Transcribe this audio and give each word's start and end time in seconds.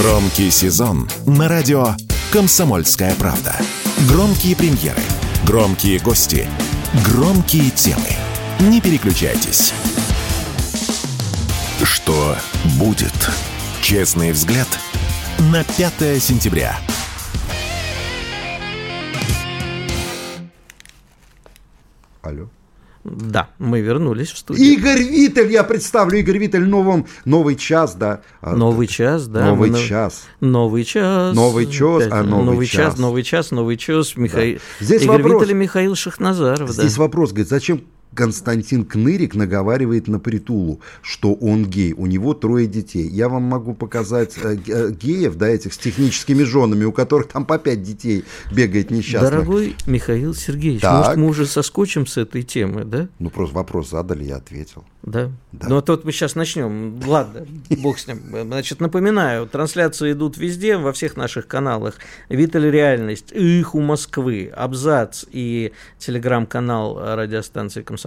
Громкий 0.00 0.48
сезон 0.52 1.10
на 1.26 1.48
радио 1.48 1.88
«Комсомольская 2.32 3.16
правда». 3.16 3.56
Громкие 4.08 4.54
премьеры, 4.54 5.02
громкие 5.44 5.98
гости, 5.98 6.48
громкие 7.04 7.70
темы. 7.70 8.06
Не 8.60 8.80
переключайтесь. 8.80 9.72
Что 11.82 12.36
будет? 12.78 13.28
Честный 13.82 14.30
взгляд 14.30 14.68
на 15.40 15.64
5 15.64 16.22
сентября. 16.22 16.78
Алло. 22.22 22.48
Да, 23.16 23.48
мы 23.58 23.80
вернулись 23.80 24.30
в 24.30 24.38
студию. 24.38 24.66
Игорь 24.66 25.02
Виттель, 25.02 25.50
я 25.52 25.64
представлю 25.64 26.18
Игорь 26.18 26.38
Виттель, 26.38 26.66
новым, 26.66 27.06
новый 27.24 27.56
час, 27.56 27.94
да. 27.94 28.20
А, 28.40 28.54
Новый 28.54 28.86
час, 28.86 29.26
да. 29.28 29.46
Новый 29.46 29.70
мы 29.70 29.78
час. 29.78 30.24
Новый 30.40 30.84
час. 30.84 31.34
Новый 31.34 31.66
час, 31.66 32.02
Опять, 32.06 32.12
а 32.12 32.22
новый 32.22 32.66
час. 32.66 32.92
час. 32.92 32.98
Новый 32.98 33.22
час, 33.22 33.50
новый 33.50 33.76
час. 33.76 34.16
Михаил... 34.16 34.58
Здесь 34.80 35.02
Игорь 35.02 35.22
вопрос. 35.22 35.42
Виттель 35.42 35.52
и 35.52 35.58
Михаил 35.58 35.94
Шахназаров. 35.94 36.68
да. 36.68 36.82
Здесь 36.82 36.96
вопрос, 36.96 37.30
говорит, 37.30 37.48
зачем 37.48 37.82
Константин 38.14 38.84
Кнырик 38.84 39.34
наговаривает 39.34 40.08
на 40.08 40.18
Притулу, 40.18 40.80
что 41.02 41.34
он 41.34 41.64
гей, 41.66 41.92
у 41.92 42.06
него 42.06 42.34
трое 42.34 42.66
детей. 42.66 43.06
Я 43.08 43.28
вам 43.28 43.44
могу 43.44 43.74
показать 43.74 44.36
э, 44.42 44.56
э, 44.66 44.90
геев, 44.90 45.36
да, 45.36 45.48
этих 45.48 45.72
с 45.72 45.78
техническими 45.78 46.42
женами, 46.42 46.84
у 46.84 46.92
которых 46.92 47.28
там 47.28 47.44
по 47.44 47.58
пять 47.58 47.82
детей 47.82 48.24
бегает 48.52 48.90
несчастных. 48.90 49.30
Дорогой 49.30 49.76
Михаил 49.86 50.34
Сергеевич, 50.34 50.80
Так. 50.80 50.96
может, 50.98 51.16
мы 51.16 51.26
уже 51.28 51.46
соскочим 51.46 52.06
с 52.06 52.16
этой 52.16 52.42
темы, 52.42 52.84
да? 52.84 53.08
Ну, 53.18 53.30
просто 53.30 53.54
вопрос 53.54 53.90
задали, 53.90 54.24
я 54.24 54.36
ответил. 54.36 54.84
Да. 55.02 55.30
Да. 55.52 55.68
Ну, 55.68 55.76
а 55.78 55.82
тут 55.82 56.04
мы 56.04 56.12
сейчас 56.12 56.34
начнем. 56.34 57.00
Ладно, 57.06 57.46
бог 57.78 57.98
с 57.98 58.06
ним. 58.06 58.20
Значит, 58.42 58.80
напоминаю, 58.80 59.46
трансляции 59.46 60.12
идут 60.12 60.36
везде, 60.36 60.76
во 60.76 60.92
всех 60.92 61.16
наших 61.16 61.46
каналах. 61.46 61.94
Виталь 62.28 62.70
Реальность, 62.70 63.32
Их 63.32 63.74
у 63.74 63.80
Москвы, 63.80 64.52
Абзац 64.54 65.24
и 65.30 65.72
телеграм-канал 65.98 66.98
радиостанции 67.16 67.82
«Комсомольская 67.82 67.97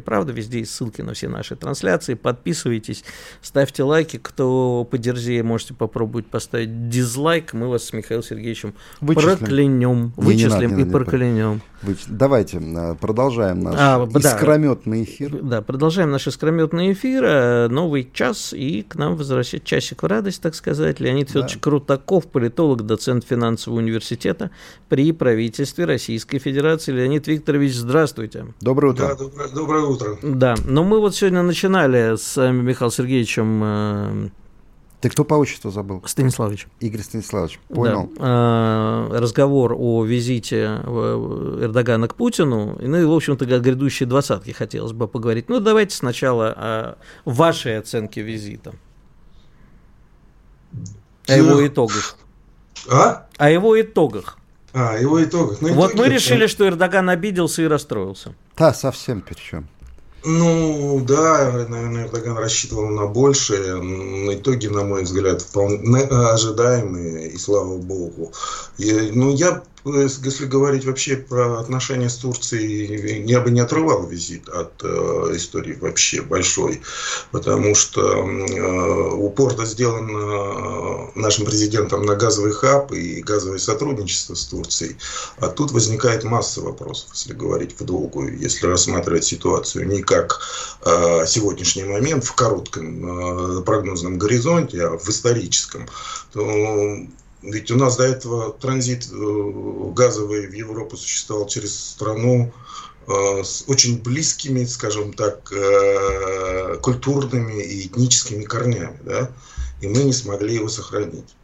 правда». 0.00 0.32
Везде 0.32 0.60
есть 0.60 0.74
ссылки 0.74 1.02
на 1.02 1.14
все 1.14 1.28
наши 1.28 1.56
трансляции. 1.56 2.14
Подписывайтесь, 2.14 3.04
ставьте 3.42 3.82
лайки. 3.82 4.18
Кто 4.18 4.86
подерзее, 4.90 5.42
можете 5.42 5.74
попробовать 5.74 6.26
поставить 6.26 6.88
дизлайк. 6.88 7.52
Мы 7.52 7.68
вас 7.68 7.84
с 7.84 7.92
Михаилом 7.92 8.24
Сергеевичем 8.24 8.74
Вычислим. 9.00 9.38
проклянем. 9.38 9.98
Не, 9.98 10.02
не 10.02 10.12
Вычислим 10.16 10.50
надо, 10.50 10.66
не 10.66 10.66
и 10.66 10.68
надо, 10.76 10.84
не 10.84 10.90
проклянем. 10.90 11.62
Вы- 11.82 11.96
Давайте 12.08 12.58
э, 12.58 12.94
продолжаем 13.00 13.60
наш 13.60 13.74
А, 13.78 14.06
да. 14.06 14.18
искрометный 14.20 15.04
эфир. 15.04 15.38
Да, 15.42 15.62
продолжаем 15.62 16.10
наш 16.10 16.26
искрометный 16.26 16.92
эфир. 16.92 17.24
Э, 17.24 17.68
Новый 17.68 18.10
час, 18.12 18.52
и 18.52 18.82
к 18.82 18.96
нам 18.96 19.16
возвращает 19.16 19.64
часик 19.64 20.02
в 20.02 20.06
радость, 20.06 20.42
так 20.42 20.54
сказать. 20.54 21.00
Леонид 21.00 21.28
Федорович 21.30 21.56
Крутаков, 21.58 22.26
политолог, 22.26 22.82
доцент 22.84 23.24
финансового 23.24 23.78
университета 23.78 24.50
при 24.90 25.12
правительстве 25.12 25.86
Российской 25.86 26.38
Федерации. 26.38 26.92
Леонид 26.92 27.26
Викторович, 27.26 27.74
здравствуйте. 27.74 28.46
Доброе 28.60 28.92
утро. 28.92 29.08
Да, 29.08 29.14
доброе, 29.14 29.48
доброе 29.48 29.84
утро. 29.84 30.18
Да, 30.22 30.54
но 30.66 30.84
мы 30.84 31.00
вот 31.00 31.14
сегодня 31.14 31.42
начинали 31.42 32.16
с 32.16 32.36
э, 32.36 32.52
Михаилом 32.52 32.92
Сергеевичем 32.92 33.60
э, 33.64 34.28
Ты 35.00 35.08
кто 35.08 35.24
по 35.24 35.34
отчеству 35.34 35.70
забыл? 35.70 36.02
Станиславовичем. 36.04 36.68
Игорь 36.80 37.00
Станиславович, 37.00 37.58
понял. 37.68 38.10
Да, 38.18 39.08
э, 39.10 39.18
разговор 39.18 39.74
о 39.76 40.04
визите 40.04 40.80
э, 40.82 41.58
Эрдогана 41.62 42.06
к 42.06 42.14
Путину, 42.14 42.76
и, 42.78 42.86
ну 42.86 42.98
и, 42.98 43.04
в 43.04 43.12
общем-то, 43.12 43.46
о 43.46 43.58
грядущей 43.60 44.04
двадцатке 44.04 44.52
хотелось 44.52 44.92
бы 44.92 45.08
поговорить. 45.08 45.48
Ну, 45.48 45.58
давайте 45.58 45.96
сначала 45.96 46.54
о 46.56 46.98
вашей 47.24 47.78
оценке 47.78 48.20
визита. 48.20 48.74
О 51.26 51.36
его 51.36 51.66
итогах. 51.66 52.16
А? 52.90 53.26
О 53.38 53.50
его 53.50 53.80
итогах. 53.80 54.36
А, 54.72 54.98
его 54.98 55.22
итогах. 55.22 55.62
Ну, 55.62 55.72
Вот 55.74 55.92
итоги, 55.92 56.08
мы 56.08 56.14
решили, 56.14 56.46
что 56.46 56.68
Эрдоган 56.68 57.08
обиделся 57.08 57.62
и 57.62 57.66
расстроился. 57.66 58.34
Да, 58.56 58.74
совсем 58.74 59.22
причем. 59.22 59.66
Ну, 60.22 61.00
да, 61.06 61.50
наверное, 61.68 62.04
Эрдоган 62.04 62.36
рассчитывал 62.36 62.88
на 62.88 63.06
большее. 63.06 63.78
М, 63.78 64.34
Итоги, 64.34 64.66
на 64.66 64.84
мой 64.84 65.04
взгляд, 65.04 65.40
вполне 65.40 66.02
ожидаемые, 66.02 67.30
и 67.30 67.38
слава 67.38 67.78
богу. 67.78 68.32
И, 68.76 68.92
ну, 69.14 69.34
я, 69.34 69.62
если 69.84 70.46
говорить 70.46 70.84
вообще 70.84 71.16
про 71.16 71.60
отношения 71.60 72.10
с 72.10 72.16
Турцией, 72.16 73.24
я 73.26 73.40
бы 73.40 73.50
не 73.50 73.60
отрывал 73.60 74.06
визит 74.06 74.48
от 74.48 74.82
э, 74.82 75.32
истории 75.34 75.74
вообще 75.80 76.22
большой, 76.22 76.82
потому 77.30 77.74
что 77.74 78.02
э, 78.02 79.14
упор-то 79.14 79.64
сделан 79.64 80.10
э, 80.10 81.10
нашим 81.14 81.46
президентом 81.46 82.02
на 82.02 82.14
газовый 82.14 82.52
хаб 82.52 82.92
и 82.92 83.22
газовое 83.22 83.58
сотрудничество 83.58 84.34
с 84.34 84.44
Турцией. 84.46 84.96
А 85.38 85.48
тут 85.48 85.72
возникает 85.72 86.24
масса 86.24 86.60
вопросов, 86.60 87.10
если 87.14 87.32
говорить 87.32 87.74
в 87.78 87.84
долгую, 87.84 88.38
если 88.38 88.66
рассматривать 88.66 89.24
ситуацию 89.24 89.86
не 89.88 90.02
как 90.02 90.40
э, 90.84 91.24
сегодняшний 91.26 91.84
момент 91.84 92.24
в 92.24 92.34
коротком 92.34 93.58
э, 93.58 93.62
прогнозном 93.62 94.18
горизонте, 94.18 94.84
а 94.84 94.98
в 94.98 95.08
историческом, 95.08 95.88
то 96.32 97.06
ведь 97.42 97.70
у 97.70 97.76
нас 97.76 97.96
до 97.96 98.04
этого 98.04 98.52
транзит 98.52 99.08
э, 99.10 99.92
газовый 99.94 100.46
в 100.46 100.52
Европу 100.52 100.96
существовал 100.96 101.46
через 101.46 101.78
страну 101.78 102.52
э, 103.06 103.42
с 103.42 103.64
очень 103.66 104.00
близкими, 104.02 104.64
скажем 104.64 105.12
так, 105.12 105.50
э, 105.52 106.78
культурными 106.82 107.62
и 107.62 107.86
этническими 107.86 108.44
корнями, 108.44 108.98
да, 109.04 109.30
и 109.80 109.88
мы 109.88 110.02
не 110.04 110.12
смогли 110.12 110.54
его 110.54 110.68
сохранить. 110.68 111.36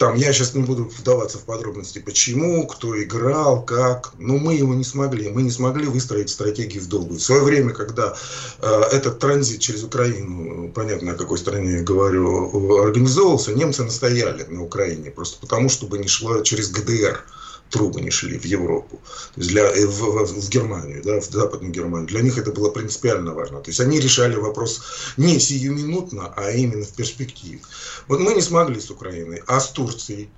Там, 0.00 0.14
я 0.14 0.32
сейчас 0.32 0.54
не 0.54 0.62
буду 0.62 0.84
вдаваться 0.84 1.36
в 1.36 1.42
подробности, 1.42 1.98
почему, 1.98 2.66
кто 2.66 2.98
играл, 3.02 3.62
как, 3.62 4.14
но 4.16 4.38
мы 4.38 4.54
его 4.54 4.72
не 4.72 4.82
смогли. 4.82 5.28
Мы 5.28 5.42
не 5.42 5.50
смогли 5.50 5.84
выстроить 5.84 6.30
стратегию 6.30 6.82
в 6.82 6.88
долгую. 6.88 7.20
В 7.20 7.22
свое 7.22 7.42
время, 7.42 7.74
когда 7.74 8.16
э, 8.62 8.80
этот 8.92 9.18
транзит 9.18 9.60
через 9.60 9.82
Украину, 9.82 10.70
понятно, 10.70 11.12
о 11.12 11.16
какой 11.16 11.36
стране 11.36 11.72
я 11.72 11.82
говорю, 11.82 12.80
организовывался, 12.82 13.52
немцы 13.52 13.84
настояли 13.84 14.44
на 14.44 14.62
Украине, 14.62 15.10
просто 15.10 15.38
потому, 15.38 15.68
чтобы 15.68 15.98
не 15.98 16.08
шло 16.08 16.40
через 16.40 16.70
ГДР 16.70 17.22
трубы 17.70 18.00
не 18.00 18.10
шли 18.10 18.38
в 18.38 18.44
Европу, 18.44 19.00
то 19.34 19.40
есть 19.40 19.50
для, 19.50 19.62
э, 19.62 19.86
в, 19.86 20.00
в- 20.00 20.40
в 20.40 20.48
Германию, 20.48 21.02
да, 21.02 21.20
в 21.20 21.24
Западную 21.24 21.72
Германию. 21.72 22.08
Для 22.08 22.20
них 22.20 22.36
это 22.38 22.52
было 22.52 22.70
принципиально 22.70 23.32
важно. 23.32 23.60
То 23.60 23.70
есть 23.70 23.80
они 23.80 24.00
решали 24.00 24.36
вопрос 24.36 24.82
не 25.16 25.38
сиюминутно, 25.38 26.32
а 26.36 26.50
именно 26.50 26.84
в 26.84 26.92
перспективе. 26.92 27.60
Вот 28.08 28.20
мы 28.20 28.34
не 28.34 28.42
смогли 28.42 28.80
с 28.80 28.90
Украиной, 28.90 29.42
а 29.46 29.60
с 29.60 29.70
Турцией. 29.70 30.28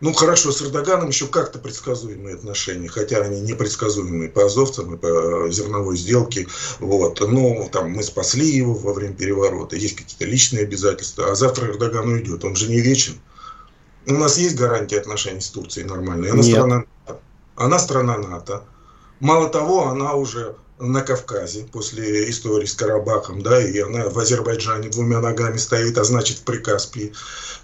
Ну 0.00 0.12
хорошо, 0.12 0.52
с 0.52 0.60
Эрдоганом 0.60 1.08
еще 1.08 1.26
как-то 1.26 1.58
предсказуемые 1.58 2.34
отношения, 2.34 2.88
хотя 2.88 3.22
они 3.22 3.40
непредсказуемые 3.40 4.28
по 4.28 4.44
азовцам 4.44 4.94
и 4.94 4.98
по 4.98 5.48
зерновой 5.50 5.96
сделке. 5.96 6.46
Вот. 6.80 7.20
Но 7.20 7.66
там 7.72 7.92
мы 7.92 8.02
спасли 8.02 8.46
его 8.46 8.74
во 8.74 8.92
время 8.92 9.14
переворота, 9.14 9.76
есть 9.76 9.96
какие-то 9.96 10.26
личные 10.26 10.64
обязательства, 10.64 11.30
а 11.30 11.34
завтра 11.34 11.68
Эрдоган 11.68 12.08
уйдет, 12.08 12.44
он 12.44 12.56
же 12.56 12.68
не 12.68 12.80
вечен. 12.80 13.14
У 14.06 14.12
нас 14.12 14.38
есть 14.38 14.56
гарантия 14.56 14.98
отношений 14.98 15.40
с 15.40 15.50
Турцией 15.50 15.86
нормальные. 15.86 16.32
Она 16.32 16.42
Нет. 16.42 16.52
страна 16.52 16.76
НАТО. 16.76 17.20
Она 17.56 17.78
страна 17.78 18.18
НАТО. 18.18 18.62
Мало 19.20 19.48
того, 19.48 19.88
она 19.88 20.14
уже 20.14 20.54
на 20.78 21.00
Кавказе 21.00 21.66
после 21.72 22.28
истории 22.30 22.66
с 22.66 22.74
Карабахом, 22.74 23.42
да, 23.42 23.60
и 23.60 23.78
она 23.78 24.10
в 24.10 24.18
Азербайджане 24.18 24.90
двумя 24.90 25.20
ногами 25.20 25.56
стоит, 25.56 25.96
а 25.96 26.04
значит 26.04 26.38
в 26.38 26.42
Прикаспии. 26.42 27.14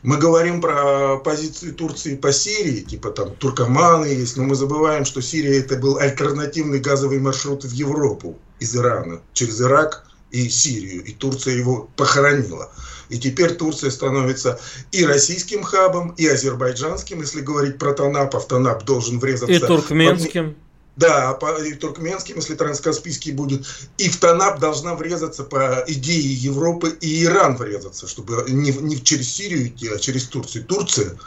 Мы 0.02 0.16
говорим 0.16 0.60
про 0.60 1.18
позиции 1.18 1.70
Турции 1.70 2.16
по 2.16 2.32
Сирии, 2.32 2.80
типа 2.80 3.10
там 3.10 3.36
туркоманы 3.36 4.06
есть, 4.06 4.36
но 4.36 4.44
мы 4.44 4.54
забываем, 4.54 5.04
что 5.04 5.20
Сирия 5.20 5.60
это 5.60 5.76
был 5.76 5.98
альтернативный 5.98 6.80
газовый 6.80 7.20
маршрут 7.20 7.64
в 7.64 7.70
Европу 7.70 8.38
из 8.60 8.74
Ирана 8.74 9.20
через 9.34 9.60
Ирак 9.60 10.06
и 10.30 10.48
Сирию, 10.48 11.04
и 11.04 11.12
Турция 11.12 11.54
его 11.54 11.88
похоронила. 11.96 12.72
И 13.12 13.18
теперь 13.18 13.54
Турция 13.54 13.90
становится 13.90 14.58
и 14.90 15.04
российским 15.04 15.62
хабом, 15.62 16.14
и 16.16 16.26
азербайджанским, 16.26 17.20
если 17.20 17.42
говорить 17.42 17.76
про 17.76 17.92
Танап, 17.92 18.34
а 18.34 18.40
в 18.40 18.46
Танап 18.46 18.84
должен 18.86 19.18
врезаться... 19.18 19.52
И 19.52 19.58
туркменским. 19.58 20.56
Да, 20.96 21.34
по, 21.34 21.62
и 21.62 21.74
туркменским, 21.74 22.36
если 22.36 22.54
транскаспийский 22.54 23.32
будет. 23.32 23.66
И 23.98 24.08
в 24.08 24.16
Танап 24.16 24.60
должна 24.60 24.94
врезаться 24.94 25.44
по 25.44 25.84
идее 25.86 26.32
Европы, 26.32 26.96
и 27.02 27.24
Иран 27.24 27.56
врезаться, 27.56 28.08
чтобы 28.08 28.46
не, 28.48 28.72
не 28.72 29.02
через 29.02 29.30
Сирию 29.30 29.68
идти, 29.68 29.88
а 29.88 29.98
через 29.98 30.24
Турцию. 30.24 30.64
Турция 30.64 31.18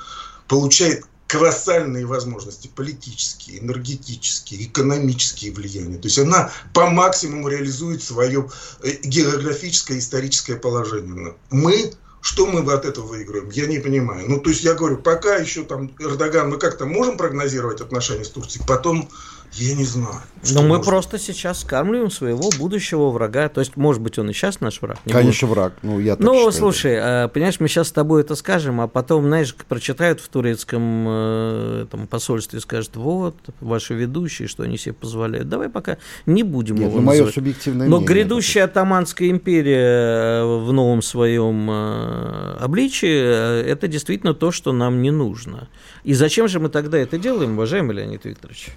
получает 0.47 1.05
колоссальные 1.27 2.05
возможности 2.05 2.69
политические, 2.73 3.59
энергетические, 3.59 4.65
экономические 4.65 5.51
влияния. 5.51 5.97
То 5.97 6.07
есть 6.07 6.19
она 6.19 6.51
по 6.73 6.89
максимуму 6.89 7.47
реализует 7.47 8.03
свое 8.03 8.49
э, 8.83 8.91
географическое 9.03 9.97
историческое 9.97 10.55
положение. 10.55 11.35
Мы 11.49 11.91
что 12.21 12.47
мы 12.47 12.73
от 12.73 12.85
этого 12.85 13.05
выиграем? 13.05 13.51
Я 13.51 13.67
не 13.67 13.77
понимаю. 13.77 14.25
Ну, 14.27 14.39
то 14.39 14.49
есть 14.49 14.63
я 14.63 14.73
говорю, 14.73 14.97
пока 14.97 15.35
еще 15.35 15.63
там 15.63 15.91
Эрдоган, 15.99 16.49
мы 16.49 16.57
как-то 16.57 16.87
можем 16.87 17.17
прогнозировать 17.17 17.81
отношения 17.81 18.25
с 18.25 18.31
Турцией, 18.31 18.65
потом 18.65 19.09
Я 19.53 19.75
не 19.75 19.85
знаю. 19.85 20.21
Но 20.51 20.61
мы 20.61 20.67
может... 20.69 20.85
просто 20.85 21.17
сейчас 21.17 21.61
скармливаем 21.61 22.11
своего 22.11 22.49
будущего 22.57 23.09
врага. 23.09 23.49
То 23.49 23.61
есть, 23.61 23.77
может 23.77 24.01
быть, 24.01 24.19
он 24.19 24.29
и 24.29 24.33
сейчас 24.33 24.59
наш 24.59 24.81
враг. 24.81 24.97
Конечно, 25.09 25.47
будет. 25.47 25.57
враг. 25.57 25.73
Ну, 25.81 25.99
я 25.99 26.15
так 26.15 26.25
Ну, 26.25 26.33
считаю. 26.33 26.51
слушай, 26.51 26.97
а, 26.99 27.27
понимаешь, 27.29 27.59
мы 27.59 27.67
сейчас 27.67 27.87
с 27.87 27.91
тобой 27.91 28.21
это 28.21 28.35
скажем, 28.35 28.81
а 28.81 28.87
потом, 28.87 29.25
знаешь, 29.25 29.55
прочитают 29.55 30.19
в 30.19 30.27
турецком 30.27 31.05
э, 31.07 31.85
там, 31.89 32.07
посольстве, 32.07 32.59
скажут, 32.59 32.95
вот, 32.95 33.35
ваши 33.61 33.93
ведущие, 33.93 34.47
что 34.47 34.63
они 34.63 34.77
себе 34.77 34.93
позволяют. 34.93 35.49
Давай 35.49 35.69
пока 35.69 35.97
не 36.25 36.43
будем 36.43 36.75
Нет, 36.75 36.89
его 36.89 36.97
ну, 36.97 37.05
мое 37.05 37.27
субъективное 37.27 37.87
Но 37.87 37.97
мнение, 37.97 38.23
грядущая 38.23 38.65
атаманская 38.65 39.29
империя 39.29 40.41
э, 40.41 40.43
в 40.43 40.71
новом 40.73 41.01
своем 41.01 41.69
э, 41.71 42.57
обличии, 42.59 43.65
это 43.65 43.87
действительно 43.87 44.33
то, 44.33 44.51
что 44.51 44.73
нам 44.73 45.01
не 45.01 45.11
нужно. 45.11 45.69
И 46.03 46.13
зачем 46.13 46.47
же 46.47 46.59
мы 46.59 46.69
тогда 46.69 46.97
это 46.97 47.17
делаем, 47.17 47.53
уважаемый 47.53 47.95
Леонид 47.95 48.25
Викторович? 48.25 48.71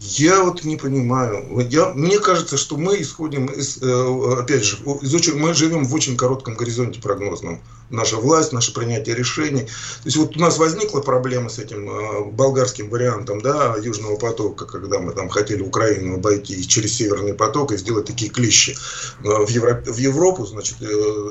Я 0.00 0.42
вот 0.42 0.64
не 0.64 0.76
понимаю. 0.76 1.44
Я, 1.68 1.92
мне 1.92 2.18
кажется, 2.18 2.56
что 2.56 2.78
мы 2.78 3.00
исходим 3.02 3.46
из, 3.46 3.82
э, 3.82 4.40
опять 4.40 4.64
же, 4.64 4.78
из 5.02 5.14
очень, 5.14 5.34
мы 5.34 5.52
живем 5.52 5.84
в 5.84 5.94
очень 5.94 6.16
коротком 6.16 6.54
горизонте 6.54 7.00
прогнозном. 7.02 7.60
Наша 7.90 8.16
власть, 8.16 8.52
наше 8.52 8.72
принятие 8.72 9.14
решений. 9.14 9.62
То 9.62 10.06
есть 10.06 10.16
вот 10.16 10.36
у 10.36 10.40
нас 10.40 10.58
возникла 10.58 11.00
проблема 11.00 11.48
с 11.48 11.58
этим 11.58 11.88
э, 11.90 12.24
болгарским 12.30 12.88
вариантом, 12.88 13.40
да, 13.40 13.76
Южного 13.82 14.16
потока, 14.16 14.64
когда 14.64 14.98
мы 14.98 15.12
там 15.12 15.28
хотели 15.28 15.62
Украину 15.62 16.16
обойти 16.16 16.66
через 16.66 16.94
Северный 16.94 17.34
поток 17.34 17.72
и 17.72 17.76
сделать 17.76 18.06
такие 18.06 18.30
клещи 18.30 18.76
э, 19.24 19.28
в, 19.28 19.48
Евро, 19.48 19.82
в 19.86 19.98
Европу, 19.98 20.46
значит, 20.46 20.76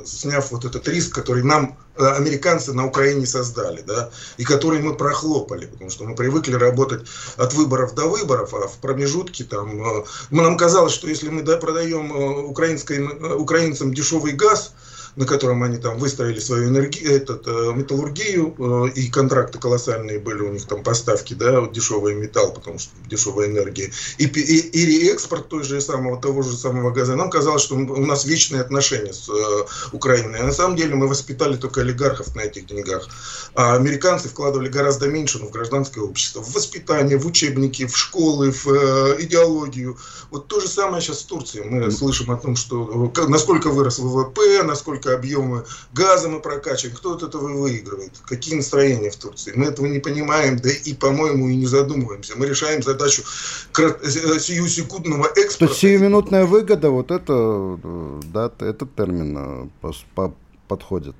сняв 0.05 0.51
вот 0.51 0.65
этот 0.65 0.87
риск, 0.87 1.13
который 1.15 1.43
нам 1.43 1.77
американцы 1.99 2.73
на 2.73 2.85
Украине 2.85 3.25
создали, 3.25 3.81
да, 3.81 4.09
и 4.37 4.43
который 4.43 4.79
мы 4.79 4.95
прохлопали, 4.95 5.65
потому 5.65 5.89
что 5.89 6.05
мы 6.05 6.15
привыкли 6.15 6.53
работать 6.53 7.07
от 7.37 7.53
выборов 7.53 7.93
до 7.93 8.07
выборов, 8.07 8.53
а 8.53 8.67
в 8.67 8.77
промежутке 8.77 9.43
там, 9.43 9.81
э, 9.81 10.03
нам 10.31 10.57
казалось, 10.57 10.93
что 10.93 11.07
если 11.07 11.29
мы 11.29 11.43
продаем 11.43 12.13
э, 12.13 12.41
украинской, 12.43 12.99
э, 12.99 13.33
украинцам 13.33 13.93
дешевый 13.93 14.33
газ, 14.33 14.73
на 15.19 15.25
котором 15.25 15.63
они 15.63 15.75
там 15.75 15.97
выстроили 15.97 16.39
свою 16.39 16.69
энергию, 16.69 17.13
этот, 17.13 17.45
э, 17.45 17.73
металлургию, 17.75 18.55
э, 18.57 18.91
и 18.95 19.09
контракты 19.09 19.59
колоссальные 19.59 20.17
были 20.17 20.43
у 20.43 20.53
них 20.53 20.65
там 20.65 20.81
поставки, 20.81 21.33
да, 21.33 21.59
вот 21.59 21.73
дешевый 21.73 22.15
металл, 22.15 22.53
потому 22.53 22.79
что 22.79 22.93
дешевая 23.05 23.47
энергия, 23.47 23.91
и, 24.17 24.23
и, 24.23 24.57
и 24.59 24.85
реэкспорт 24.85 25.49
той 25.49 25.65
же 25.65 25.81
самого, 25.81 26.21
того 26.21 26.41
же 26.41 26.55
самого 26.55 26.91
газа. 26.91 27.17
Нам 27.17 27.29
казалось, 27.29 27.63
что 27.63 27.75
у 27.75 28.05
нас 28.05 28.23
вечные 28.23 28.61
отношения 28.61 29.11
с 29.11 29.27
э, 29.27 29.65
Украиной. 29.91 30.39
А 30.39 30.43
на 30.43 30.53
самом 30.53 30.77
деле 30.77 30.95
мы 30.95 31.09
воспитали 31.09 31.57
только 31.57 31.81
олигархов 31.81 32.33
на 32.33 32.39
этих 32.39 32.65
деньгах. 32.67 33.09
А 33.55 33.75
американцы 33.75 34.29
вкладывали 34.29 34.69
гораздо 34.69 35.09
меньше, 35.09 35.39
но 35.39 35.47
в 35.47 35.51
гражданское 35.51 35.99
общество, 35.99 36.41
в 36.41 36.53
воспитание, 36.53 37.17
в 37.17 37.27
учебники, 37.27 37.85
в 37.85 37.97
школы, 37.97 38.53
в 38.53 38.67
э, 38.67 39.17
идеологию. 39.19 39.97
Вот 40.31 40.47
то 40.47 40.61
же 40.61 40.69
самое 40.69 41.01
сейчас 41.01 41.23
в 41.23 41.27
Турции. 41.27 41.59
Мы 41.59 41.91
слышим 41.91 42.31
о 42.31 42.37
том, 42.37 42.55
что 42.55 43.11
насколько 43.27 43.67
вырос 43.69 43.99
ВВП, 43.99 44.63
насколько 44.63 45.08
сколько 45.09 45.13
объемы 45.13 45.65
газа 45.93 46.29
мы 46.29 46.39
прокачиваем, 46.39 46.95
кто 46.95 47.13
от 47.13 47.23
этого 47.23 47.47
выигрывает, 47.47 48.11
какие 48.25 48.55
настроения 48.55 49.09
в 49.09 49.15
Турции. 49.15 49.53
Мы 49.55 49.65
этого 49.65 49.87
не 49.87 49.99
понимаем, 49.99 50.57
да 50.57 50.69
и, 50.69 50.93
по-моему, 50.93 51.49
и 51.49 51.55
не 51.55 51.65
задумываемся. 51.65 52.33
Мы 52.37 52.47
решаем 52.47 52.81
задачу 52.81 53.23
э, 53.77 54.39
сиюсекундного 54.39 55.27
экспорта. 55.35 55.73
То 55.73 55.79
сиюминутная 55.79 56.45
выгода, 56.45 56.89
вот 56.89 57.11
это, 57.11 57.79
да, 58.33 58.51
этот 58.59 58.95
термин 58.95 59.69
э, 59.81 60.31
подходит. 60.67 61.15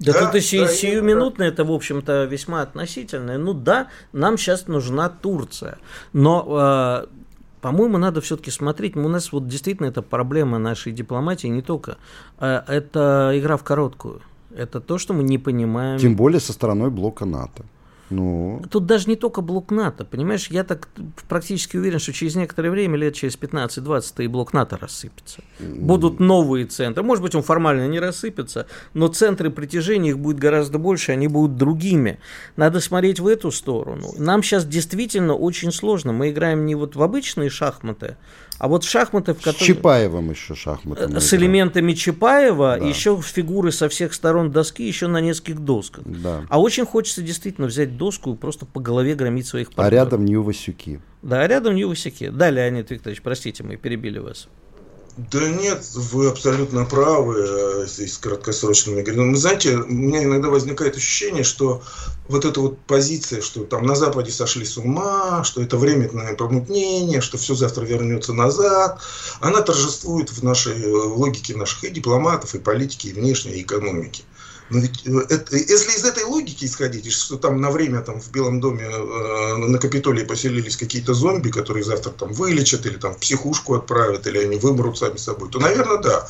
Да, 0.00 0.12
да 0.12 0.26
тут 0.26 0.34
и 0.42 0.58
да, 0.58 0.68
сиюминутное, 0.68 1.48
это, 1.48 1.64
в 1.64 1.72
общем-то, 1.72 2.24
весьма 2.24 2.62
относительное. 2.62 3.38
Ну 3.38 3.54
да, 3.54 3.88
нам 4.12 4.36
сейчас 4.36 4.66
нужна 4.66 5.08
Турция. 5.08 5.78
Но 6.12 7.06
э, 7.06 7.23
по-моему, 7.64 7.96
надо 7.96 8.20
все-таки 8.20 8.50
смотреть. 8.50 8.94
У 8.94 9.08
нас 9.08 9.32
вот 9.32 9.48
действительно 9.48 9.86
это 9.86 10.02
проблема 10.02 10.58
нашей 10.58 10.92
дипломатии 10.92 11.46
не 11.46 11.62
только. 11.62 11.96
А 12.38 12.62
это 12.68 13.32
игра 13.32 13.56
в 13.56 13.64
короткую. 13.64 14.20
Это 14.54 14.80
то, 14.80 14.98
что 14.98 15.14
мы 15.14 15.22
не 15.22 15.38
понимаем. 15.38 15.98
Тем 15.98 16.14
более 16.14 16.40
со 16.40 16.52
стороной 16.52 16.90
блока 16.90 17.24
НАТО. 17.24 17.64
Ну. 18.10 18.62
Тут 18.70 18.86
даже 18.86 19.08
не 19.08 19.16
только 19.16 19.40
блок 19.40 19.70
НАТО, 19.70 20.04
понимаешь, 20.04 20.48
я 20.48 20.64
так 20.64 20.88
практически 21.28 21.76
уверен, 21.76 21.98
что 21.98 22.12
через 22.12 22.36
некоторое 22.36 22.70
время, 22.70 22.98
лет 22.98 23.14
через 23.14 23.38
15-20, 23.38 24.24
и 24.24 24.26
блок 24.26 24.52
НАТО 24.52 24.76
рассыпется. 24.76 25.42
Будут 25.58 26.20
новые 26.20 26.66
центры. 26.66 27.02
Может 27.02 27.22
быть, 27.22 27.34
он 27.34 27.42
формально 27.42 27.88
не 27.88 28.00
рассыпется, 28.00 28.66
но 28.92 29.08
центры 29.08 29.50
притяжения 29.50 30.10
их 30.10 30.18
будет 30.18 30.38
гораздо 30.38 30.78
больше, 30.78 31.12
они 31.12 31.28
будут 31.28 31.56
другими. 31.56 32.18
Надо 32.56 32.80
смотреть 32.80 33.20
в 33.20 33.26
эту 33.26 33.50
сторону. 33.50 34.12
Нам 34.18 34.42
сейчас 34.42 34.66
действительно 34.66 35.34
очень 35.34 35.72
сложно. 35.72 36.12
Мы 36.12 36.30
играем 36.30 36.66
не 36.66 36.74
вот 36.74 36.96
в 36.96 37.02
обычные 37.02 37.48
шахматы, 37.48 38.16
а 38.58 38.68
вот 38.68 38.84
шахматы, 38.84 39.34
в 39.34 39.38
которых... 39.38 39.60
С 39.60 39.64
Чапаевым 39.64 40.30
еще 40.30 40.54
шахматы. 40.54 41.20
С 41.20 41.34
элементами 41.34 41.92
Чапаева, 41.92 42.78
да. 42.78 42.86
еще 42.86 43.20
фигуры 43.20 43.72
со 43.72 43.88
всех 43.88 44.14
сторон 44.14 44.50
доски, 44.50 44.86
еще 44.86 45.06
на 45.06 45.20
нескольких 45.20 45.60
досках. 45.60 46.04
Да. 46.04 46.42
А 46.48 46.60
очень 46.60 46.86
хочется 46.86 47.22
действительно 47.22 47.66
взять 47.66 47.96
доску 47.96 48.34
и 48.34 48.36
просто 48.36 48.66
по 48.66 48.80
голове 48.80 49.14
громить 49.14 49.46
своих 49.46 49.72
партнеров. 49.72 49.92
А 49.92 50.04
рядом 50.04 50.24
Нью-Васюки. 50.24 51.00
Да, 51.22 51.40
а 51.40 51.48
рядом 51.48 51.74
Нью-Васюки. 51.74 52.28
Да, 52.28 52.50
Леонид 52.50 52.90
Викторович, 52.90 53.22
простите, 53.22 53.64
мы 53.64 53.76
перебили 53.76 54.18
вас. 54.18 54.48
Да 55.16 55.48
нет, 55.48 55.84
вы 55.94 56.28
абсолютно 56.28 56.84
правы 56.84 57.36
э, 57.38 57.86
с 57.86 58.18
краткосрочными 58.18 59.00
горизонтами. 59.00 59.34
Вы 59.34 59.38
знаете, 59.38 59.76
у 59.76 59.86
меня 59.86 60.24
иногда 60.24 60.48
возникает 60.48 60.96
ощущение, 60.96 61.44
что 61.44 61.82
вот 62.26 62.44
эта 62.44 62.60
вот 62.60 62.80
позиция, 62.80 63.40
что 63.40 63.62
там 63.64 63.86
на 63.86 63.94
Западе 63.94 64.32
сошли 64.32 64.64
с 64.64 64.76
ума, 64.76 65.44
что 65.44 65.62
это 65.62 65.76
временное 65.76 66.34
помутнение, 66.34 67.20
что 67.20 67.38
все 67.38 67.54
завтра 67.54 67.84
вернется 67.84 68.32
назад, 68.32 69.00
она 69.40 69.60
торжествует 69.60 70.30
в 70.30 70.42
нашей 70.42 70.82
э, 70.82 70.88
логике 70.88 71.54
наших 71.54 71.84
и 71.84 71.90
дипломатов, 71.90 72.56
и 72.56 72.58
политики, 72.58 73.06
и 73.06 73.12
внешней 73.12 73.62
экономики. 73.62 74.24
Ведь 74.70 75.06
э, 75.06 75.44
если 75.50 75.92
из 75.92 76.04
этой 76.04 76.24
логики 76.24 76.64
исходить, 76.64 77.12
что 77.12 77.36
там 77.36 77.60
на 77.60 77.70
время 77.70 78.00
там 78.00 78.20
в 78.20 78.30
Белом 78.30 78.60
доме 78.60 78.84
э, 78.84 79.56
на 79.56 79.78
Капитолии 79.78 80.24
поселились 80.24 80.76
какие-то 80.76 81.12
зомби, 81.12 81.50
которые 81.50 81.84
завтра 81.84 82.10
там 82.10 82.32
вылечат 82.32 82.86
или 82.86 82.96
там 82.96 83.14
в 83.14 83.18
психушку 83.18 83.74
отправят, 83.74 84.26
или 84.26 84.38
они 84.38 84.56
вымрут 84.56 84.98
сами 84.98 85.18
собой, 85.18 85.50
то, 85.50 85.58
наверное, 85.58 85.98
да. 85.98 86.26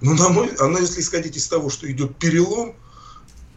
Но 0.00 0.14
на 0.14 0.28
мой, 0.30 0.48
она, 0.58 0.78
если 0.78 1.00
исходить 1.00 1.36
из 1.36 1.46
того, 1.46 1.68
что 1.68 1.90
идет 1.90 2.16
перелом, 2.16 2.74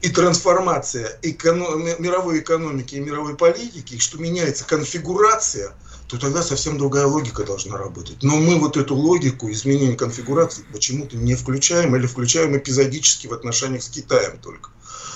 и 0.02 0.10
трансформация 0.10 1.18
эконом... 1.24 1.86
мировой 1.98 2.40
экономики 2.40 2.96
и 2.96 3.00
мировой 3.00 3.36
политики, 3.36 3.98
что 3.98 4.20
меняется 4.20 4.66
конфигурация– 4.66 5.74
то 6.08 6.18
тогда 6.18 6.42
совсем 6.42 6.78
другая 6.78 7.06
логика 7.06 7.44
должна 7.44 7.78
работать. 7.78 8.24
Но 8.24 8.38
мы 8.38 8.58
вот 8.60 8.78
эту 8.78 8.96
логику 8.96 9.52
изменения 9.52 9.96
конфигурации 9.96 10.66
почему-то 10.72 11.18
не 11.18 11.36
включаем 11.36 11.96
или 11.96 12.08
включаем 12.08 12.58
эпизодически 12.58 13.28
в 13.28 13.34
отношениях 13.34 13.84
с 13.84 13.90
Китаем 13.90 14.38
только. 14.40 14.72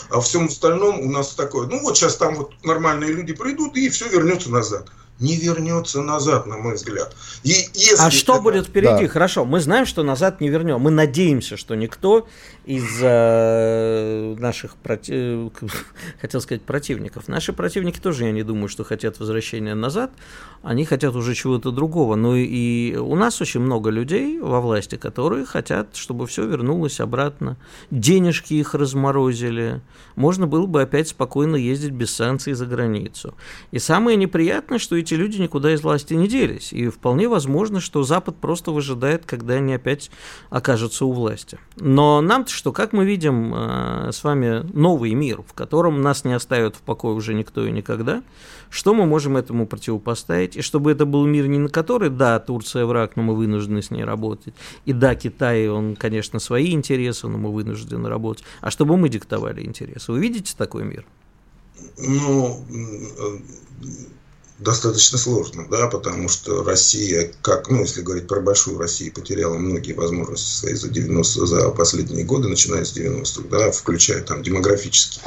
А 0.09 0.19
всем 0.19 0.45
остальном 0.45 0.99
у 0.99 1.09
нас 1.09 1.33
такое, 1.33 1.67
ну 1.67 1.79
вот 1.81 1.97
сейчас 1.97 2.17
там 2.17 2.35
вот 2.35 2.51
нормальные 2.63 3.13
люди 3.13 3.33
придут 3.33 3.77
и 3.77 3.89
все 3.89 4.09
вернется 4.09 4.49
назад 4.49 4.89
не 5.21 5.35
вернется 5.35 6.01
назад, 6.01 6.47
на 6.47 6.57
мой 6.57 6.75
взгляд. 6.75 7.15
И 7.43 7.49
если 7.73 8.03
а 8.03 8.09
что 8.09 8.33
это... 8.33 8.41
будет 8.41 8.67
впереди? 8.67 9.03
Да. 9.03 9.07
Хорошо, 9.07 9.45
мы 9.45 9.59
знаем, 9.59 9.85
что 9.85 10.03
назад 10.03 10.41
не 10.41 10.49
вернем. 10.49 10.81
Мы 10.81 10.89
надеемся, 10.89 11.57
что 11.57 11.75
никто 11.75 12.27
из 12.65 12.99
э, 13.01 14.35
наших 14.39 14.75
проти... 14.75 15.51
хотел 16.21 16.41
сказать 16.41 16.63
противников. 16.63 17.27
Наши 17.27 17.53
противники 17.53 17.99
тоже, 17.99 18.25
я 18.25 18.31
не 18.31 18.43
думаю, 18.43 18.67
что 18.67 18.83
хотят 18.83 19.19
возвращения 19.19 19.75
назад. 19.75 20.11
Они 20.63 20.85
хотят 20.85 21.15
уже 21.15 21.35
чего-то 21.35 21.71
другого. 21.71 22.15
Но 22.15 22.35
и 22.35 22.95
у 22.95 23.15
нас 23.15 23.41
очень 23.41 23.61
много 23.61 23.91
людей 23.91 24.39
во 24.39 24.59
власти, 24.59 24.95
которые 24.95 25.45
хотят, 25.45 25.95
чтобы 25.95 26.25
все 26.25 26.45
вернулось 26.47 26.99
обратно. 26.99 27.57
Денежки 27.91 28.55
их 28.55 28.73
разморозили. 28.73 29.81
Можно 30.15 30.47
было 30.47 30.65
бы 30.65 30.81
опять 30.81 31.09
спокойно 31.09 31.55
ездить 31.55 31.91
без 31.91 32.11
санкций 32.11 32.53
за 32.53 32.65
границу. 32.65 33.35
И 33.71 33.79
самое 33.79 34.17
неприятное, 34.17 34.79
что 34.79 34.95
эти 34.95 35.10
эти 35.11 35.19
люди 35.19 35.41
никуда 35.41 35.73
из 35.73 35.81
власти 35.81 36.13
не 36.13 36.27
делись. 36.27 36.71
И 36.71 36.87
вполне 36.87 37.27
возможно, 37.27 37.79
что 37.81 38.03
Запад 38.03 38.37
просто 38.37 38.71
выжидает, 38.71 39.25
когда 39.25 39.55
они 39.55 39.73
опять 39.73 40.09
окажутся 40.49 41.05
у 41.05 41.11
власти. 41.11 41.59
Но 41.75 42.21
нам-то 42.21 42.51
что, 42.51 42.71
как 42.71 42.93
мы 42.93 43.05
видим 43.05 43.53
э, 43.53 44.11
с 44.11 44.23
вами 44.23 44.63
новый 44.73 45.13
мир, 45.13 45.41
в 45.45 45.53
котором 45.53 46.01
нас 46.01 46.23
не 46.23 46.33
оставят 46.33 46.75
в 46.75 46.81
покое 46.81 47.13
уже 47.13 47.33
никто 47.33 47.65
и 47.65 47.71
никогда, 47.71 48.23
что 48.69 48.93
мы 48.93 49.05
можем 49.05 49.35
этому 49.35 49.67
противопоставить? 49.67 50.55
И 50.55 50.61
чтобы 50.61 50.91
это 50.91 51.05
был 51.05 51.25
мир 51.25 51.47
не 51.47 51.59
на 51.59 51.69
который, 51.69 52.09
да, 52.09 52.39
Турция 52.39 52.85
враг, 52.85 53.17
но 53.17 53.23
мы 53.23 53.35
вынуждены 53.35 53.81
с 53.81 53.91
ней 53.91 54.05
работать, 54.05 54.53
и 54.85 54.93
да, 54.93 55.15
Китай, 55.15 55.67
он, 55.67 55.95
конечно, 55.97 56.39
свои 56.39 56.71
интересы, 56.71 57.27
но 57.27 57.37
мы 57.37 57.51
вынуждены 57.51 58.07
работать, 58.07 58.45
а 58.61 58.71
чтобы 58.71 58.95
мы 58.95 59.09
диктовали 59.09 59.65
интересы. 59.65 60.11
Вы 60.11 60.21
видите 60.21 60.53
такой 60.57 60.85
мир? 60.85 61.05
Ну, 61.97 62.63
достаточно 64.61 65.17
сложно, 65.17 65.67
да, 65.69 65.87
потому 65.87 66.29
что 66.29 66.63
Россия, 66.63 67.33
как, 67.41 67.69
ну, 67.69 67.81
если 67.81 68.01
говорить 68.01 68.27
про 68.27 68.39
большую 68.39 68.77
Россию, 68.77 69.11
потеряла 69.13 69.55
многие 69.55 69.93
возможности 69.93 70.51
свои 70.51 70.75
за 70.75 70.89
90 70.89 71.45
за 71.47 71.69
последние 71.71 72.23
годы, 72.23 72.47
начиная 72.47 72.85
с 72.85 72.95
90-х, 72.95 73.47
да, 73.49 73.71
включая 73.71 74.21
там 74.21 74.43
демографический, 74.43 75.19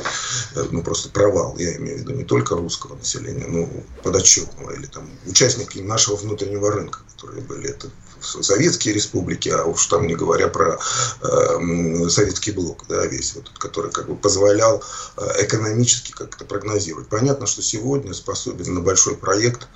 э, 0.55 0.65
ну, 0.71 0.83
просто 0.83 1.09
провал, 1.09 1.57
я 1.59 1.77
имею 1.77 1.99
в 1.99 2.01
виду 2.01 2.13
не 2.13 2.25
только 2.25 2.55
русского 2.55 2.95
населения, 2.95 3.47
но 3.49 3.69
подотчетного, 4.05 4.71
или 4.71 4.87
там 4.87 5.11
участники 5.27 5.81
нашего 5.81 6.15
внутреннего 6.15 6.71
рынка, 6.71 7.01
которые 7.17 7.43
были, 7.43 7.69
это 7.69 7.91
советские 8.25 8.95
республики, 8.95 9.49
а 9.49 9.65
уж 9.65 9.87
там 9.87 10.07
не 10.07 10.15
говоря 10.15 10.49
про 10.49 10.79
э, 11.23 12.09
советский 12.09 12.53
блок, 12.53 12.85
да, 12.89 13.07
весь 13.07 13.35
вот, 13.35 13.51
который 13.59 13.91
как 13.91 14.09
бы 14.09 14.17
позволял 14.17 14.83
э, 15.17 15.45
экономически 15.45 16.13
как-то 16.13 16.45
прогнозировать. 16.45 17.09
Понятно, 17.09 17.47
что 17.47 17.63
сегодня 17.63 18.15
способен 18.15 18.75
на 18.75 18.81
большой 18.81 19.17
проект 19.17 19.69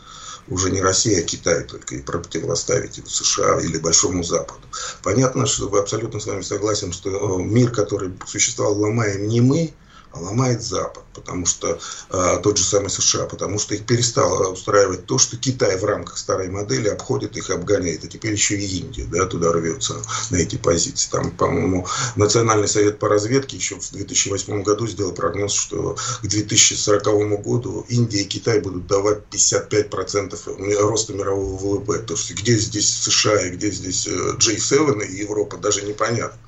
уже 0.48 0.70
не 0.70 0.80
Россия, 0.80 1.20
а 1.20 1.22
Китай 1.22 1.64
только 1.64 1.96
и 1.96 2.02
противоставить 2.02 3.00
США 3.06 3.60
или 3.60 3.78
Большому 3.78 4.24
Западу. 4.24 4.60
Понятно, 5.02 5.46
что 5.46 5.68
вы 5.68 5.78
абсолютно 5.78 6.20
с 6.20 6.26
вами 6.26 6.42
согласен, 6.42 6.92
что 6.92 7.10
э, 7.10 7.42
мир, 7.42 7.70
который 7.70 8.12
существовал, 8.26 8.80
ломаем 8.80 9.28
не 9.28 9.40
мы, 9.40 9.74
ломает 10.12 10.62
Запад, 10.62 11.04
потому 11.14 11.46
что 11.46 11.78
э, 12.10 12.38
тот 12.42 12.58
же 12.58 12.64
самый 12.64 12.90
США, 12.90 13.26
потому 13.26 13.58
что 13.58 13.74
их 13.74 13.86
перестало 13.86 14.52
устраивать 14.52 15.06
то, 15.06 15.18
что 15.18 15.36
Китай 15.36 15.76
в 15.78 15.84
рамках 15.84 16.18
старой 16.18 16.48
модели 16.48 16.88
обходит 16.88 17.36
их 17.36 17.50
обгоняет, 17.50 18.04
а 18.04 18.08
теперь 18.08 18.32
еще 18.32 18.56
и 18.56 18.78
Индия, 18.78 19.04
да, 19.04 19.26
туда 19.26 19.52
рвется 19.52 19.94
на 20.30 20.36
эти 20.36 20.56
позиции. 20.56 21.10
Там, 21.10 21.30
по-моему, 21.30 21.86
Национальный 22.16 22.68
совет 22.68 22.98
по 22.98 23.08
разведке 23.08 23.56
еще 23.56 23.76
в 23.76 23.90
2008 23.90 24.62
году 24.62 24.86
сделал 24.86 25.12
прогноз, 25.12 25.52
что 25.52 25.96
к 26.22 26.26
2040 26.26 27.42
году 27.42 27.86
Индия 27.88 28.22
и 28.22 28.24
Китай 28.24 28.60
будут 28.60 28.86
давать 28.86 29.20
55% 29.30 30.80
роста 30.80 31.12
мирового 31.12 31.56
ВВП. 31.56 31.98
То 31.98 32.14
есть 32.14 32.34
где 32.34 32.56
здесь 32.56 32.88
США 32.88 33.46
и 33.46 33.50
где 33.50 33.70
здесь 33.70 34.06
G7 34.06 35.06
и 35.06 35.20
Европа, 35.20 35.56
даже 35.56 35.82
непонятно. 35.82 36.38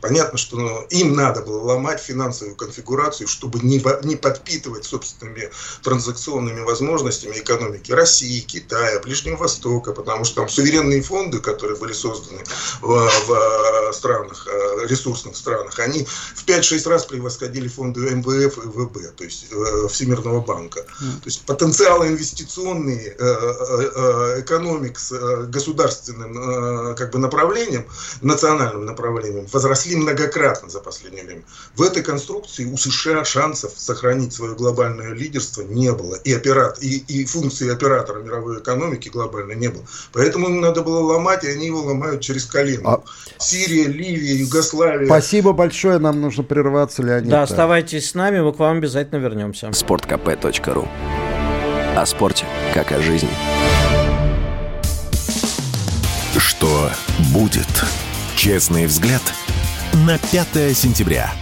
Понятно, 0.00 0.38
что 0.38 0.56
ну, 0.56 0.82
им 0.90 1.14
надо 1.14 1.42
было 1.42 1.60
ломать 1.62 2.00
финансовую 2.00 2.56
конфигурацию, 2.56 3.26
чтобы 3.26 3.58
не, 3.60 3.82
не 4.04 4.16
подпитывать 4.16 4.84
собственными 4.84 5.50
транзакционными 5.82 6.60
возможностями 6.60 7.38
экономики 7.38 7.90
России, 7.92 8.40
Китая, 8.40 9.00
Ближнего 9.00 9.36
Востока, 9.36 9.92
потому 9.92 10.24
что 10.24 10.36
там 10.36 10.48
суверенные 10.48 11.02
фонды, 11.02 11.40
которые 11.40 11.76
были 11.78 11.92
созданы 11.92 12.42
в, 12.80 12.86
в 12.86 13.32
э, 13.32 13.92
странах, 13.92 14.46
э, 14.48 14.86
ресурсных 14.86 15.36
странах, 15.36 15.78
они 15.78 16.04
в 16.04 16.44
5-6 16.46 16.88
раз 16.88 17.04
превосходили 17.06 17.68
фонды 17.68 18.00
МВФ 18.00 18.58
и 18.58 18.68
ВБ, 18.68 19.16
то 19.16 19.24
есть 19.24 19.46
э, 19.50 19.88
Всемирного 19.88 20.40
банка. 20.40 20.82
То 20.82 21.26
есть 21.26 21.42
потенциалы 21.42 22.08
инвестиционные 22.08 23.16
экономик 24.40 24.98
с 24.98 25.12
государственным 25.46 26.94
как 26.94 27.12
бы 27.12 27.18
направлением, 27.18 27.86
национальным 28.20 28.84
направлением 28.84 29.46
возросли 29.52 29.87
росли 29.88 29.96
многократно 29.96 30.68
за 30.68 30.80
последнее 30.80 31.24
время. 31.24 31.42
В 31.76 31.82
этой 31.82 32.02
конструкции 32.02 32.64
у 32.64 32.76
США 32.76 33.24
шансов 33.24 33.72
сохранить 33.76 34.32
свое 34.32 34.54
глобальное 34.54 35.14
лидерство 35.14 35.62
не 35.62 35.92
было. 35.92 36.16
И, 36.16 36.32
операт, 36.32 36.82
и, 36.82 36.98
и 37.08 37.24
функции 37.24 37.72
оператора 37.72 38.22
мировой 38.22 38.58
экономики 38.58 39.08
глобально 39.08 39.52
не 39.52 39.68
было. 39.68 39.84
Поэтому 40.12 40.48
им 40.48 40.60
надо 40.60 40.82
было 40.82 41.00
ломать, 41.00 41.44
и 41.44 41.48
они 41.48 41.66
его 41.66 41.82
ломают 41.82 42.20
через 42.20 42.44
колено. 42.46 42.94
А... 42.94 43.02
Сирия, 43.38 43.86
Ливия, 43.86 44.36
Югославия. 44.36 45.06
Спасибо 45.06 45.52
большое, 45.52 45.98
нам 45.98 46.20
нужно 46.20 46.42
прерваться, 46.42 47.02
Леонид. 47.02 47.30
Да, 47.30 47.42
оставайтесь 47.42 48.10
с 48.10 48.14
нами, 48.14 48.40
мы 48.40 48.52
к 48.52 48.58
вам 48.58 48.78
обязательно 48.78 49.18
вернемся. 49.18 49.72
Спорткп.ру 49.72 50.88
О 51.96 52.06
спорте, 52.06 52.44
как 52.74 52.92
о 52.92 53.00
жизни. 53.00 53.30
Что 56.36 56.90
будет? 57.32 57.66
Честный 58.36 58.86
взгляд– 58.86 59.22
на 60.06 60.18
5 60.18 60.76
сентября. 60.76 61.32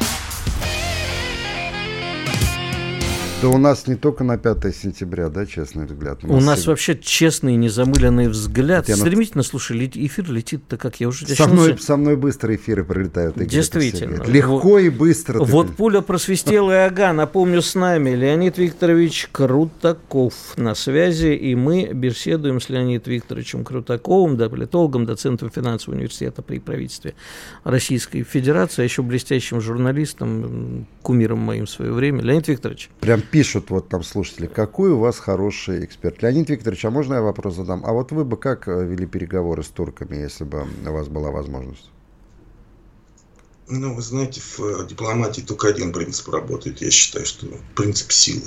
Да 3.47 3.50
у 3.50 3.59
нас 3.59 3.87
не 3.87 3.95
только 3.95 4.25
на 4.25 4.38
5 4.38 4.75
сентября, 4.75 5.29
да, 5.29 5.47
честный 5.47 5.87
взгляд. 5.87 6.25
У 6.25 6.26
нас, 6.26 6.43
у 6.43 6.45
нас 6.45 6.59
всегда... 6.59 6.73
вообще 6.73 6.99
честный, 6.99 7.55
незамыленный 7.55 8.26
взгляд. 8.26 8.88
Я 8.88 8.97
Стремительно, 8.97 9.45
на... 9.45 9.49
слушай, 9.49 9.88
эфир 9.95 10.29
летит-то, 10.33 10.76
как 10.76 10.99
я 10.99 11.07
уже 11.07 11.29
со 11.29 11.47
мной, 11.47 11.79
со 11.79 11.97
мной 11.97 12.17
быстро 12.17 12.57
эфиры 12.57 12.83
пролетают. 12.83 13.37
Игорь, 13.37 13.49
Действительно. 13.49 14.25
Легко 14.25 14.59
вот, 14.59 14.79
и 14.79 14.88
быстро. 14.91 15.45
Вот 15.45 15.69
ты... 15.69 15.73
пуля 15.75 16.00
просвистела 16.00 16.73
и 16.73 16.88
ага. 16.88 17.12
Напомню, 17.12 17.62
с 17.62 17.76
нами 17.76 18.11
Леонид 18.17 18.59
Викторович 18.59 19.29
Крутаков 19.31 20.35
на 20.57 20.75
связи. 20.75 21.37
И 21.37 21.55
мы 21.55 21.91
беседуем 21.93 22.61
с 22.61 22.69
Леонидом 22.69 23.12
Викторовичем 23.12 23.62
Крутаковым, 23.62 24.37
да, 24.37 24.49
политологом, 24.49 25.07
доцентом 25.07 25.50
финансового 25.50 25.97
университета 25.97 26.43
при 26.43 26.59
правительстве 26.59 27.15
Российской 27.62 28.25
Федерации, 28.25 28.83
а 28.83 28.85
еще 28.85 29.03
блестящим 29.03 29.61
журналистом, 29.61 30.88
кумиром 31.03 31.38
моим 31.38 31.67
в 31.67 31.71
свое 31.71 31.93
время. 31.93 32.23
Леонид 32.23 32.49
Викторович. 32.49 32.91
Прям 32.99 33.23
пишут 33.37 33.69
вот 33.69 33.90
там 33.90 34.02
слушатели, 34.02 34.47
какой 34.47 34.93
у 34.93 34.99
вас 34.99 35.19
хороший 35.19 35.85
эксперт. 35.85 36.23
Леонид 36.23 36.49
Викторович, 36.49 36.87
а 36.87 36.90
можно 36.90 37.14
я 37.14 37.21
вопрос 37.21 37.57
задам? 37.57 37.85
А 37.85 37.93
вот 37.93 38.11
вы 38.11 38.25
бы 38.25 38.38
как 38.38 38.66
э, 38.66 38.87
вели 38.87 39.05
переговоры 39.05 39.62
с 39.62 39.66
турками, 39.66 40.16
если 40.16 40.45
бы 40.45 40.66
у 40.87 40.90
вас 40.90 41.09
была 41.09 41.31
возможность? 41.31 41.90
Ну, 43.69 43.95
вы 43.95 44.00
знаете, 44.00 44.40
в 44.40 44.61
э, 44.61 44.87
дипломатии 44.88 45.43
только 45.43 45.69
один 45.69 45.93
принцип 45.93 46.31
работает. 46.31 46.81
Я 46.81 46.90
считаю, 46.90 47.26
что 47.26 47.47
принцип 47.75 48.11
силы. 48.11 48.47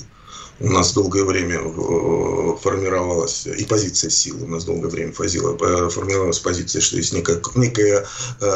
У 0.59 0.69
нас 0.69 0.91
долгое 0.93 1.23
время 1.23 1.57
э, 1.59 2.55
формировалась 2.59 3.45
и 3.45 3.65
позиция 3.65 4.09
силы. 4.09 4.45
У 4.45 4.47
нас 4.47 4.65
долгое 4.65 4.89
время 4.89 5.13
формировалась 5.13 6.39
позиция, 6.39 6.81
что 6.81 6.97
есть 6.97 7.13
некая, 7.13 7.39
некая 7.53 8.07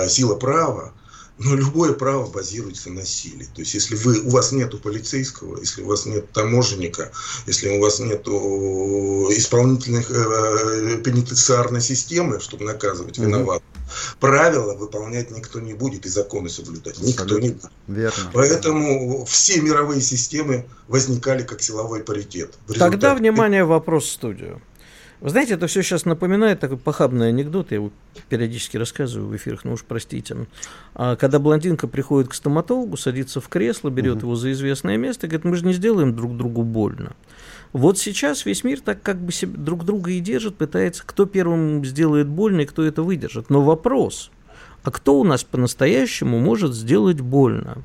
сила 0.07 0.33
права, 0.33 0.93
но 1.39 1.55
любое 1.55 1.93
право 1.93 2.27
базируется 2.29 2.89
на 2.89 3.05
силе. 3.05 3.45
То 3.53 3.61
есть, 3.61 3.73
если 3.73 3.95
вы, 3.95 4.19
у 4.21 4.29
вас 4.29 4.51
нет 4.51 4.79
полицейского, 4.81 5.59
если 5.59 5.81
у 5.81 5.87
вас 5.87 6.05
нет 6.05 6.31
таможенника, 6.31 7.11
если 7.47 7.69
у 7.69 7.81
вас 7.81 7.99
нет 7.99 8.27
исполнительных 8.27 10.11
э, 10.11 10.97
пенитенциарной 11.03 11.81
системы, 11.81 12.39
чтобы 12.39 12.65
наказывать 12.65 13.17
виноватых, 13.17 13.67
mm-hmm. 13.67 14.17
правила 14.19 14.75
выполнять 14.75 15.31
никто 15.31 15.59
не 15.59 15.73
будет 15.73 16.05
и 16.05 16.09
законы 16.09 16.49
соблюдать 16.49 16.99
никто 16.99 17.39
не 17.39 17.49
будет. 17.49 17.71
Верно. 17.87 18.31
Поэтому 18.33 19.25
все 19.25 19.59
мировые 19.61 20.01
системы 20.01 20.65
возникали 20.87 21.43
как 21.43 21.61
силовой 21.61 22.01
паритет. 22.01 22.53
Тогда, 22.77 23.15
внимание, 23.15 23.65
вопрос 23.65 24.05
в 24.05 24.11
студию. 24.11 24.61
Вы 25.23 25.29
знаете, 25.29 25.53
это 25.53 25.67
все 25.67 25.81
сейчас 25.81 26.03
напоминает 26.03 26.59
такой 26.59 26.75
похабный 26.75 27.29
анекдот, 27.29 27.71
я 27.71 27.75
его 27.75 27.91
периодически 28.27 28.75
рассказываю 28.75 29.29
в 29.29 29.35
эфирах, 29.37 29.63
ну 29.63 29.71
уж 29.71 29.85
простите. 29.85 30.35
А 30.95 31.15
когда 31.15 31.39
блондинка 31.39 31.87
приходит 31.87 32.29
к 32.29 32.33
стоматологу, 32.33 32.97
садится 32.97 33.39
в 33.39 33.47
кресло, 33.47 33.89
берет 33.89 34.17
угу. 34.17 34.25
его 34.25 34.35
за 34.35 34.51
известное 34.51 34.97
место 34.97 35.25
и 35.25 35.29
говорит, 35.29 35.45
мы 35.45 35.55
же 35.55 35.65
не 35.65 35.71
сделаем 35.71 36.13
друг 36.13 36.35
другу 36.35 36.63
больно. 36.63 37.13
Вот 37.71 37.97
сейчас 37.97 38.45
весь 38.45 38.65
мир 38.65 38.81
так 38.81 39.01
как 39.01 39.17
бы 39.17 39.31
себе 39.31 39.55
друг 39.55 39.85
друга 39.85 40.11
и 40.11 40.19
держит, 40.19 40.57
пытается, 40.57 41.03
кто 41.05 41.25
первым 41.25 41.85
сделает 41.85 42.27
больно 42.27 42.59
и 42.59 42.65
кто 42.65 42.83
это 42.83 43.01
выдержит. 43.01 43.49
Но 43.49 43.61
вопрос, 43.61 44.29
а 44.83 44.91
кто 44.91 45.17
у 45.17 45.23
нас 45.23 45.45
по-настоящему 45.45 46.39
может 46.39 46.73
сделать 46.73 47.21
больно? 47.21 47.77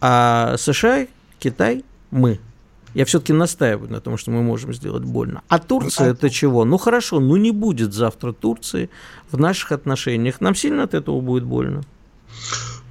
А 0.00 0.56
США, 0.56 1.08
Китай, 1.40 1.84
мы– 2.10 2.40
я 2.94 3.04
все-таки 3.04 3.32
настаиваю 3.32 3.90
на 3.90 4.00
том, 4.00 4.16
что 4.16 4.30
мы 4.30 4.42
можем 4.42 4.72
сделать 4.72 5.04
больно. 5.04 5.42
А 5.48 5.58
Турция 5.58 6.10
это 6.12 6.30
чего? 6.30 6.64
Ну 6.64 6.78
хорошо, 6.78 7.20
ну 7.20 7.36
не 7.36 7.52
будет 7.52 7.92
завтра 7.92 8.32
Турции 8.32 8.90
в 9.30 9.38
наших 9.38 9.72
отношениях. 9.72 10.40
Нам 10.40 10.54
сильно 10.54 10.84
от 10.84 10.94
этого 10.94 11.20
будет 11.20 11.44
больно. 11.44 11.82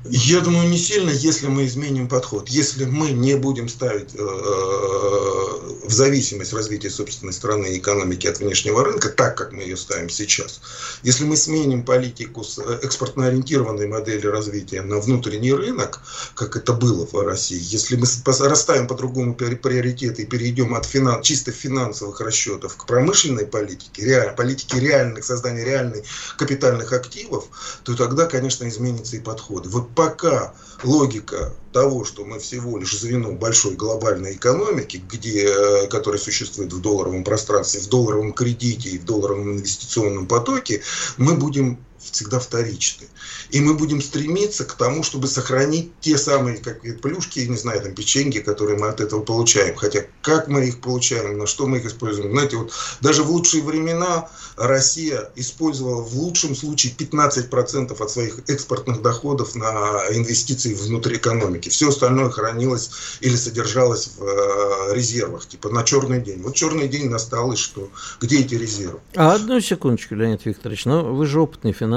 Я 0.09 0.41
думаю, 0.41 0.69
не 0.69 0.77
сильно, 0.77 1.09
если 1.09 1.47
мы 1.47 1.65
изменим 1.65 2.07
подход. 2.07 2.49
Если 2.49 2.85
мы 2.85 3.11
не 3.11 3.35
будем 3.35 3.67
ставить 3.67 4.15
э, 4.15 4.17
в 4.17 5.91
зависимость 5.91 6.53
развития 6.53 6.89
собственной 6.89 7.33
страны 7.33 7.67
и 7.67 7.77
экономики 7.77 8.27
от 8.27 8.39
внешнего 8.39 8.83
рынка, 8.83 9.09
так 9.09 9.37
как 9.37 9.51
мы 9.53 9.63
ее 9.63 9.77
ставим 9.77 10.09
сейчас. 10.09 10.61
Если 11.03 11.25
мы 11.25 11.35
сменим 11.35 11.83
политику 11.83 12.43
с 12.43 12.59
э, 12.59 12.79
экспортно-ориентированной 12.83 13.87
модели 13.87 14.27
развития 14.27 14.81
на 14.81 14.99
внутренний 14.99 15.53
рынок, 15.53 16.01
как 16.35 16.55
это 16.55 16.73
было 16.73 17.05
в 17.05 17.13
России, 17.21 17.59
если 17.61 17.95
мы 17.95 18.05
расставим 18.25 18.87
по-другому 18.87 19.35
приоритеты 19.35 20.23
и 20.23 20.25
перейдем 20.25 20.75
от 20.75 20.85
финан, 20.85 21.21
чисто 21.21 21.51
финансовых 21.51 22.21
расчетов 22.21 22.77
к 22.77 22.85
промышленной 22.85 23.45
политике, 23.45 24.05
реаль, 24.05 24.35
политике 24.35 24.79
реальных, 24.79 25.25
создания 25.25 25.65
реальных 25.65 26.05
капитальных 26.37 26.93
активов, 26.93 27.45
то 27.83 27.95
тогда, 27.95 28.25
конечно, 28.25 28.67
изменится 28.67 29.15
и 29.15 29.19
подходы. 29.19 29.69
Вот 29.69 29.89
пока 29.97 30.53
логика 30.83 31.51
того, 31.73 32.05
что 32.05 32.23
мы 32.23 32.37
всего 32.37 32.77
лишь 32.77 32.97
звено 32.97 33.31
большой 33.31 33.73
глобальной 33.73 34.33
экономики, 34.33 35.01
где, 35.11 35.47
э, 35.47 35.87
которая 35.87 36.21
существует 36.21 36.71
в 36.71 36.81
долларовом 36.81 37.23
пространстве, 37.23 37.81
в 37.81 37.89
долларовом 37.89 38.31
кредите 38.31 38.89
и 38.89 38.99
в 38.99 39.05
долларовом 39.05 39.53
инвестиционном 39.53 40.27
потоке, 40.27 40.83
мы 41.17 41.33
будем 41.33 41.79
всегда 42.11 42.39
вторичны. 42.39 43.07
И 43.49 43.59
мы 43.59 43.73
будем 43.73 44.01
стремиться 44.01 44.65
к 44.65 44.73
тому, 44.73 45.03
чтобы 45.03 45.27
сохранить 45.27 45.91
те 46.01 46.17
самые 46.17 46.57
как 46.57 46.81
плюшки, 47.01 47.39
не 47.39 47.57
знаю, 47.57 47.81
там, 47.81 47.93
печеньки, 47.93 48.39
которые 48.39 48.77
мы 48.77 48.87
от 48.87 49.01
этого 49.01 49.21
получаем. 49.21 49.75
Хотя 49.75 50.05
как 50.21 50.47
мы 50.47 50.65
их 50.67 50.81
получаем, 50.81 51.37
на 51.37 51.47
что 51.47 51.67
мы 51.67 51.77
их 51.77 51.85
используем. 51.85 52.31
Знаете, 52.31 52.57
вот 52.57 52.71
даже 53.01 53.23
в 53.23 53.31
лучшие 53.31 53.63
времена 53.63 54.29
Россия 54.57 55.31
использовала 55.35 56.01
в 56.01 56.13
лучшем 56.15 56.55
случае 56.55 56.93
15% 56.97 58.03
от 58.03 58.11
своих 58.11 58.39
экспортных 58.47 59.01
доходов 59.01 59.55
на 59.55 60.03
инвестиции 60.11 60.73
внутрь 60.73 61.15
экономики. 61.15 61.69
Все 61.69 61.89
остальное 61.89 62.29
хранилось 62.29 62.89
или 63.21 63.35
содержалось 63.35 64.11
в 64.17 64.23
э, 64.23 64.95
резервах, 64.95 65.47
типа 65.47 65.69
на 65.69 65.83
черный 65.83 66.21
день. 66.21 66.41
Вот 66.41 66.55
черный 66.55 66.87
день 66.87 67.09
настал, 67.09 67.51
и 67.53 67.55
что? 67.55 67.89
Где 68.19 68.39
эти 68.39 68.55
резервы? 68.55 68.99
А 69.15 69.33
одну 69.33 69.59
секундочку, 69.61 70.15
Леонид 70.15 70.45
Викторович, 70.45 70.85
ну 70.85 71.13
вы 71.13 71.25
же 71.25 71.39
опытный 71.39 71.73
финансист. 71.73 71.96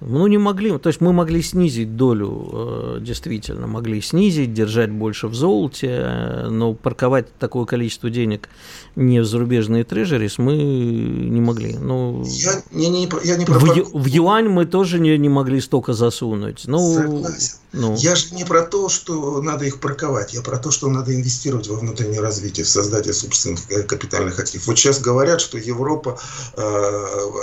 Ну 0.00 0.26
не 0.26 0.38
могли, 0.38 0.76
то 0.78 0.88
есть 0.88 1.00
мы 1.00 1.12
могли 1.12 1.42
снизить 1.42 1.96
долю, 1.96 2.50
э, 2.52 2.98
действительно, 3.00 3.66
могли 3.66 4.00
снизить, 4.00 4.52
держать 4.52 4.90
больше 4.90 5.28
в 5.28 5.34
золоте, 5.34 6.46
но 6.50 6.74
парковать 6.74 7.26
такое 7.38 7.64
количество 7.64 8.10
денег 8.10 8.48
не 8.96 9.20
в 9.20 9.24
зарубежные 9.24 9.84
трежерис 9.84 10.38
мы 10.38 10.56
не 10.56 11.40
могли. 11.40 11.76
Ну, 11.76 12.24
я, 12.24 12.62
не, 12.72 12.88
не, 12.88 13.08
я 13.24 13.36
не 13.36 13.44
про 13.44 13.58
в, 13.58 13.90
в 13.92 14.06
юань 14.06 14.48
мы 14.48 14.66
тоже 14.66 14.98
не, 14.98 15.16
не 15.18 15.28
могли 15.28 15.60
столько 15.60 15.92
засунуть. 15.92 16.64
Ну, 16.66 16.78
Согласен. 16.94 17.58
Ну. 17.72 17.94
Я 17.96 18.14
же 18.14 18.34
не 18.34 18.44
про 18.44 18.62
то, 18.62 18.88
что 18.88 19.42
надо 19.42 19.66
их 19.66 19.80
парковать, 19.80 20.32
я 20.32 20.40
про 20.40 20.58
то, 20.58 20.70
что 20.70 20.88
надо 20.88 21.14
инвестировать 21.14 21.68
во 21.68 21.76
внутреннее 21.76 22.20
развитие, 22.20 22.64
в 22.64 22.68
создание 22.68 23.12
собственных 23.12 23.60
э, 23.70 23.82
капитальных 23.82 24.38
активов. 24.38 24.66
Вот 24.66 24.78
сейчас 24.78 25.00
говорят, 25.00 25.40
что 25.40 25.58
Европа, 25.58 26.18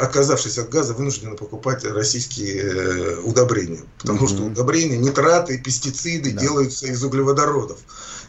отказавшись 0.01 0.57
от 0.57 0.69
газа, 0.69 0.93
вынуждена 0.93 1.35
покупать 1.35 1.83
российские 1.85 2.61
э, 2.61 3.15
удобрения, 3.19 3.83
потому 3.99 4.19
mm-hmm. 4.19 4.27
что 4.27 4.43
удобрения, 4.43 4.97
нитраты, 4.97 5.57
пестициды 5.59 6.31
да. 6.31 6.41
делаются 6.41 6.87
из 6.87 7.03
углеводородов. 7.03 7.77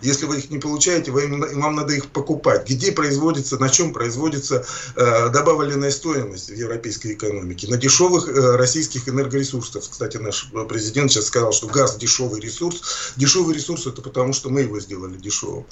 Если 0.03 0.26
вы 0.26 0.38
их 0.38 0.50
не 0.50 0.59
получаете, 0.59 1.11
вы, 1.11 1.26
вам 1.55 1.76
надо 1.76 1.95
их 1.95 2.07
покупать. 2.11 2.69
Где 2.69 2.93
производится, 2.93 3.59
на 3.59 3.69
чем 3.69 3.93
производится 3.93 4.65
э, 4.97 5.29
добавленная 5.31 5.91
стоимость 5.91 6.50
в 6.50 6.55
европейской 6.55 7.15
экономике? 7.15 7.69
На 7.69 7.76
дешевых 7.76 8.29
э, 8.29 8.57
российских 8.57 9.09
энергоресурсах. 9.09 9.85
Кстати, 9.88 10.17
наш 10.19 10.50
президент 10.69 11.11
сейчас 11.11 11.26
сказал, 11.26 11.53
что 11.53 11.67
газ 11.67 11.97
дешевый 11.97 12.41
ресурс. 12.41 13.12
Дешевый 13.17 13.55
ресурс 13.55 13.87
это 13.87 14.03
потому, 14.03 14.33
что 14.33 14.50
мы 14.50 14.62
его 14.62 14.81
сделали 14.81 15.17
дешевым. 15.17 15.67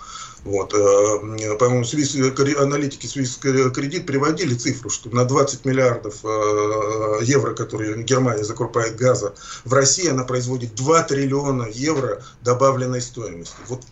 Вот. 0.45 0.75
Э, 0.75 1.57
по-моему, 1.59 1.85
Свис, 1.85 2.15
аналитики 2.57 3.07
Свис 3.07 3.37
кредит 3.37 4.07
приводили 4.07 4.55
цифру, 4.55 4.91
что 4.91 5.09
на 5.11 5.25
20 5.25 5.65
миллиардов 5.65 6.17
э, 6.23 7.19
евро, 7.23 7.55
которые 7.55 8.03
Германия 8.03 8.45
закупает 8.45 8.97
газа, 8.97 9.35
в 9.65 9.73
России 9.73 10.09
она 10.09 10.25
производит 10.25 10.75
2 10.75 11.03
триллиона 11.05 11.67
евро 11.73 12.23
добавленной 12.43 13.01
стоимости. 13.01 13.57
Вот 13.69 13.83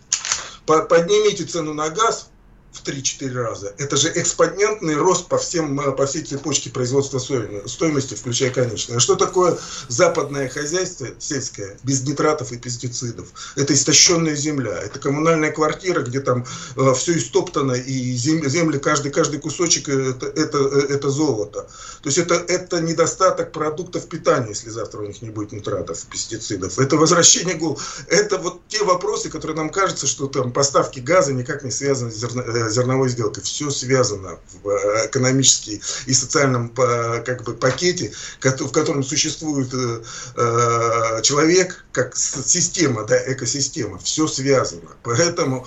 поднимите 0.65 1.45
цену 1.45 1.73
на 1.73 1.89
газ, 1.89 2.29
в 2.73 2.83
3-4 2.83 3.33
раза. 3.33 3.73
Это 3.77 3.95
же 3.97 4.11
экспонентный 4.15 4.95
рост 4.95 5.27
по, 5.27 5.37
всем, 5.37 5.79
э, 5.79 5.91
по 5.91 6.05
всей 6.05 6.23
цепочке 6.23 6.69
производства 6.69 7.19
стоимости, 7.19 8.15
включая 8.15 8.49
конечное. 8.49 8.99
Что 8.99 9.15
такое 9.15 9.57
западное 9.87 10.49
хозяйство 10.49 11.07
сельское 11.19 11.77
без 11.83 12.03
нитратов 12.03 12.51
и 12.51 12.57
пестицидов? 12.57 13.27
Это 13.55 13.73
истощенная 13.73 14.35
земля, 14.35 14.77
это 14.79 14.99
коммунальная 14.99 15.51
квартира, 15.51 16.01
где 16.01 16.19
там 16.19 16.45
э, 16.75 16.93
все 16.95 17.17
истоптано, 17.17 17.73
и 17.73 18.13
зем, 18.15 18.47
земли, 18.49 18.79
каждый, 18.79 19.11
каждый 19.11 19.39
кусочек 19.39 19.87
это, 19.87 20.25
это, 20.25 20.57
это 20.57 21.09
золото. 21.09 21.67
То 22.01 22.09
есть 22.09 22.17
это, 22.17 22.35
это 22.35 22.81
недостаток 22.81 23.51
продуктов 23.51 24.07
питания, 24.07 24.49
если 24.49 24.69
завтра 24.69 25.01
у 25.01 25.05
них 25.05 25.21
не 25.21 25.29
будет 25.29 25.51
нитратов 25.51 26.03
и 26.03 26.07
пестицидов. 26.07 26.79
Это 26.79 26.97
возвращение 26.97 27.55
гол. 27.55 27.79
Это 28.07 28.37
вот 28.37 28.61
те 28.67 28.83
вопросы, 28.83 29.29
которые 29.29 29.57
нам 29.57 29.69
кажется, 29.69 30.07
что 30.07 30.27
там 30.27 30.51
поставки 30.51 30.99
газа 30.99 31.33
никак 31.33 31.63
не 31.63 31.71
связаны 31.71 32.11
с 32.11 32.15
зерно, 32.15 32.41
э, 32.41 32.62
зерновой 32.69 33.09
сделкой. 33.09 33.43
Все 33.43 33.69
связано 33.69 34.39
в 34.63 34.69
э, 34.69 35.07
экономическом 35.07 35.79
и 36.05 36.13
социальном 36.13 36.69
как 36.69 37.43
бы, 37.43 37.53
пакете, 37.53 38.11
в 38.39 38.71
котором 38.71 39.03
существует 39.03 39.73
э, 39.73 41.21
человек 41.21 41.85
как 41.91 42.15
система, 42.15 43.05
да, 43.05 43.17
экосистема. 43.31 43.99
Все 43.99 44.27
связано. 44.27 44.91
Поэтому 45.03 45.65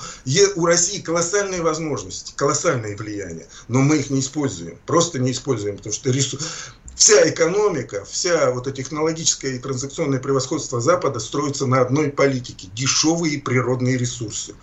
у 0.57 0.67
России 0.67 1.01
колоссальные 1.01 1.63
возможности, 1.63 2.33
колоссальные 2.37 2.97
влияния, 2.97 3.47
но 3.69 3.81
мы 3.81 3.99
их 3.99 4.11
не 4.11 4.21
используем. 4.21 4.79
Просто 4.87 5.19
не 5.19 5.33
используем, 5.33 5.77
потому 5.77 5.93
что 5.93 6.11
вся 6.97 7.29
экономика, 7.29 8.05
вся 8.11 8.51
вот 8.51 8.67
это 8.67 8.77
технологическое 8.77 9.53
и 9.53 9.59
транзакционное 9.59 10.19
превосходство 10.19 10.81
Запада 10.81 11.21
строится 11.21 11.67
на 11.67 11.83
одной 11.83 12.11
политике– 12.11 12.69
дешевые 12.75 13.39
природные 13.39 13.99
ресурсы 13.99 14.55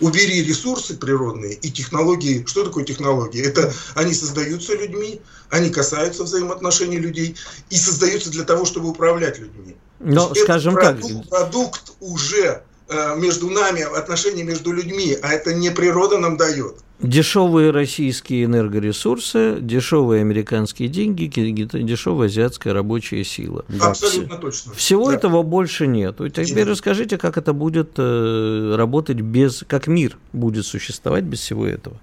убери 0.00 0.42
ресурсы 0.42 0.94
природные 0.96 1.54
и 1.54 1.70
технологии. 1.70 2.44
Что 2.46 2.64
такое 2.64 2.84
технологии? 2.84 3.44
Это 3.44 3.72
они 3.94 4.14
создаются 4.14 4.74
людьми, 4.74 5.20
они 5.50 5.70
касаются 5.70 6.24
взаимоотношений 6.24 6.98
людей 6.98 7.36
и 7.70 7.76
создаются 7.76 8.30
для 8.30 8.44
того, 8.44 8.64
чтобы 8.64 8.88
управлять 8.88 9.38
людьми. 9.38 9.76
Но, 10.00 10.34
скажем 10.34 10.74
продукт, 10.74 11.12
так. 11.12 11.28
Продукт 11.28 11.92
уже 12.00 12.62
э, 12.88 13.16
между 13.16 13.48
нами, 13.50 13.82
отношения 13.82 14.42
между 14.42 14.72
людьми, 14.72 15.16
а 15.22 15.32
это 15.32 15.54
не 15.54 15.70
природа 15.70 16.18
нам 16.18 16.36
дает. 16.36 16.78
Дешевые 17.02 17.72
российские 17.72 18.44
энергоресурсы, 18.44 19.58
дешевые 19.60 20.20
американские 20.20 20.88
деньги, 20.88 21.26
дешевая 21.26 22.28
азиатская 22.28 22.72
рабочая 22.72 23.24
сила. 23.24 23.64
Да. 23.68 23.88
Абсолютно 23.88 24.36
точно. 24.36 24.72
Всего 24.74 25.10
да. 25.10 25.16
этого 25.16 25.42
больше 25.42 25.88
нет. 25.88 26.18
Теперь 26.32 26.64
расскажите, 26.64 27.18
как 27.18 27.36
это 27.36 27.52
будет 27.52 27.94
э, 27.96 28.74
работать 28.76 29.20
без, 29.20 29.64
как 29.66 29.88
мир 29.88 30.16
будет 30.32 30.64
существовать 30.64 31.24
без 31.24 31.40
всего 31.40 31.66
этого. 31.66 32.00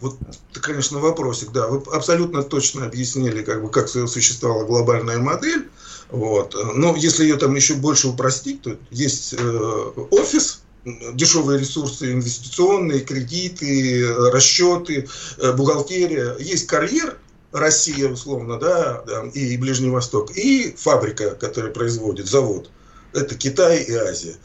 Вот, 0.00 0.18
это, 0.50 0.60
конечно, 0.60 0.98
вопросик, 0.98 1.52
да. 1.52 1.68
Вы 1.68 1.80
абсолютно 1.94 2.42
точно 2.42 2.86
объяснили, 2.86 3.42
как 3.42 3.62
бы, 3.62 3.70
как 3.70 3.88
существовала 3.88 4.66
глобальная 4.66 5.20
модель. 5.20 5.68
Вот. 6.10 6.56
Но 6.74 6.96
если 6.96 7.22
ее 7.22 7.36
там 7.36 7.54
еще 7.54 7.74
больше 7.74 8.08
упростить, 8.08 8.62
то 8.62 8.76
есть 8.90 9.34
э, 9.38 9.92
офис, 10.10 10.61
дешевые 10.84 11.60
ресурсы 11.60 12.12
инвестиционные, 12.12 13.00
кредиты, 13.00 14.06
расчеты, 14.30 15.08
э, 15.38 15.52
бухгалтерия. 15.52 16.36
Есть 16.38 16.66
карьер, 16.66 17.18
Россия, 17.52 18.08
условно, 18.08 18.58
да, 18.58 19.04
и 19.34 19.56
Ближний 19.58 19.90
Восток, 19.90 20.30
и 20.36 20.74
фабрика, 20.76 21.34
которая 21.34 21.70
производит, 21.70 22.26
завод. 22.26 22.70
Это 23.12 23.34
Китай 23.34 23.82
и 23.82 23.94
Азия. 23.94 24.36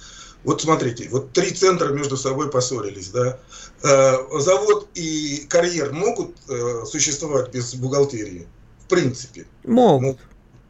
Вот 0.44 0.62
смотрите, 0.62 1.08
вот 1.10 1.32
три 1.32 1.52
центра 1.52 1.90
между 1.90 2.18
собой 2.18 2.52
поссорились, 2.52 3.10
да. 3.10 3.40
Э, 3.84 4.18
завод 4.40 4.88
и 4.94 5.46
карьер 5.50 5.94
могут 5.94 6.36
э, 6.50 6.84
существовать 6.86 7.52
без 7.52 7.74
бухгалтерии? 7.76 8.48
В 8.86 8.90
принципе. 8.90 9.46
Могут. 9.64 10.20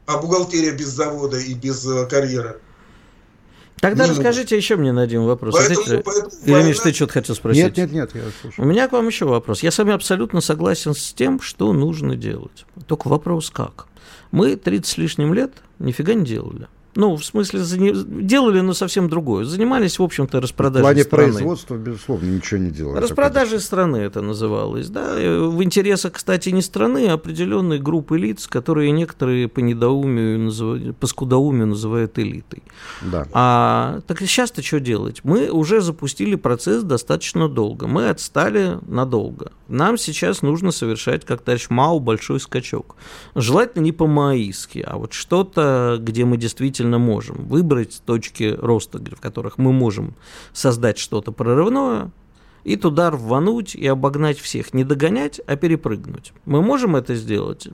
А 0.06 0.18
бухгалтерия 0.18 0.72
без 0.72 0.88
завода 0.88 1.38
и 1.38 1.54
без 1.54 1.86
карьера? 2.10 2.60
Тогда 3.80 4.06
не 4.06 4.12
расскажите 4.12 4.56
может. 4.56 4.64
еще 4.64 4.76
мне 4.76 4.92
на 4.92 5.04
один 5.04 5.24
вопрос. 5.24 5.56
Поэтому, 5.56 5.86
Знаете, 5.86 6.04
поэтому 6.04 6.32
Или, 6.44 6.52
война... 6.52 6.70
Миш, 6.70 6.80
ты 6.80 6.94
что-то 6.94 7.14
хотел 7.14 7.36
спросить? 7.36 7.64
Нет, 7.64 7.78
нет, 7.78 7.92
нет, 7.92 8.12
я 8.16 8.22
слушаю. 8.42 8.66
У 8.66 8.68
меня 8.68 8.88
к 8.88 8.92
вам 8.92 9.08
еще 9.08 9.26
вопрос. 9.26 9.62
Я 9.62 9.72
с 9.72 9.78
вами 9.78 9.94
абсолютно 9.94 10.42
согласен 10.42 10.96
с 10.96 11.14
тем, 11.14 11.40
что 11.40 11.72
нужно 11.74 12.16
делать. 12.16 12.66
Только 12.88 13.08
вопрос 13.08 13.52
как. 13.52 13.88
Мы 14.32 14.56
30 14.56 14.86
с 14.86 14.98
лишним 14.98 15.34
лет 15.34 15.52
нифига 15.80 16.16
не 16.16 16.26
делали. 16.26 16.68
Ну, 16.98 17.16
в 17.16 17.24
смысле, 17.24 17.62
делали, 18.24 18.62
но 18.62 18.74
совсем 18.74 19.08
другое. 19.08 19.46
Занимались, 19.46 20.00
в 20.00 20.04
общем-то, 20.04 20.42
распродажей 20.42 20.82
страны. 20.82 21.04
В 21.04 21.10
плане 21.10 21.32
производства, 21.32 21.76
безусловно, 21.76 22.26
ничего 22.26 22.60
не 22.60 22.72
делали. 22.72 23.00
Распродажей 23.00 23.60
страны 23.60 23.98
это 23.98 24.22
называлось, 24.22 24.90
да. 24.90 25.14
В 25.14 25.62
интересах, 25.62 26.14
кстати, 26.14 26.50
не 26.50 26.64
страны, 26.64 27.08
а 27.08 27.14
определенной 27.14 27.78
группы 27.78 28.18
лиц, 28.18 28.48
которые 28.48 28.90
некоторые 28.90 29.48
по 29.48 29.60
недоумию, 29.60 30.40
называют, 30.40 30.98
по 30.98 31.06
скудоумию 31.06 31.68
называют 31.68 32.18
элитой. 32.18 32.64
Да. 33.04 33.28
А 33.32 34.00
так 34.08 34.20
сейчас-то 34.22 34.64
что 34.64 34.80
делать? 34.80 35.22
Мы 35.24 35.52
уже 35.52 35.82
запустили 35.82 36.34
процесс 36.34 36.82
достаточно 36.82 37.48
долго. 37.48 37.86
Мы 37.86 38.10
отстали 38.10 38.80
надолго. 38.88 39.52
Нам 39.68 40.00
сейчас 40.00 40.42
нужно 40.42 40.72
совершать, 40.72 41.26
как 41.26 41.42
товарищ 41.42 41.70
Мау, 41.70 42.00
большой 42.00 42.40
скачок. 42.40 42.96
Желательно 43.36 43.84
не 43.84 43.92
по-маистски, 43.92 44.84
а 44.88 44.98
вот 44.98 45.14
что-то, 45.14 45.98
где 46.00 46.26
мы 46.26 46.38
действительно 46.38 46.87
действительно 46.88 46.98
можем 46.98 47.48
выбрать 47.48 48.02
точки 48.06 48.56
роста, 48.60 49.00
в 49.00 49.20
которых 49.20 49.58
мы 49.58 49.72
можем 49.72 50.16
создать 50.54 50.98
что-то 50.98 51.32
прорывное, 51.32 52.12
и 52.64 52.76
туда 52.76 53.12
рвануть 53.12 53.76
и 53.76 53.88
обогнать 53.88 54.40
всех. 54.40 54.74
Не 54.74 54.84
догонять, 54.84 55.40
а 55.48 55.56
перепрыгнуть. 55.56 56.34
Мы 56.46 56.62
можем 56.62 56.96
это 56.96 57.16
сделать? 57.16 57.70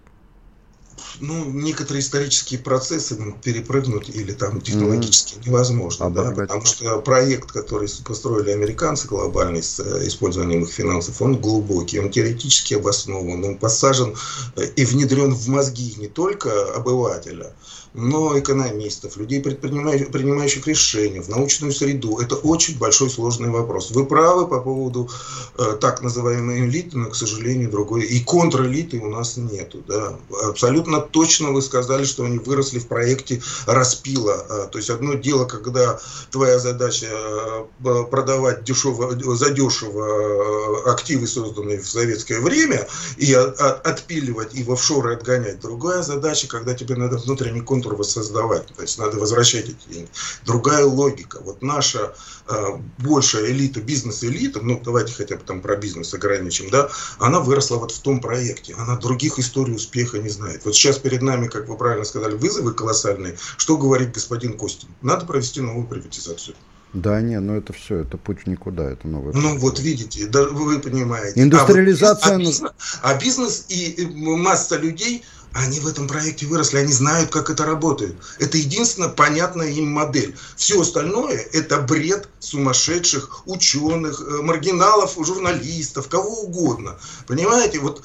ну, 1.19 1.45
некоторые 1.45 2.01
исторические 2.01 2.59
процессы 2.59 3.17
перепрыгнуть 3.43 4.09
или 4.09 4.33
там 4.33 4.61
технологически 4.61 5.35
mm-hmm. 5.35 5.47
невозможно, 5.47 6.09
да, 6.09 6.31
потому 6.31 6.65
что 6.65 6.99
проект, 7.01 7.51
который 7.51 7.89
построили 8.05 8.51
американцы 8.51 9.07
глобальный 9.07 9.63
с 9.63 9.79
э, 9.79 10.07
использованием 10.07 10.63
их 10.63 10.69
финансов, 10.69 11.21
он 11.21 11.39
глубокий, 11.39 11.99
он 11.99 12.09
теоретически 12.09 12.75
обоснован, 12.75 13.43
он 13.43 13.57
посажен 13.57 14.15
э, 14.55 14.65
и 14.75 14.85
внедрен 14.85 15.33
в 15.33 15.47
мозги 15.47 15.95
не 15.97 16.07
только 16.07 16.73
обывателя, 16.73 17.53
но 17.93 18.37
экономистов, 18.37 19.17
людей, 19.17 19.41
принимающих 19.41 20.65
решения, 20.67 21.21
в 21.21 21.29
научную 21.29 21.71
среду. 21.71 22.19
Это 22.19 22.35
очень 22.35 22.77
большой 22.77 23.09
сложный 23.09 23.49
вопрос. 23.49 23.91
Вы 23.91 24.05
правы 24.05 24.47
по 24.47 24.59
поводу 24.59 25.09
э, 25.57 25.77
так 25.79 26.01
называемой 26.01 26.67
элиты, 26.67 26.97
но, 26.97 27.09
к 27.09 27.15
сожалению, 27.15 27.69
другой. 27.69 28.03
И 28.03 28.23
контрэлиты 28.23 28.99
у 28.99 29.09
нас 29.09 29.37
нету. 29.37 29.83
Да. 29.87 30.17
Абсолютно 30.43 31.01
точно 31.01 31.51
вы 31.51 31.61
сказали, 31.61 32.03
что 32.03 32.23
они 32.25 32.39
выросли 32.39 32.79
в 32.79 32.87
проекте 32.87 33.41
распила. 33.67 34.45
А, 34.49 34.67
то 34.67 34.79
есть 34.79 34.89
одно 34.89 35.13
дело, 35.13 35.45
когда 35.45 35.99
твоя 36.31 36.57
задача 36.59 37.07
э, 37.09 38.03
продавать 38.09 38.63
дешево, 38.63 39.11
задешево 39.35 40.87
э, 40.87 40.89
активы, 40.89 41.27
созданные 41.27 41.79
в 41.79 41.87
советское 41.87 42.39
время, 42.39 42.87
и 43.17 43.33
отпиливать 43.33 44.55
и 44.55 44.63
в 44.63 44.71
офшоры 44.71 45.13
отгонять. 45.15 45.59
Другая 45.61 46.01
задача, 46.01 46.47
когда 46.47 46.73
тебе 46.73 46.95
надо 46.95 47.17
внутренний 47.17 47.61
контур 47.83 47.95
воссоздавать, 47.95 48.67
то 48.67 48.81
есть 48.81 48.97
надо 48.97 49.17
возвращать 49.17 49.65
эти 49.65 49.93
деньги. 49.93 50.09
Другая 50.45 50.85
логика. 50.85 51.39
Вот 51.41 51.61
наша 51.61 52.13
э, 52.47 52.53
большая 52.99 53.51
элита, 53.51 53.81
бизнес-элита, 53.81 54.61
ну 54.61 54.79
давайте 54.83 55.13
хотя 55.13 55.35
бы 55.35 55.43
там 55.43 55.61
про 55.61 55.75
бизнес 55.75 56.13
ограничим, 56.13 56.69
да, 56.69 56.89
она 57.19 57.39
выросла 57.39 57.77
вот 57.77 57.91
в 57.91 57.99
том 57.99 58.19
проекте. 58.19 58.73
Она 58.77 58.97
других 58.97 59.39
историй 59.39 59.75
успеха 59.75 60.19
не 60.19 60.29
знает. 60.29 60.61
Вот 60.65 60.75
сейчас 60.75 60.97
перед 60.97 61.21
нами, 61.21 61.47
как 61.47 61.67
вы 61.67 61.77
правильно 61.77 62.05
сказали, 62.05 62.35
вызовы 62.35 62.73
колоссальные. 62.73 63.37
Что 63.57 63.77
говорит 63.77 64.13
господин 64.13 64.57
Костин? 64.57 64.89
Надо 65.01 65.25
провести 65.25 65.61
новую 65.61 65.87
приватизацию. 65.87 66.55
Да, 66.93 67.21
не, 67.21 67.39
ну 67.39 67.55
это 67.55 67.73
все, 67.73 68.01
это 68.01 68.17
путь 68.17 68.45
никуда, 68.45 68.91
это 68.91 69.07
новый. 69.07 69.33
Ну 69.33 69.57
вот 69.57 69.79
видите, 69.79 70.27
да, 70.27 70.43
вы 70.43 70.79
понимаете. 70.79 71.41
Индустриализация. 71.41 72.35
А, 72.35 72.37
вот, 72.37 72.45
а, 72.45 72.45
бизнес, 72.45 72.73
а 73.01 73.19
бизнес 73.19 73.65
и 73.69 74.05
масса 74.13 74.77
людей, 74.77 75.23
они 75.53 75.79
в 75.79 75.87
этом 75.87 76.07
проекте 76.07 76.45
выросли, 76.45 76.77
они 76.77 76.91
знают, 76.91 77.29
как 77.29 77.49
это 77.49 77.65
работает. 77.65 78.15
Это 78.39 78.57
единственная 78.57 79.09
понятная 79.09 79.69
им 79.69 79.91
модель. 79.91 80.35
Все 80.55 80.81
остальное– 80.81 81.37
это 81.53 81.79
бред 81.79 82.27
сумасшедших 82.39 83.47
ученых, 83.47 84.21
э, 84.21 84.41
маргиналов, 84.41 85.15
журналистов, 85.17 86.07
кого 86.09 86.41
угодно. 86.41 86.97
Понимаете, 87.27 87.79
вот 87.79 88.03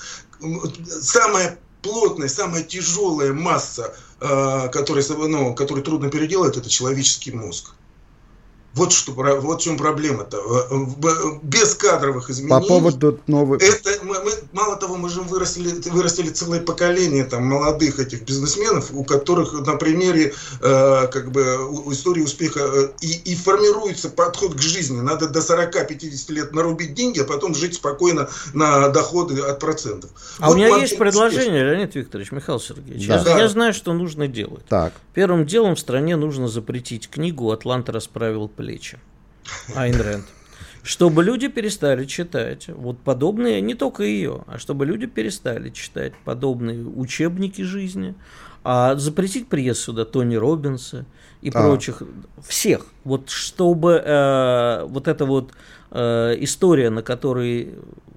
самая 1.00 1.58
плотная, 1.82 2.28
самая 2.28 2.62
тяжелая 2.62 3.32
масса, 3.32 3.94
э, 4.20 4.68
которая, 4.70 5.04
ну, 5.08 5.54
которую 5.54 5.84
трудно 5.84 6.10
переделать, 6.10 6.56
это 6.56 6.68
человеческий 6.68 7.32
мозг. 7.32 7.70
Вот, 8.78 8.92
что, 8.92 9.12
вот 9.12 9.60
в 9.60 9.62
чем 9.62 9.76
проблема-то. 9.76 10.38
Без 11.42 11.74
кадровых 11.74 12.30
изменений. 12.30 12.60
По 12.60 12.66
поводу 12.66 13.18
новых... 13.26 13.60
Это, 13.60 13.90
мы, 14.04 14.22
мы, 14.22 14.30
мало 14.52 14.76
того, 14.76 14.96
мы 14.96 15.08
же 15.08 15.20
вырастили, 15.22 15.70
вырастили 15.90 16.30
целое 16.30 16.60
поколение 16.60 17.24
там, 17.24 17.44
молодых 17.44 17.98
этих 17.98 18.22
бизнесменов, 18.22 18.90
у 18.92 19.02
которых 19.02 19.52
на 19.52 19.74
примере 19.74 20.32
э, 20.60 21.06
как 21.08 21.32
бы, 21.32 21.40
истории 21.90 22.22
успеха 22.22 22.60
э, 22.60 22.88
и, 23.00 23.32
и 23.32 23.34
формируется 23.34 24.10
подход 24.10 24.54
к 24.54 24.60
жизни. 24.60 25.00
Надо 25.00 25.28
до 25.28 25.40
40-50 25.40 26.32
лет 26.32 26.52
нарубить 26.52 26.94
деньги, 26.94 27.18
а 27.18 27.24
потом 27.24 27.56
жить 27.56 27.74
спокойно 27.74 28.28
на 28.54 28.88
доходы 28.90 29.40
от 29.40 29.58
процентов. 29.58 30.10
А 30.38 30.46
вот 30.46 30.54
у 30.54 30.56
меня 30.56 30.76
есть 30.76 30.96
предложение, 30.96 31.64
Леонид 31.64 31.96
Викторович, 31.96 32.30
Михаил 32.30 32.60
Сергеевич. 32.60 33.08
Да. 33.08 33.24
Я, 33.26 33.38
я 33.38 33.48
знаю, 33.48 33.74
что 33.74 33.92
нужно 33.92 34.28
делать. 34.28 34.64
Так. 34.68 34.92
Первым 35.14 35.46
делом 35.46 35.74
в 35.74 35.80
стране 35.80 36.14
нужно 36.14 36.46
запретить 36.46 37.08
книгу 37.10 37.50
«Атлант 37.50 37.88
расправил 37.88 38.46
плечи. 38.46 38.67
Айн 39.74 40.00
Рэнд. 40.00 40.24
Чтобы 40.82 41.22
люди 41.22 41.48
перестали 41.48 42.04
читать. 42.04 42.68
Вот 42.68 42.98
подобные, 42.98 43.60
не 43.60 43.74
только 43.74 44.04
ее, 44.04 44.44
а 44.46 44.58
чтобы 44.58 44.86
люди 44.86 45.06
перестали 45.06 45.70
читать 45.70 46.12
подобные 46.24 46.84
учебники 46.84 47.62
жизни, 47.62 48.14
а 48.64 48.96
запретить 48.96 49.48
приезд 49.48 49.80
сюда 49.80 50.04
Тони 50.04 50.36
Робинса 50.36 51.04
и 51.40 51.50
а. 51.50 51.52
прочих, 51.52 52.02
всех, 52.46 52.86
вот 53.04 53.30
чтобы 53.30 54.02
э, 54.04 54.84
вот 54.84 55.08
эта 55.08 55.24
вот 55.24 55.52
э, 55.90 56.36
история, 56.40 56.90
на 56.90 57.02
которой 57.02 57.74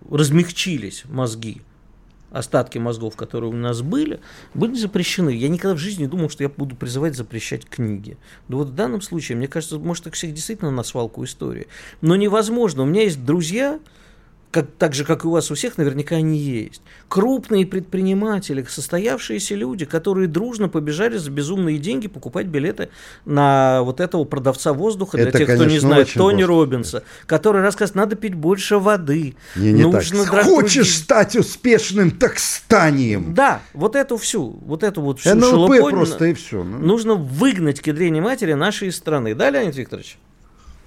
размягчились 0.09 1.03
мозги, 1.05 1.61
остатки 2.31 2.77
мозгов, 2.77 3.15
которые 3.15 3.51
у 3.51 3.55
нас 3.55 3.81
были, 3.81 4.19
были 4.53 4.73
запрещены. 4.73 5.29
Я 5.29 5.49
никогда 5.49 5.75
в 5.75 5.79
жизни 5.79 6.03
не 6.03 6.07
думал, 6.07 6.29
что 6.29 6.43
я 6.43 6.49
буду 6.49 6.75
призывать 6.75 7.15
запрещать 7.15 7.65
книги. 7.65 8.17
Но 8.47 8.57
вот 8.57 8.69
в 8.69 8.75
данном 8.75 9.01
случае, 9.01 9.37
мне 9.37 9.47
кажется, 9.47 9.77
может, 9.77 10.07
это 10.07 10.15
всех 10.15 10.33
действительно 10.33 10.71
на 10.71 10.83
свалку 10.83 11.23
истории. 11.23 11.67
Но 12.01 12.15
невозможно. 12.15 12.83
У 12.83 12.85
меня 12.85 13.03
есть 13.03 13.23
друзья, 13.23 13.79
как, 14.51 14.67
так 14.77 14.93
же, 14.93 15.05
как 15.05 15.23
и 15.23 15.27
у 15.27 15.31
вас 15.31 15.49
у 15.49 15.55
всех, 15.55 15.77
наверняка 15.77 16.17
они 16.17 16.37
есть. 16.37 16.81
Крупные 17.07 17.65
предприниматели, 17.65 18.65
состоявшиеся 18.67 19.55
люди, 19.55 19.85
которые 19.85 20.27
дружно 20.27 20.69
побежали 20.69 21.17
за 21.17 21.31
безумные 21.31 21.77
деньги 21.77 22.07
покупать 22.07 22.47
билеты 22.47 22.89
на 23.25 23.81
вот 23.83 23.99
этого 23.99 24.25
продавца 24.25 24.73
воздуха, 24.73 25.17
для 25.17 25.29
Это, 25.29 25.39
тех, 25.39 25.47
конечно, 25.47 25.65
кто 25.65 25.73
не 25.73 25.79
знает, 25.79 26.13
Тони 26.13 26.43
Робинса, 26.43 27.03
который 27.25 27.61
рассказывает, 27.61 27.95
надо 27.95 28.15
пить 28.15 28.35
больше 28.35 28.77
воды. 28.77 29.35
Не, 29.55 29.71
не 29.71 29.83
нужно 29.83 30.25
так. 30.25 30.43
Хочешь 30.43 30.95
стать 30.95 31.35
успешным, 31.35 32.11
так 32.11 32.37
станем. 32.37 33.33
Да, 33.33 33.61
вот 33.73 33.95
эту 33.95 34.17
всю, 34.17 34.59
вот 34.65 34.83
эту 34.83 35.01
вот 35.01 35.19
всю 35.19 35.35
НЛП 35.35 35.89
просто 35.89 36.25
и 36.25 36.33
все. 36.33 36.63
Ну. 36.63 36.77
Нужно 36.77 37.15
выгнать 37.15 37.79
к 37.79 37.87
матери 38.21 38.53
нашей 38.53 38.91
страны. 38.91 39.35
Да, 39.35 39.49
Леонид 39.49 39.75
Викторович? 39.75 40.17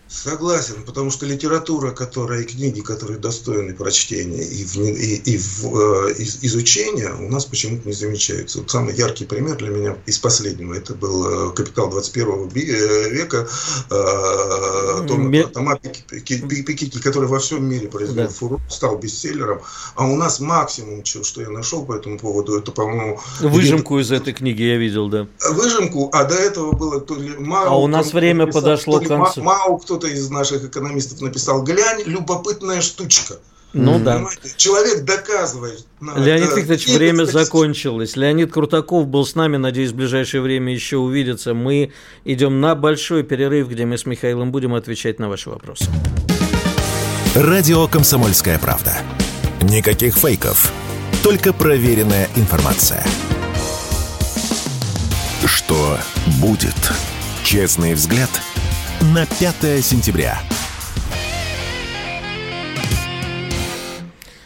Согласен, 0.07 0.83
потому 0.85 1.11
что 1.11 1.27
литература, 1.27 1.91
которая 1.91 2.43
и 2.43 2.45
книги, 2.45 2.81
которые 2.81 3.19
достойны 3.19 3.75
прочтения 3.75 4.43
и, 4.43 4.65
в, 4.65 4.77
и, 4.77 5.17
и 5.17 5.39
в, 5.39 6.09
э, 6.09 6.13
из, 6.15 6.39
изучения, 6.43 7.13
у 7.15 7.29
нас 7.31 7.47
почему-то 7.47 7.89
не 7.89 7.95
замечаются. 7.95 8.59
Вот 8.59 8.71
самый 8.71 8.95
яркий 8.95 9.25
пример 9.25 9.57
для 9.57 9.71
меня 9.71 9.97
из 10.07 10.19
последнего, 10.19 10.75
это 10.75 10.95
был 10.95 11.51
э, 11.51 11.55
«Капитал 11.55 11.91
21 11.91 12.51
э, 12.55 13.11
века» 13.11 13.49
э, 13.91 15.07
Тома, 15.09 15.43
Тома 15.49 15.79
Пикетти, 15.79 17.01
который 17.01 17.29
во 17.29 17.39
всем 17.39 17.65
мире 17.65 17.89
произвел 17.89 18.27
да. 18.27 18.33
фурор, 18.33 18.61
стал 18.69 18.99
бестселлером. 18.99 19.61
А 19.95 20.07
у 20.07 20.17
нас 20.17 20.39
максимум, 20.39 21.05
что, 21.05 21.25
что 21.25 21.41
я 21.41 21.49
нашел 21.49 21.85
по 21.85 21.95
этому 21.95 22.19
поводу, 22.19 22.59
это, 22.59 22.73
по-моему... 22.73 23.21
Выжимку 23.41 23.99
из 23.99 24.13
этой 24.13 24.33
книги 24.33 24.63
я 24.63 24.77
видел, 24.77 25.09
да. 25.09 25.27
Выжимку, 25.51 26.11
а 26.13 26.25
до 26.25 26.35
этого 26.35 26.73
было 26.73 27.01
то 27.01 27.15
ли 27.15 27.31
Мау... 27.39 27.67
А 27.67 27.77
у 27.77 27.87
нас 27.87 28.13
время 28.13 28.47
подошло 28.47 29.01
к 29.01 29.09
концу. 29.09 29.43
Мау, 29.43 29.79
кто-то 29.79 30.04
из 30.07 30.31
наших 30.31 30.65
экономистов 30.65 31.21
написал, 31.21 31.63
глянь, 31.63 32.03
любопытная 32.05 32.81
штучка. 32.81 33.39
Ну 33.75 33.99
mm-hmm. 33.99 34.05
да. 34.05 34.25
Человек 34.57 35.05
доказывает. 35.05 35.85
Леонид 36.01 36.51
это, 36.51 36.61
Викторович, 36.61 36.89
время 36.89 37.25
закончилось. 37.25 38.15
Леонид 38.15 38.53
Крутаков 38.53 39.09
был 39.09 39.27
с 39.27 39.35
нами, 39.35 39.57
надеюсь, 39.57 39.91
в 39.91 39.97
ближайшее 39.97 40.43
время 40.43 40.73
еще 40.73 40.99
увидится. 40.99 41.55
Мы 41.55 41.93
идем 42.25 42.61
на 42.61 42.77
большой 42.77 43.25
перерыв, 43.25 43.69
где 43.69 43.85
мы 43.85 43.99
с 43.99 44.07
Михаилом 44.07 44.53
будем 44.53 44.75
отвечать 44.75 45.19
на 45.19 45.29
ваши 45.29 45.51
вопросы. 45.51 45.87
Радио 47.35 47.89
«Комсомольская 47.89 48.61
правда». 48.61 48.97
Никаких 49.61 50.15
фейков, 50.15 50.73
только 51.25 51.53
проверенная 51.53 52.29
информация. 52.37 53.05
Что 55.45 55.99
будет? 56.41 56.77
Честный 57.43 57.95
взгляд– 57.95 58.31
на 59.01 59.27
5 59.27 59.85
сентября. 59.85 60.39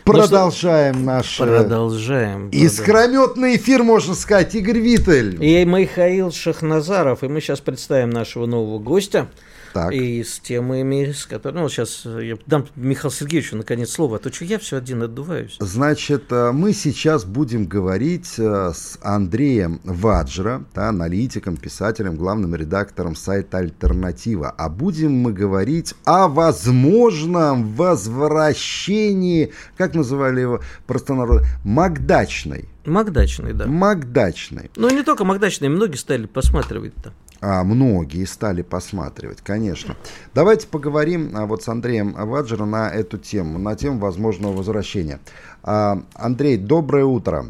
Продолжаем 0.05 1.05
наш... 1.05 1.39
Э, 1.39 1.45
продолжаем. 1.45 2.49
Искрометный 2.49 3.57
эфир, 3.57 3.83
можно 3.83 4.15
сказать, 4.15 4.55
Игорь 4.55 4.79
Виттель. 4.79 5.37
И 5.45 5.65
Михаил 5.67 6.33
Шахназаров. 6.33 7.23
И 7.23 7.29
мы 7.29 7.41
сейчас 7.41 7.61
представим 7.61 8.11
нашего 8.11 8.47
нового 8.47 8.79
гостя. 8.79 9.29
Так. 9.73 9.93
И 9.93 10.23
с 10.23 10.39
темами, 10.41 11.13
с 11.13 11.27
которыми... 11.27 11.61
Ну, 11.61 11.69
сейчас 11.69 12.05
я 12.05 12.37
дам 12.47 12.67
Михаилу 12.77 13.13
Сергеевичу 13.13 13.57
наконец 13.57 13.91
слово, 13.91 14.17
а 14.17 14.19
то 14.19 14.33
что 14.33 14.45
я 14.45 14.59
все 14.59 14.77
один 14.77 15.03
отдуваюсь. 15.03 15.57
Значит, 15.61 16.25
э, 16.31 16.53
мы 16.53 16.73
сейчас 16.73 17.25
будем 17.25 17.67
говорить 17.67 18.35
э, 18.39 18.73
с 18.75 18.99
Андреем 19.03 19.81
Ваджра, 19.85 20.65
да, 20.75 20.89
аналитиком, 20.89 21.57
писателем, 21.57 22.17
главным 22.17 22.55
редактором 22.55 23.15
сайта 23.17 23.59
«Альтернатива». 23.59 24.55
А 24.57 24.69
будем 24.69 25.13
мы 25.13 25.33
говорить 25.33 25.95
о 26.05 26.29
возможном 26.29 27.75
возвращении, 27.75 29.53
как 29.77 29.95
называли 29.95 30.41
его 30.41 30.61
простонародно, 30.87 31.47
Магдачной. 31.65 32.69
Магдачной, 32.85 33.53
да. 33.53 33.67
Магдачной. 33.67 34.71
Ну, 34.77 34.89
не 34.91 35.03
только 35.03 35.25
Магдачной, 35.25 35.69
многие 35.69 35.97
стали 35.97 36.27
посматривать-то 36.27 37.13
а, 37.41 37.63
многие 37.65 38.25
стали 38.25 38.63
посматривать, 38.63 39.41
конечно. 39.43 39.97
Давайте 40.35 40.67
поговорим 40.67 41.37
а, 41.37 41.47
вот 41.47 41.63
с 41.63 41.69
Андреем 41.69 42.13
Ваджером 42.13 42.71
на 42.73 42.91
эту 42.91 43.19
тему, 43.19 43.59
на 43.59 43.77
тему 43.77 43.99
возможного 43.99 44.57
возвращения. 44.57 45.21
А, 45.63 46.03
Андрей, 46.15 46.57
доброе 46.57 47.05
утро. 47.05 47.47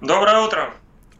Доброе 0.00 0.40
утро. 0.40 0.72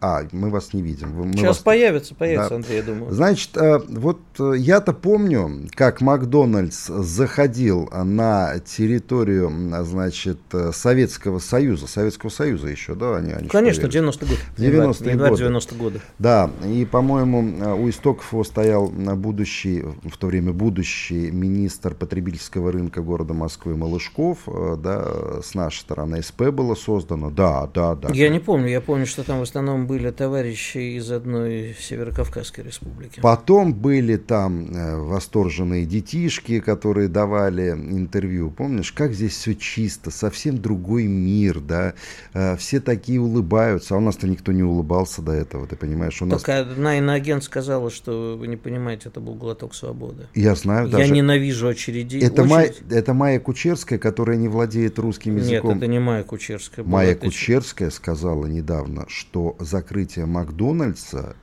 А, 0.04 0.24
мы 0.32 0.50
вас 0.50 0.72
не 0.72 0.82
видим. 0.82 1.10
Мы 1.14 1.32
Сейчас 1.34 1.44
вас... 1.44 1.58
появится, 1.58 2.16
появится, 2.16 2.48
Да. 2.48 2.56
Андрей, 2.56 2.78
я 2.78 2.82
думаю. 2.82 3.12
Значит, 3.12 3.56
э, 3.56 3.78
вот 3.88 4.18
э, 4.40 4.54
я-то 4.56 4.92
помню, 4.92 5.68
как 5.76 6.00
Макдональдс 6.00 6.88
заходил 6.88 7.88
на 7.92 8.58
территорию, 8.58 9.48
значит, 9.84 10.40
э, 10.54 10.72
Советского 10.74 11.38
Союза. 11.38 11.86
Советского 11.86 12.30
Союза 12.30 12.66
еще, 12.66 12.96
да? 12.96 13.18
Они, 13.18 13.30
они 13.32 13.46
Конечно, 13.46 13.88
появились. 13.88 14.16
90-й 14.16 14.26
год. 14.26 14.38
90-е 14.58 15.10
Январь 15.12 15.30
годы. 15.30 15.38
90 15.38 15.74
года. 15.76 16.00
Да, 16.18 16.50
и, 16.64 16.84
по-моему, 16.84 17.76
у 17.76 17.88
истоков 17.88 18.32
его 18.32 18.42
стоял 18.42 18.88
будущий, 18.88 19.84
в 20.02 20.16
то 20.18 20.26
время 20.26 20.52
будущий 20.52 21.30
министр 21.30 21.94
потребительского 21.94 22.72
рынка 22.72 23.02
города 23.02 23.34
Москвы 23.34 23.76
Малышков, 23.76 24.38
да, 24.78 25.40
с 25.44 25.54
нашей 25.54 25.78
стороны 25.78 26.24
СП 26.24 26.48
было 26.50 26.74
создано, 26.74 27.30
да, 27.30 27.68
да, 27.72 27.94
да. 27.94 28.08
Я 28.12 28.30
не 28.30 28.40
помню, 28.40 28.66
я 28.68 28.80
помню, 28.80 29.06
что 29.06 29.22
там 29.22 29.38
в 29.38 29.42
основном 29.42 29.91
были 29.92 30.11
товарищи 30.11 30.96
из 30.96 31.12
одной 31.12 31.76
Северокавказской 31.78 32.64
республики. 32.64 33.20
Потом 33.20 33.74
были 33.74 34.16
там 34.16 34.74
э, 34.74 34.96
восторженные 34.96 35.85
детишки, 35.85 36.61
которые 36.61 37.09
давали 37.09 37.72
интервью. 37.72 38.50
Помнишь, 38.50 38.90
как 38.92 39.12
здесь 39.12 39.33
все 39.37 39.55
чисто, 39.55 40.11
совсем 40.11 40.57
другой 40.57 41.05
мир, 41.05 41.61
да? 41.61 41.92
Э, 42.33 42.57
все 42.57 42.81
такие 42.81 43.20
улыбаются, 43.20 43.94
а 43.94 43.98
у 43.98 44.00
нас-то 44.00 44.26
никто 44.26 44.52
не 44.52 44.62
улыбался 44.62 45.20
до 45.20 45.33
этого, 45.33 45.66
ты 45.66 45.76
понимаешь? 45.76 46.22
У 46.22 46.24
нас... 46.24 46.40
Только 46.40 46.61
одна 46.61 46.96
иноагент 46.96 47.44
сказала, 47.44 47.90
что 47.90 48.38
вы 48.40 48.48
не 48.48 48.57
понимаете, 48.57 49.11
это 49.11 49.20
был 49.20 49.35
глоток 49.35 49.74
свободы. 49.74 50.26
Я 50.35 50.55
знаю, 50.55 50.87
Я 50.87 50.96
даже... 50.96 51.12
ненавижу 51.12 51.66
очереди. 51.68 52.16
Это, 52.16 52.44
Очередь- 52.44 52.50
Майя, 52.50 52.72
это 52.88 53.12
Майя 53.12 53.40
Кучерская, 53.40 53.98
которая 53.98 54.38
не 54.38 54.48
владеет 54.48 54.98
русским 54.98 55.37
Нет, 55.37 55.44
языком. 55.44 55.76
это 55.76 55.87
не 55.87 55.98
Майя 55.98 56.22
Кучерская. 56.22 56.83
Майя 56.83 57.11
это- 57.11 57.26
Кучерская 57.26 57.90
сказала 57.90 58.46
недавно, 58.46 59.05
что 59.09 59.55
закрытие 59.82 60.26
Макдональдса 60.26 61.36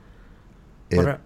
это- 0.88 1.20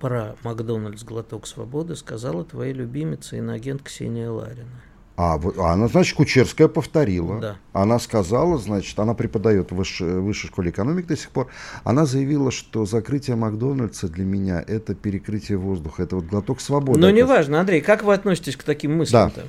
Про, 0.00 0.08
про 0.08 0.36
Макдональдс 0.42 1.04
глоток 1.04 1.46
свободы 1.46 1.94
сказала 1.94 2.44
твоя 2.44 2.72
любимица 2.72 3.36
иноагент 3.36 3.82
Ксения 3.82 4.30
Ларина. 4.30 4.80
А, 5.16 5.36
вот, 5.36 5.56
а 5.58 5.72
она, 5.72 5.86
значит, 5.86 6.16
Кучерская 6.16 6.66
повторила. 6.66 7.38
Да. 7.40 7.56
Она 7.72 8.00
сказала, 8.00 8.58
значит, 8.58 8.98
она 8.98 9.14
преподает 9.14 9.70
в 9.70 9.76
высшей, 9.76 10.20
высшей 10.20 10.48
школе 10.48 10.70
экономики 10.70 11.06
до 11.06 11.16
сих 11.16 11.30
пор. 11.30 11.46
Она 11.84 12.04
заявила, 12.04 12.50
что 12.50 12.84
закрытие 12.84 13.36
Макдональдса 13.36 14.08
для 14.08 14.24
меня 14.24 14.64
это 14.66 14.96
перекрытие 14.96 15.56
воздуха, 15.56 16.02
это 16.02 16.16
вот 16.16 16.24
глоток 16.24 16.60
свободы. 16.60 16.98
Но 16.98 17.08
Это- 17.10 17.16
неважно, 17.16 17.60
Андрей, 17.60 17.80
как 17.80 18.02
вы 18.02 18.12
относитесь 18.12 18.56
к 18.56 18.64
таким 18.64 18.96
мыслям-то? 18.96 19.42
К 19.42 19.44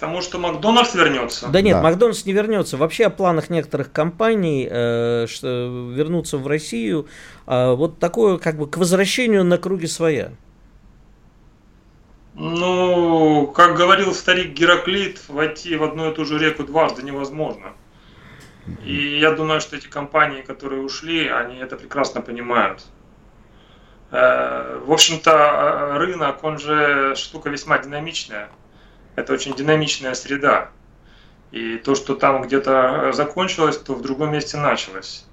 тому, 0.00 0.20
что 0.22 0.38
Макдональдс 0.38 0.94
вернется. 0.94 1.48
Да 1.48 1.60
нет, 1.60 1.76
Да. 1.76 1.82
Макдональдс 1.82 2.24
не 2.26 2.32
вернется. 2.32 2.76
Вообще 2.76 3.06
о 3.06 3.10
планах 3.10 3.50
некоторых 3.50 3.92
компаний 3.92 4.66
э, 4.70 5.26
что 5.28 5.92
вернуться 5.94 6.38
в 6.38 6.46
Россию, 6.46 7.06
а, 7.46 7.74
вот 7.74 7.98
такое 7.98 8.38
как 8.38 8.56
бы 8.56 8.68
к 8.68 8.76
возвращению 8.76 9.44
на 9.44 9.58
круги 9.58 9.86
своя. 9.86 10.32
Ну, 12.34 13.46
как 13.48 13.76
говорил 13.76 14.14
старик 14.14 14.52
Гераклит, 14.52 15.20
войти 15.28 15.76
в 15.76 15.82
одну 15.82 16.10
и 16.10 16.14
ту 16.14 16.24
же 16.24 16.38
реку 16.38 16.64
дважды 16.64 17.02
невозможно. 17.02 17.72
И 18.84 19.18
я 19.18 19.32
думаю, 19.32 19.60
что 19.60 19.76
эти 19.76 19.88
компании, 19.88 20.42
которые 20.42 20.82
ушли, 20.82 21.28
они 21.28 21.56
это 21.56 21.76
прекрасно 21.76 22.20
понимают. 22.22 22.84
Э, 24.10 24.80
В 24.84 24.92
общем-то, 24.92 25.30
э, 25.30 25.98
рынок, 25.98 26.42
он 26.44 26.58
же 26.58 27.14
штука 27.16 27.50
весьма 27.50 27.78
динамичная. 27.78 28.48
Это 29.16 29.32
очень 29.32 29.54
динамичная 29.54 30.14
среда. 30.14 30.70
И 31.50 31.78
то, 31.78 31.94
что 31.94 32.14
там 32.14 32.42
где-то 32.42 33.08
э, 33.08 33.12
закончилось, 33.12 33.78
то 33.78 33.94
в 33.94 34.02
другом 34.02 34.32
месте 34.32 34.56
началось. 34.56 35.26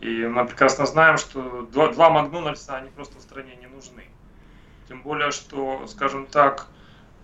И 0.00 0.26
мы 0.26 0.46
прекрасно 0.46 0.86
знаем, 0.86 1.16
что 1.16 1.66
два, 1.72 1.88
два 1.88 2.10
Макдональдса, 2.10 2.76
они 2.76 2.90
просто 2.90 3.18
в 3.18 3.22
стране 3.22 3.56
не 3.56 3.66
нужны. 3.66 4.04
Тем 4.86 5.02
более, 5.02 5.30
что, 5.30 5.86
скажем 5.86 6.26
так, 6.26 6.66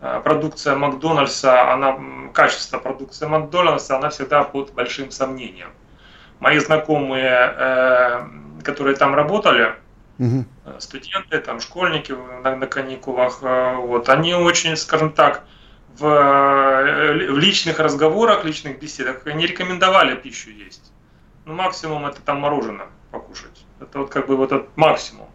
э, 0.00 0.20
продукция 0.24 0.74
Макдональдса, 0.74 1.72
она, 1.72 1.98
качество 2.32 2.78
продукции 2.78 3.26
Макдональдса, 3.26 3.98
она 3.98 4.08
всегда 4.08 4.44
под 4.44 4.72
большим 4.72 5.10
сомнением. 5.10 5.68
Мои 6.40 6.58
знакомые, 6.58 7.54
э, 7.56 8.28
которые 8.64 8.96
там 8.96 9.14
работали, 9.14 9.74
э, 10.18 10.78
студенты, 10.78 11.38
там, 11.38 11.60
школьники 11.60 12.12
на, 12.42 12.56
на 12.56 12.66
каникулах, 12.66 13.42
вот, 13.42 14.08
они 14.08 14.34
очень, 14.34 14.76
скажем 14.76 15.12
так, 15.12 15.44
в, 15.98 16.04
э, 16.04 17.32
в 17.32 17.38
личных 17.38 17.78
разговорах, 17.78 18.44
личных 18.44 18.78
беседах 18.78 19.26
не 19.26 19.46
рекомендовали 19.46 20.16
пищу 20.16 20.50
есть. 20.50 20.92
Ну, 21.44 21.54
максимум 21.54 22.06
это 22.06 22.20
там 22.22 22.40
мороженое 22.40 22.88
покушать. 23.10 23.64
Это 23.80 24.00
вот 24.00 24.10
как 24.10 24.26
бы 24.26 24.36
вот 24.36 24.52
этот 24.52 24.76
максимум. 24.76 25.26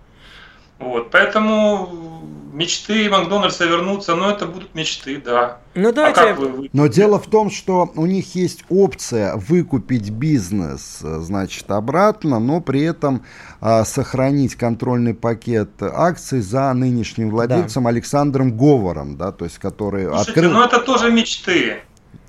Вот, 0.79 1.11
поэтому 1.11 2.25
мечты 2.55 3.09
Макдональдса 3.09 3.65
вернуться, 3.65 4.15
но 4.15 4.31
это 4.31 4.45
будут 4.45 4.73
мечты, 4.73 5.21
да. 5.23 5.59
Ну 5.75 5.89
А 5.89 5.91
давайте... 5.91 6.21
как 6.21 6.39
вы, 6.39 6.69
Но 6.73 6.87
дело 6.87 7.19
в 7.19 7.27
том, 7.27 7.51
что 7.51 7.91
у 7.95 8.05
них 8.05 8.33
есть 8.35 8.63
опция 8.69 9.35
выкупить 9.35 10.09
бизнес, 10.09 10.99
значит, 11.01 11.69
обратно, 11.69 12.39
но 12.39 12.61
при 12.61 12.81
этом 12.83 13.23
а, 13.61 13.83
сохранить 13.85 14.55
контрольный 14.55 15.13
пакет 15.13 15.69
акций 15.81 16.41
за 16.41 16.73
нынешним 16.73 17.29
владельцем 17.29 17.87
Александром 17.87 18.57
Говором, 18.57 19.17
да, 19.17 19.31
то 19.31 19.45
есть 19.45 19.59
который 19.59 20.05
Слушайте, 20.05 20.31
открыл. 20.31 20.51
ну 20.51 20.63
это 20.63 20.79
тоже 20.79 21.11
мечты. 21.11 21.81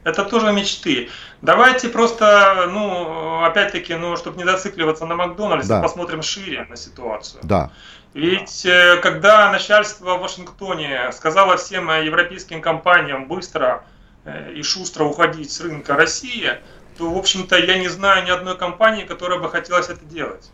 Это 0.05 0.25
тоже 0.25 0.53
мечты. 0.53 1.09
Давайте 1.43 1.89
просто, 1.89 2.69
ну, 2.73 3.43
опять-таки, 3.45 3.95
ну, 3.97 4.17
чтобы 4.17 4.39
не 4.39 4.45
зацикливаться 4.45 5.05
на 5.05 5.17
Макдональдсе, 5.17 5.69
Да. 5.69 5.83
посмотрим 5.83 6.23
шире 6.23 6.65
на 6.71 6.77
ситуацию. 6.77 7.41
Да, 7.43 7.73
Ведь 8.17 8.65
э, 8.65 8.97
когда 9.03 9.53
начальство 9.53 10.17
в 10.17 10.23
Вашингтоне 10.23 11.13
сказало 11.13 11.59
всем 11.59 11.91
э, 11.91 12.07
европейским 12.07 12.63
компаниям 12.63 13.29
быстро 13.29 13.85
э, 14.25 14.55
и 14.55 14.63
шустро 14.63 15.05
уходить 15.05 15.53
с 15.53 15.61
рынка 15.61 15.97
России, 15.97 16.55
то, 16.97 17.11
в 17.11 17.19
общем-то, 17.19 17.59
я 17.59 17.79
не 17.79 17.89
знаю 17.89 18.25
ни 18.25 18.31
одной 18.31 18.57
компании, 18.57 19.05
которая 19.05 19.39
бы 19.39 19.51
хотелось 19.51 19.91
это 19.91 20.03
делать. 20.07 20.51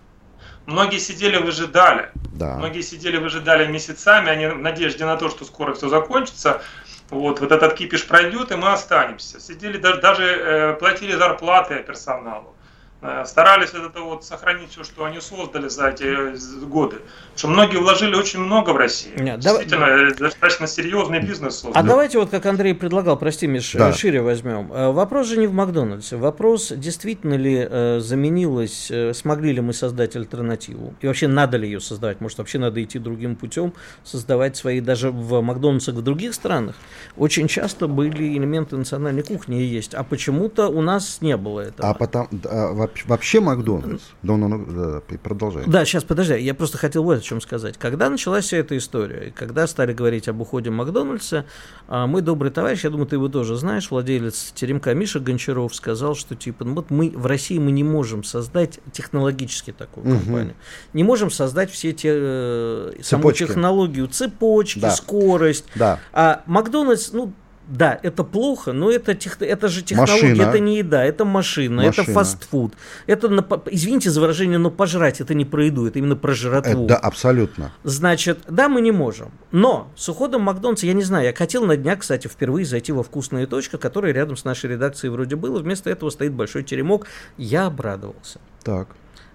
Многие 0.67 0.99
сидели, 0.99 1.37
выжидали. 1.37 2.11
да. 2.33 2.57
Многие 2.57 2.83
сидели, 2.83 3.17
выжидали 3.17 3.71
месяцами, 3.71 4.29
они 4.29 4.49
в 4.49 4.59
надежде 4.59 5.05
на 5.05 5.17
то, 5.17 5.31
что 5.31 5.45
скоро 5.45 5.73
все 5.75 5.89
закончится. 5.89 6.63
Вот, 7.11 7.39
вот 7.39 7.53
этот 7.53 7.75
кипиш 7.75 8.09
пройдет, 8.09 8.51
и 8.51 8.57
мы 8.57 8.73
останемся. 8.73 9.39
Сидели, 9.39 9.79
даже, 9.79 10.01
даже 10.01 10.25
э, 10.25 10.75
платили 10.81 11.15
зарплаты 11.15 11.77
персоналу. 11.85 12.57
Э, 13.05 13.25
старались 13.27 13.71
это 13.71 14.01
вот 14.01 14.25
сохранить 14.25 14.71
все, 14.71 14.85
что 14.85 15.05
они 15.05 15.21
создали 15.21 15.67
за 15.67 15.89
эти 15.89 16.05
э, 16.05 16.37
годы. 16.67 16.99
Что 17.35 17.49
многие 17.49 17.79
вложили 17.79 18.15
очень 18.15 18.39
много 18.39 18.71
в 18.71 18.77
Россию. 18.77 19.21
Нет, 19.21 19.41
давай- 19.41 19.65
Действительно, 19.65 19.87
э, 20.13 20.15
достаточно 20.15 20.69
серьезный 20.69 21.21
бизнес 21.21 21.59
А 21.59 21.67
создан. 21.67 21.87
давайте 21.87 22.19
вот, 22.21 22.31
как 22.31 22.47
Андрей 22.47 22.75
предлагал, 22.75 23.17
прости, 23.19 23.49
Миш, 23.49 23.73
Да. 23.73 23.93
шире 23.93 24.23
возьмем. 24.23 24.69
Вопрос 24.69 25.27
же 25.27 25.37
не 25.37 25.49
в 25.49 25.53
Макдональдсе. 25.53 26.15
Вопрос, 26.17 26.71
действительно 26.77 27.35
ли 27.35 27.69
заменилось, 28.01 28.93
смогли 29.15 29.53
ли 29.53 29.61
мы 29.61 29.73
создать 29.73 30.15
альтернативу? 30.15 30.95
И 31.01 31.07
вообще 31.09 31.27
надо 31.27 31.57
ли 31.57 31.67
ее 31.67 31.81
создавать? 31.81 32.21
Может, 32.21 32.39
вообще 32.39 32.59
надо 32.61 32.81
идти 32.83 33.01
другим 33.01 33.35
путем, 33.35 33.73
создавать 34.05 34.57
свои, 34.57 34.81
даже 34.81 35.11
в 35.11 35.41
Макдональдсах 35.41 35.97
в 35.97 36.03
других 36.03 36.35
странах. 36.35 36.77
Очень 37.17 37.49
часто 37.49 37.89
были 37.89 38.37
элементы 38.39 38.77
национальной 38.77 39.23
кухни 39.25 39.61
и 39.61 39.65
есть, 39.65 39.93
а 39.95 40.05
почему-то 40.05 40.69
у 40.69 40.81
нас 40.83 41.19
не 41.21 41.37
было 41.37 41.61
этого. 41.63 41.91
А 41.91 41.95
потом 41.95 42.29
да, 42.31 42.71
вообще, 43.07 43.41
Макдональдс. 43.41 44.03
Да, 44.23 44.37
ну, 44.37 44.67
да, 44.67 45.03
продолжай. 45.23 45.65
Да, 45.67 45.85
сейчас, 45.85 46.05
подожди, 46.05 46.39
я 46.39 46.55
просто 46.55 46.79
хотел 46.79 47.03
вот 47.05 47.19
о 47.19 47.21
чем 47.21 47.41
сказать. 47.41 47.77
Когда 47.79 48.09
началась 48.11 48.45
вся 48.47 48.59
эта 48.59 48.77
история, 48.77 49.33
когда 49.37 49.67
стали 49.67 49.93
говорить 49.93 50.29
об 50.29 50.41
уходе 50.41 50.71
Макдональдса, 50.71 51.45
а, 51.89 52.07
мой 52.07 52.23
добрый 52.23 52.51
товарищ, 52.51 52.85
я 52.85 52.91
думаю, 52.91 53.07
ты 53.07 53.17
его 53.17 53.29
тоже 53.29 53.57
знаешь, 53.57 53.91
владелец 53.91 54.53
теремка 54.55 54.95
Миша 54.95 55.21
Гончаров 55.21 55.75
сказал, 55.75 56.15
что 56.15 56.35
типа, 56.37 56.65
ну 56.65 56.75
вот 56.75 56.91
мы 56.91 57.11
в 57.11 57.27
России 57.27 57.59
мы 57.59 57.71
не 57.73 57.85
можем 57.85 58.25
создать 58.25 58.81
технологически 58.93 59.73
такую 59.73 60.07
Мгм. 60.07 60.19
компанию, 60.25 60.55
не 60.93 61.05
можем 61.05 61.31
создать 61.31 61.71
все 61.71 61.93
те 61.93 62.11
э, 62.15 62.93
саму 63.03 63.23
Цепочки. 63.23 63.47
технологию, 63.47 64.07
цепочки, 64.09 64.79
Да. 64.81 64.91
скорость. 64.91 65.65
Да. 65.75 65.99
А 66.13 66.43
Макдональдс, 66.47 67.13
ну 67.13 67.33
да, 67.69 67.99
это 68.03 68.25
плохо, 68.25 68.73
но 68.73 68.91
это, 68.91 69.15
тех- 69.15 69.41
это 69.41 69.69
же 69.69 69.83
технология, 69.83 70.29
Машина. 70.31 70.43
это 70.43 70.59
не 70.59 70.79
еда, 70.79 71.05
это 71.05 71.25
машина, 71.25 71.83
это 71.83 72.01
Машина. 72.01 72.15
фастфуд. 72.15 72.73
Это, 73.07 73.29
на 73.29 73.43
по- 73.43 73.63
извините 73.71 74.11
за 74.11 74.21
выражение, 74.21 74.59
но 74.59 74.71
пожрать, 74.71 75.21
это 75.21 75.33
не 75.35 75.45
про 75.45 75.65
еду, 75.65 75.87
это 75.87 75.99
именно 75.99 76.17
про 76.17 76.33
Это, 76.33 76.41
жратву. 76.41 76.87
да, 76.87 76.97
абсолютно. 76.97 77.73
Значит, 77.85 78.41
да, 78.49 78.69
мы 78.69 78.81
не 78.81 78.91
можем. 78.93 79.31
Но 79.53 79.91
с 79.97 80.09
уходом 80.09 80.43
Макдональдса, 80.43 80.87
я 80.87 80.93
не 80.93 81.03
знаю, 81.05 81.27
я 81.27 81.35
хотел 81.35 81.65
на 81.65 81.77
днях, 81.77 82.01
кстати, 82.01 82.27
впервые 82.29 82.67
зайти 82.67 82.93
во 82.93 83.03
«Вкусная 83.03 83.47
точка», 83.47 83.79
которая 83.79 84.13
рядом 84.13 84.37
с 84.37 84.45
нашей 84.45 84.71
редакцией 84.71 85.11
вроде 85.13 85.37
было. 85.37 85.61
Вместо 85.61 85.89
этого 85.89 86.11
стоит 86.11 86.33
большой 86.33 86.65
теремок. 86.65 87.07
Я 87.39 87.67
обрадовался. 87.67 88.41
Так. 88.65 88.89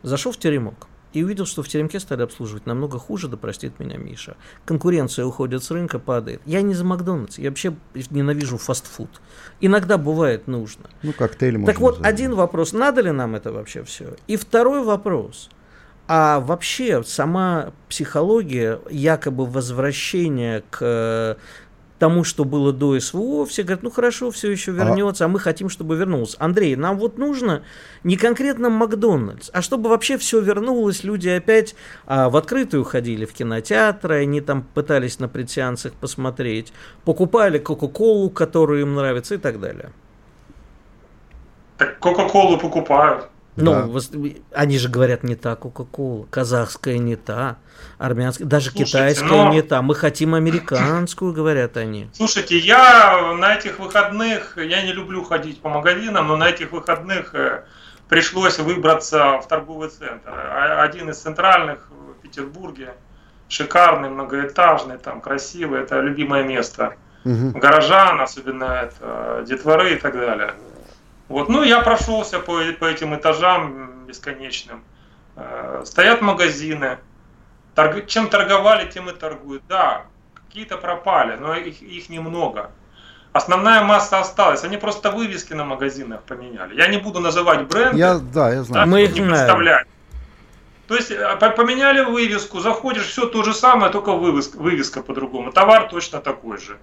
Зашел 0.03 0.31
в 0.31 0.37
теремок. 0.37 0.87
И 1.17 1.23
увидел, 1.23 1.45
что 1.45 1.63
в 1.63 1.67
теремке 1.67 1.99
стали 1.99 2.21
обслуживать 2.21 2.65
намного 2.67 2.99
хуже, 2.99 3.27
да 3.27 3.37
простит 3.37 3.79
меня 3.79 3.97
Миша. 3.97 4.35
Конкуренция 4.65 5.25
уходит 5.25 5.63
с 5.63 5.71
рынка, 5.71 5.97
падает. 5.97 6.41
Я 6.45 6.61
не 6.61 6.75
за 6.75 6.85
Макдональдс, 6.85 7.39
я 7.39 7.49
вообще 7.49 7.75
ненавижу 8.11 8.57
фастфуд. 8.57 9.09
Иногда 9.59 9.97
бывает 9.97 10.47
нужно. 10.47 10.85
Ну, 11.01 11.13
коктейли 11.13 11.65
Так 11.65 11.79
вот, 11.79 11.95
заменить. 11.95 12.13
один 12.13 12.35
вопрос, 12.35 12.73
надо 12.73 13.01
ли 13.01 13.11
нам 13.11 13.35
это 13.35 13.51
вообще 13.51 13.83
все? 13.83 14.15
И 14.27 14.37
второй 14.37 14.83
вопрос. 14.83 15.49
А 16.07 16.39
вообще 16.39 17.03
сама 17.03 17.73
психология 17.89 18.79
якобы 18.89 19.45
возвращения 19.45 20.63
к 20.69 21.37
тому, 21.99 22.23
что 22.23 22.43
было 22.43 22.71
до 22.71 22.99
СВО, 22.99 23.45
все 23.45 23.63
говорят, 23.63 23.83
ну 23.83 23.89
хорошо, 23.89 24.31
все 24.31 24.51
еще 24.51 24.71
вернется, 24.71 25.25
а, 25.25 25.27
мы 25.27 25.39
хотим, 25.39 25.69
чтобы 25.69 25.95
вернулось. 25.95 26.35
Андрей, 26.39 26.75
нам 26.75 26.97
вот 26.97 27.17
нужно 27.17 27.63
не 28.03 28.17
конкретно 28.17 28.69
Макдональдс, 28.69 29.49
а 29.53 29.61
чтобы 29.61 29.89
вообще 29.89 30.17
все 30.17 30.39
вернулось, 30.39 31.03
люди 31.03 31.29
опять 31.29 31.75
а, 32.05 32.29
в 32.29 32.37
открытую 32.37 32.83
ходили 32.83 33.25
в 33.25 33.33
кинотеатры, 33.33 34.21
они 34.21 34.41
там 34.41 34.63
пытались 34.73 35.19
на 35.19 35.27
предсеансах 35.27 35.93
посмотреть, 35.93 36.71
покупали 37.03 37.57
Кока-Колу, 37.57 38.29
которая 38.29 38.81
им 38.81 38.95
нравится 38.95 39.35
и 39.35 39.37
так 39.37 39.59
далее. 39.59 39.91
Так 41.77 41.99
Кока-Колу 41.99 42.57
покупают. 42.57 43.29
Ну, 43.57 43.99
Да. 43.99 44.29
они 44.53 44.77
же 44.77 44.87
говорят 44.87 45.23
не 45.23 45.35
та 45.35 45.55
Кока-Кола, 45.55 46.25
казахская 46.29 46.97
не 46.99 47.15
та, 47.15 47.57
армянская, 47.97 48.47
даже 48.47 48.69
Слушайте, 48.69 48.91
китайская 48.91 49.25
но- 49.45 49.51
не 49.53 49.61
та. 49.63 49.81
Мы 49.81 49.95
хотим 49.95 50.35
американскую, 50.35 51.33
говорят 51.33 51.75
они. 51.77 52.09
Слушайте, 52.13 52.57
я 52.59 53.33
на 53.37 53.55
этих 53.55 53.79
выходных, 53.79 54.57
я 54.57 54.83
не 54.83 54.93
люблю 54.93 55.23
ходить 55.23 55.59
по 55.61 55.69
магазинам, 55.69 56.27
но 56.27 56.37
на 56.37 56.49
этих 56.49 56.71
выходных 56.71 57.33
э, 57.33 57.63
пришлось 58.09 58.59
выбраться 58.59 59.39
в 59.39 59.47
торговый 59.47 59.89
центр. 59.89 60.29
А- 60.29 60.83
Один 60.83 61.09
из 61.09 61.17
центральных 61.17 61.89
в 61.89 62.21
Петербурге, 62.21 62.93
шикарный, 63.49 64.09
многоэтажный, 64.09 64.97
там 64.97 65.19
красивый, 65.21 65.81
это 65.81 65.99
любимое 66.01 66.43
место 66.43 66.93
Мгм. 67.23 67.53
горожан, 67.59 68.21
особенно 68.21 68.65
это 68.65 69.43
детворы 69.47 69.93
и 69.93 69.95
так 69.95 70.13
далее. 70.13 70.53
Вот, 71.29 71.49
ну, 71.49 71.63
я 71.63 71.81
прошелся 71.81 72.39
по, 72.39 72.59
по 72.79 72.85
этим 72.85 73.15
этажам 73.15 74.05
бесконечным. 74.07 74.83
Э, 75.35 75.83
Стоят 75.85 76.21
магазины. 76.21 76.97
Торг- 77.75 78.05
Чем 78.07 78.29
торговали, 78.29 78.89
тем 78.89 79.09
и 79.09 79.13
торгуют. 79.13 79.63
Да, 79.67 80.03
какие-то 80.47 80.77
пропали, 80.77 81.35
но 81.35 81.53
их, 81.55 81.81
их 81.81 82.09
немного. 82.09 82.71
Основная 83.33 83.81
масса 83.83 84.19
осталась. 84.19 84.63
Они 84.63 84.77
просто 84.77 85.11
вывески 85.11 85.53
на 85.53 85.65
магазинах 85.65 86.23
поменяли. 86.23 86.75
Я 86.75 86.87
не 86.87 86.97
буду 86.97 87.19
называть 87.19 87.67
бренды. 87.67 87.97
Я, 87.97 88.15
да, 88.19 88.53
я 88.53 88.63
знаю. 88.63 88.87
Мы 88.87 88.99
чтобы 88.99 89.03
их 89.03 89.09
не 89.09 89.15
знаем. 89.27 89.45
представлять. 89.45 89.87
То 90.87 90.95
есть 90.95 91.11
э, 91.11 91.35
по- 91.39 91.49
поменяли 91.49 92.01
вывеску, 92.05 92.59
заходишь, 92.61 93.05
все 93.07 93.25
то 93.27 93.43
же 93.43 93.53
самое, 93.53 93.91
только 93.91 94.13
вывеска, 94.13 94.57
вывеска 94.57 95.01
по-другому. 95.03 95.51
Товар 95.51 95.89
точно 95.89 96.19
такой 96.21 96.57
же. 96.57 96.77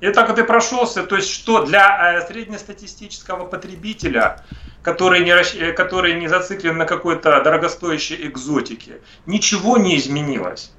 И 0.00 0.10
так 0.10 0.28
вот 0.28 0.36
ты 0.36 0.44
прошелся, 0.44 1.02
то 1.02 1.16
есть 1.16 1.28
что 1.30 1.64
для 1.64 2.14
э, 2.14 2.26
среднестатистического 2.26 3.44
потребителя, 3.44 4.42
который 4.82 5.20
не, 5.20 5.30
э, 5.32 5.72
который 5.72 6.14
не 6.14 6.26
зациклен 6.28 6.78
на 6.78 6.86
какой-то 6.86 7.42
дорогостоящей 7.42 8.26
экзотике, 8.26 9.00
ничего 9.26 9.76
не 9.76 9.98
изменилось. 9.98 10.72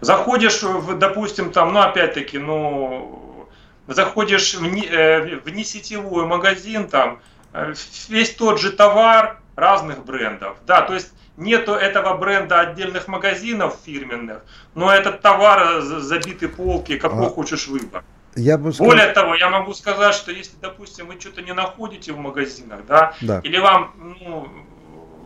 Заходишь, 0.00 0.62
в, 0.62 0.98
допустим, 0.98 1.50
там, 1.52 1.72
ну 1.72 1.80
опять-таки, 1.80 2.38
ну, 2.38 3.48
заходишь 3.86 4.54
в, 4.54 4.62
не- 4.62 4.86
э, 4.86 5.36
в 5.40 5.50
несетевой 5.50 6.26
магазин, 6.26 6.88
там, 6.88 7.20
весь 8.08 8.34
тот 8.34 8.60
же 8.60 8.70
товар 8.72 9.40
разных 9.56 10.04
брендов. 10.04 10.56
Да, 10.66 10.80
то 10.82 10.94
есть 10.94 11.12
нету 11.36 11.72
этого 11.72 12.16
бренда 12.16 12.60
отдельных 12.60 13.08
магазинов 13.08 13.76
фирменных, 13.84 14.42
но 14.74 14.90
этот 14.90 15.20
товар 15.20 15.82
за- 15.82 16.00
забиты 16.00 16.48
полки, 16.48 16.96
какой 16.98 17.26
А- 17.26 17.30
хочешь 17.30 17.66
выбор. 17.68 18.02
Я 18.36 18.58
бы 18.58 18.72
сказал- 18.72 18.90
Более 18.92 19.12
того, 19.12 19.34
я 19.34 19.48
могу 19.48 19.74
сказать, 19.74 20.14
что 20.14 20.32
если, 20.32 20.56
допустим, 20.60 21.06
вы 21.06 21.20
что-то 21.20 21.42
не 21.42 21.52
находите 21.52 22.12
в 22.12 22.18
магазинах, 22.18 22.80
да, 22.86 23.14
Да. 23.20 23.40
или 23.44 23.58
вам 23.58 23.94
ну, 24.20 24.48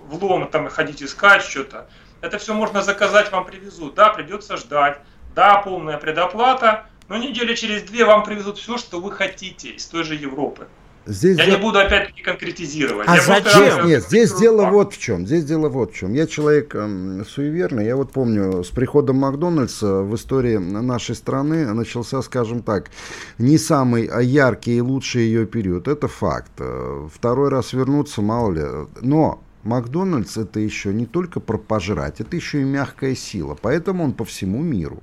в 0.08 0.22
лом 0.24 0.48
там 0.48 0.68
ходить 0.68 1.02
искать 1.02 1.42
что-то, 1.42 1.88
это 2.20 2.38
все 2.38 2.52
можно 2.54 2.82
заказать, 2.82 3.30
вам 3.32 3.44
привезут. 3.44 3.94
Да, 3.94 4.10
придется 4.10 4.56
ждать. 4.56 4.98
Да, 5.34 5.58
полная 5.58 5.98
предоплата, 5.98 6.86
но 7.08 7.16
недели 7.16 7.54
через 7.54 7.82
две 7.82 8.04
вам 8.04 8.24
привезут 8.24 8.58
все, 8.58 8.76
что 8.76 9.00
вы 9.00 9.12
хотите 9.12 9.68
из 9.70 9.86
той 9.86 10.02
же 10.04 10.14
Европы. 10.14 10.66
Здесь 11.08 11.38
Я 11.38 11.46
де- 11.46 11.50
не 11.52 11.56
буду 11.56 11.78
опять-таки 11.78 12.22
конкретизировать. 12.22 13.08
А 13.08 13.16
Я 13.16 13.22
просто 13.22 13.42
зачем? 13.44 13.60
рассказываю 13.62 13.88
Нет, 13.88 14.04
здесь 14.04 14.34
дело 14.34 14.62
факт. 14.62 14.72
вот 14.74 14.92
в 14.94 14.98
чем. 14.98 15.26
Здесь 15.26 15.44
дело 15.44 15.68
вот 15.70 15.92
в 15.92 15.96
чем. 15.96 16.12
Я 16.12 16.26
человек 16.26 16.74
эм, 16.74 17.24
суеверный. 17.24 17.86
Я 17.86 17.96
вот 17.96 18.12
помню, 18.12 18.62
с 18.62 18.68
приходом 18.68 19.16
Макдональдса 19.16 20.02
в 20.02 20.14
истории 20.14 20.58
нашей 20.58 21.14
страны 21.14 21.72
начался, 21.72 22.20
скажем 22.20 22.62
так, 22.62 22.90
не 23.38 23.56
самый 23.56 24.04
а, 24.04 24.20
яркий 24.20 24.76
и 24.76 24.80
лучший 24.82 25.22
ее 25.22 25.46
период. 25.46 25.88
Это 25.88 26.08
факт. 26.08 26.52
Э, 26.58 27.08
Второй 27.14 27.48
раз 27.48 27.72
вернуться, 27.72 28.20
мало 28.20 28.52
ли. 28.52 28.64
Но 29.00 29.42
Макдональдс 29.64 30.36
это 30.36 30.60
еще 30.60 30.92
не 30.92 31.06
только 31.06 31.40
про 31.40 31.56
пожрать, 31.56 32.20
это 32.20 32.36
еще 32.36 32.60
и 32.60 32.64
мягкая 32.64 33.14
сила. 33.14 33.56
Поэтому 33.60 34.04
он 34.04 34.12
по 34.12 34.26
всему 34.26 34.62
миру. 34.62 35.02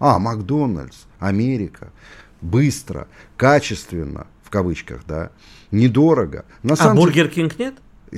А, 0.00 0.18
Макдональдс, 0.18 1.04
Америка, 1.20 1.92
быстро, 2.40 3.08
качественно, 3.36 4.26
в 4.42 4.50
кавычках, 4.50 5.02
да, 5.06 5.30
недорого. 5.70 6.44
На 6.62 6.74
А 6.74 6.76
самом 6.76 6.96
деле- 6.96 7.06
Бургер 7.06 7.28
Кинг 7.28 7.58
нет? 7.58 7.74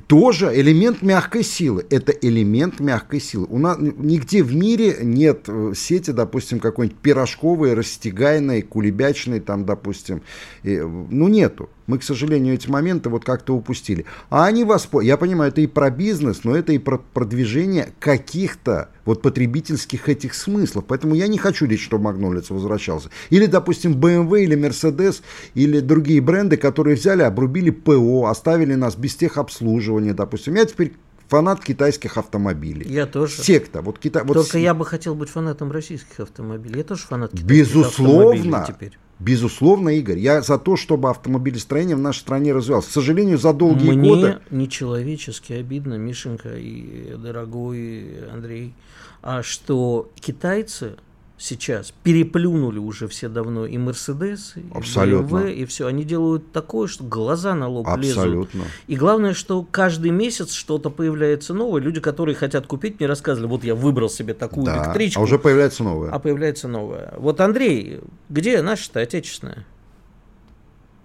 тоже 0.07 0.53
элемент 0.55 1.03
мягкой 1.03 1.43
силы. 1.43 1.85
Это 1.91 2.13
элемент 2.13 2.79
мягкой 2.79 3.21
силы. 3.21 3.47
У 3.49 3.59
нас 3.59 3.79
нигде 3.79 4.43
в 4.43 4.55
мире 4.55 4.99
нет 5.03 5.45
э, 5.49 5.73
сети, 5.75 6.11
допустим, 6.11 6.61
какой-нибудь 6.61 6.99
пирожковой, 6.99 7.75
расстегайной, 7.75 8.63
кулебячной, 8.63 9.41
там, 9.41 9.65
допустим. 9.65 10.23
И, 10.63 10.77
ну, 10.79 11.29
нету. 11.29 11.71
Мы, 11.89 11.99
к 11.99 12.03
сожалению, 12.05 12.55
эти 12.55 12.69
моменты 12.69 13.09
вот 13.09 13.25
как-то 13.25 13.55
упустили. 13.57 14.05
А 14.29 14.45
они 14.45 14.63
воспо... 14.65 15.01
Я 15.01 15.17
понимаю, 15.17 15.51
это 15.51 15.63
и 15.63 15.67
про 15.67 15.91
бизнес, 15.91 16.45
но 16.45 16.55
это 16.55 16.73
и 16.73 16.79
про 16.79 16.99
продвижение 16.99 17.93
каких-то 17.99 18.91
вот 19.07 19.23
потребительских 19.23 20.07
этих 20.11 20.35
смыслов. 20.35 20.85
Поэтому 20.87 21.15
я 21.15 21.27
не 21.29 21.39
хочу 21.39 21.65
лично, 21.65 21.83
чтобы 21.83 22.05
Макдональдс 22.05 22.51
возвращался. 22.51 23.09
Или, 23.31 23.47
допустим, 23.47 23.95
BMW 23.95 24.43
или 24.45 24.55
Mercedes 24.57 25.23
или 25.55 25.81
другие 25.81 26.21
бренды, 26.21 26.59
которые 26.59 26.95
взяли, 26.95 27.23
обрубили 27.23 27.71
ПО, 27.71 28.27
оставили 28.27 28.75
нас 28.75 28.95
без 28.95 29.17
техобслуживания, 29.17 30.13
допустим. 30.13 30.57
Я 30.57 30.67
теперь 30.67 30.93
фанат 31.29 31.65
китайских 31.65 32.19
автомобилей. 32.19 32.87
Я 32.87 33.07
тоже. 33.07 33.43
Секта. 33.43 33.81
Вот 33.81 33.99
Китай, 33.99 34.25
вот 34.25 34.35
Только 34.35 34.59
с- 34.59 34.61
я 34.61 34.75
бы 34.75 34.85
хотел 34.85 35.15
быть 35.15 35.31
фанатом 35.31 35.73
российских 35.73 36.21
автомобилей. 36.21 36.77
Я 36.79 36.85
тоже 36.85 37.03
фанат 37.05 37.31
китайских 37.31 37.51
Безусловно. 37.51 38.31
автомобилей 38.59 38.67
теперь. 38.67 38.99
Безусловно, 39.21 39.89
Игорь, 39.89 40.19
я 40.19 40.43
за 40.43 40.59
то, 40.59 40.77
чтобы 40.77 41.11
автомобилестроение 41.11 41.97
в 41.97 42.01
нашей 42.01 42.21
стране 42.21 42.53
развивалось. 42.53 42.87
К 42.87 42.91
сожалению, 42.91 43.37
за 43.37 43.53
долгие 43.53 43.91
Мне 43.91 44.09
годы... 44.09 44.39
нечеловечески 44.51 45.53
обидно, 45.55 45.95
Мишенька 45.95 46.57
и 46.57 47.17
дорогой 47.17 48.25
Андрей, 48.33 48.75
а 49.21 49.43
что 49.43 50.09
китайцы 50.15 50.97
сейчас 51.41 51.93
переплюнули 52.03 52.79
уже 52.79 53.07
все 53.09 53.29
давно 53.29 53.65
и 53.65 53.79
Мерседес, 53.79 54.55
и. 54.57 54.61
BMW, 54.61 55.53
и 55.55 55.65
все. 55.67 55.87
Они 55.87 56.03
делают 56.05 56.51
такое, 56.53 56.89
что 56.89 57.05
глаза 57.05 57.55
на 57.55 57.69
лоб 57.69 57.87
лезут. 57.97 58.17
Абсолютно. 58.19 58.65
И 58.89 58.97
главное, 58.97 59.35
что 59.35 59.63
каждый 59.63 60.11
месяц 60.11 60.53
что-то 60.53 60.91
появляется 60.91 61.55
новое. 61.55 61.81
Люди, 61.81 62.01
которые 62.01 62.35
хотят 62.35 62.67
купить, 62.67 62.99
мне 62.99 63.07
рассказывали, 63.09 63.49
вот 63.49 63.63
я 63.65 63.75
выбрал 63.75 64.11
себе 64.11 64.35
такую 64.35 64.67
Да. 64.67 64.85
электричку, 64.87 65.21
А 65.21 65.23
уже 65.23 65.39
появляется 65.39 65.85
новое. 65.85 66.11
а 66.11 66.19
появляется 66.19 66.67
новое. 66.69 67.15
Вот, 67.17 67.41
Андрей, 67.41 68.01
где 68.29 68.61
наша-то 68.61 69.01
отечественная? 69.01 69.65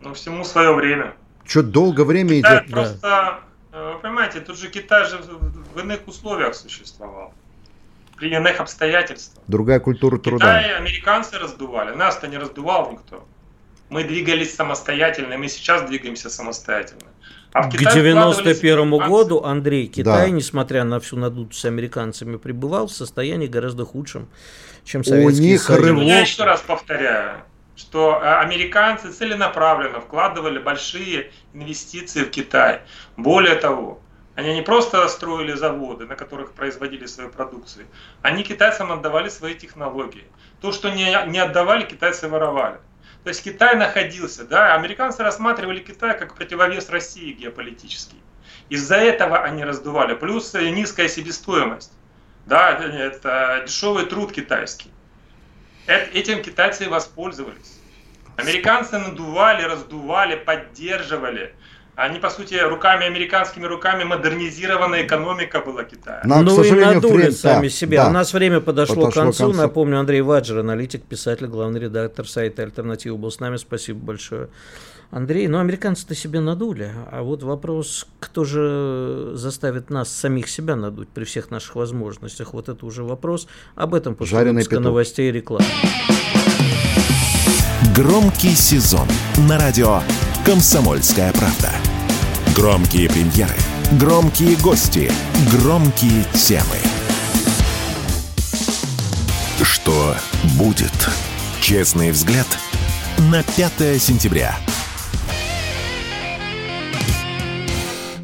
Ну, 0.02 0.13
всему 0.13 0.43
свое 0.43 0.74
время. 0.74 1.13
Что 1.46 1.62
долго 1.63 2.04
время 2.06 2.38
Китай 2.38 2.60
идет. 2.63 2.72
просто, 2.72 3.39
э, 3.72 3.93
вы 3.93 4.00
понимаете, 4.02 4.39
тут 4.41 4.58
же 4.58 4.69
Китай 4.69 5.08
же 5.10 5.17
в 5.17 5.54
в 5.76 5.80
иных 5.80 6.08
условиях 6.08 6.54
существовал. 6.56 7.34
При 8.17 8.30
иных 8.34 8.60
обстоятельствах. 8.60 9.43
Другая 9.47 9.80
культура 9.80 10.17
труда. 10.17 10.60
Китай 10.62 10.76
американцы 10.78 11.38
раздували, 11.39 11.95
нас-то 11.95 12.28
не 12.28 12.38
раздувал 12.38 12.91
никто. 12.91 13.26
Мы 13.89 14.04
двигались 14.04 14.56
самостоятельно, 14.56 15.34
и 15.34 15.38
мы 15.38 15.47
сейчас 15.49 15.84
двигаемся 15.84 16.30
самостоятельно. 16.30 17.02
А 17.52 17.63
в 17.63 17.69
К 17.69 17.78
Китай 17.78 17.93
91 17.93 18.88
вкладывались 18.88 19.10
году, 19.10 19.43
Андрей, 19.43 19.88
Китай, 19.88 20.30
Да. 20.30 20.36
несмотря 20.36 20.84
на 20.84 20.99
всю 20.99 21.17
надутость 21.17 21.65
американцами, 21.65 22.38
пребывал 22.38 22.88
в 22.88 22.91
состоянии 22.91 23.45
гораздо 23.47 23.86
худшем, 23.86 24.28
чем 24.84 25.02
У 25.02 25.04
Советский 25.04 25.43
них 25.43 25.62
Союз. 25.62 25.86
рывок. 25.86 26.04
Я 26.04 26.19
еще 26.21 26.43
раз 26.43 26.62
повторяю, 26.62 27.41
что 27.76 28.19
э, 28.23 28.26
американцы 28.39 29.12
целенаправленно 29.12 30.02
вкладывали 30.02 30.58
большие 30.58 31.32
инвестиции 31.54 32.23
в 32.23 32.32
Китай. 32.32 32.82
Более 33.17 33.56
того, 33.56 33.99
они 34.36 34.56
не 34.56 34.62
просто 34.62 35.08
строили 35.08 35.54
заводы, 35.54 36.06
на 36.06 36.15
которых 36.15 36.54
производили 36.54 37.06
свою 37.06 37.30
продукцию, 37.30 37.86
они 38.22 38.43
китайцам 38.43 38.91
отдавали 38.91 39.30
свои 39.30 39.54
технологии. 39.54 40.26
То, 40.62 40.72
что 40.72 40.89
не, 40.89 41.15
не 41.28 41.39
отдавали, 41.39 41.86
китайцы 41.86 42.28
воровали. 42.28 42.80
То 43.24 43.30
есть 43.30 43.43
Китай 43.43 43.76
находился, 43.76 44.43
да, 44.43 44.76
американцы 44.76 45.24
рассматривали 45.24 45.80
Китай 45.80 46.17
как 46.17 46.36
противовес 46.36 46.89
России 46.89 47.32
геополитический. 47.32 48.22
Из-за 48.69 48.98
этого 48.98 49.38
они 49.43 49.63
раздували. 49.63 50.13
Плюс 50.15 50.54
низкая 50.54 51.08
себестоимость. 51.08 51.93
Да, 52.46 52.72
это 52.72 53.63
дешевый 53.65 54.06
труд 54.06 54.34
китайский. 54.34 54.91
Этим 55.88 56.41
китайцы 56.41 56.86
и 56.86 56.88
воспользовались. 56.88 57.80
Американцы 58.36 58.98
надували, 58.98 59.63
раздували, 59.63 60.36
поддерживали. 60.36 61.56
Они, 61.95 62.17
по 62.17 62.32
сути, 62.32 62.56
руками, 62.56 63.06
американскими 63.06 63.65
руками 63.65 64.03
модернизированная 64.03 65.06
экономика 65.06 65.60
была 65.60 65.83
Китая. 65.83 66.21
Но, 66.23 66.41
ну, 66.41 66.58
к 66.58 66.65
и 66.65 66.71
надули 66.71 67.13
время, 67.13 67.31
сами 67.31 67.67
да, 67.67 67.69
себя. 67.69 68.04
Да. 68.04 68.10
У 68.10 68.13
нас 68.13 68.33
время 68.33 68.62
подошло, 68.62 68.96
подошло 68.96 69.12
к 69.12 69.25
концу. 69.25 69.44
концу. 69.44 69.58
Напомню, 69.62 70.00
Андрей 70.00 70.21
Ваджер, 70.21 70.58
аналитик, 70.58 71.04
писатель, 71.04 71.46
главный 71.46 71.79
редактор 71.79 72.27
сайта 72.27 72.63
«Альтернатива» 72.63 73.15
был 73.15 73.29
с 73.29 73.39
нами. 73.39 73.58
Спасибо 73.58 74.00
большое. 74.00 74.50
Андрей, 75.12 75.48
ну, 75.48 75.60
американцы-то 75.60 76.15
себе 76.15 76.39
надули. 76.39 76.91
А 77.12 77.21
вот 77.21 77.44
вопрос, 77.44 78.08
кто 78.19 78.44
же 78.44 79.33
заставит 79.35 79.91
нас 79.91 80.10
самих 80.10 80.50
себя 80.50 80.75
надуть 80.75 81.10
при 81.10 81.25
всех 81.25 81.52
наших 81.52 81.75
возможностях? 81.75 82.54
Вот 82.54 82.69
это 82.69 82.83
уже 82.87 83.04
вопрос. 83.04 83.48
Об 83.75 83.94
этом 83.94 84.15
после 84.15 84.37
Жареный 84.37 84.54
выпуска 84.54 84.71
петух. 84.71 84.85
новостей 84.85 85.29
и 85.29 85.31
рекламы. 85.31 85.65
Громкий 87.96 88.56
сезон 88.56 89.08
на 89.48 89.60
радио 89.60 90.02
«Комсомольская 90.46 91.31
правда». 91.31 91.71
Громкие 92.54 93.10
премьеры, 93.10 93.56
громкие 93.94 94.58
гости, 94.58 95.10
громкие 95.52 96.25
темы. 96.33 96.77
Что 99.62 100.15
будет? 100.58 100.91
Честный 101.62 102.12
взгляд 102.12 102.48
на 103.17 103.41
5 103.41 104.02
сентября– 104.02 104.58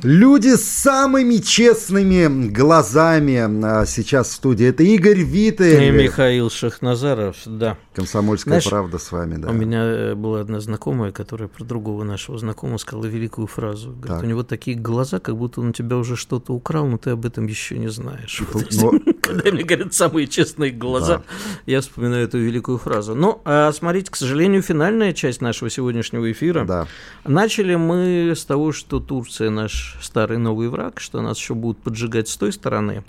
Люди 0.03 0.55
с 0.55 0.63
самыми 0.63 1.37
честными 1.37 2.47
глазами 2.49 3.65
а, 3.65 3.85
сейчас 3.85 4.29
в 4.29 4.33
студии. 4.33 4.67
Это 4.67 4.81
Игорь 4.83 5.19
Виты. 5.19 5.87
И 5.87 5.91
Михаил 5.91 6.49
Шахназаров, 6.49 7.35
да. 7.45 7.77
Комсомольская 7.99 8.51
Знаешь, 8.51 8.69
правда 8.69 8.97
с 8.97 9.11
вами, 9.11 9.35
да. 9.35 9.49
У 9.49 9.53
меня 9.53 9.83
э, 9.83 10.15
была 10.15 10.39
одна 10.39 10.61
знакомая, 10.61 11.11
которая 11.11 11.49
про 11.49 11.65
другого 11.65 12.03
нашего 12.03 12.37
знакомого 12.37 12.77
сказала 12.77 13.05
великую 13.05 13.47
фразу. 13.47 13.89
Говорит, 13.89 14.07
так. 14.07 14.23
у 14.23 14.25
него 14.25 14.43
такие 14.43 14.77
глаза, 14.77 15.19
как 15.19 15.35
будто 15.35 15.59
он 15.59 15.69
у 15.69 15.71
тебя 15.73 15.97
уже 15.97 16.15
что-то 16.15 16.53
украл, 16.53 16.87
но 16.87 16.97
ты 16.97 17.09
об 17.09 17.25
этом 17.25 17.45
еще 17.47 17.77
не 17.77 17.89
знаешь. 17.89 18.41
Но... 18.71 18.91
Когда 19.21 19.51
мне 19.51 19.63
говорят 19.63 19.93
самые 19.93 20.27
честные 20.27 20.71
глаза, 20.71 21.17
да. 21.17 21.23
я 21.65 21.81
вспоминаю 21.81 22.23
эту 22.23 22.37
великую 22.37 22.77
фразу. 22.77 23.15
Ну, 23.15 23.41
а 23.43 23.71
смотрите, 23.73 24.09
к 24.09 24.15
сожалению, 24.15 24.61
финальная 24.61 25.13
часть 25.13 25.41
нашего 25.41 25.69
сегодняшнего 25.69 26.31
эфира. 26.31 26.63
Да. 26.63 26.87
Начали 27.25 27.75
мы 27.75 28.33
с 28.33 28.45
того, 28.45 28.71
что 28.71 28.99
Турция 28.99 29.49
наш 29.49 29.97
старый 30.01 30.37
новый 30.37 30.69
враг, 30.69 31.01
что 31.01 31.21
нас 31.21 31.37
еще 31.37 31.53
будут 31.53 31.79
поджигать 31.83 32.29
с 32.29 32.37
той 32.37 32.53
стороны. 32.53 33.03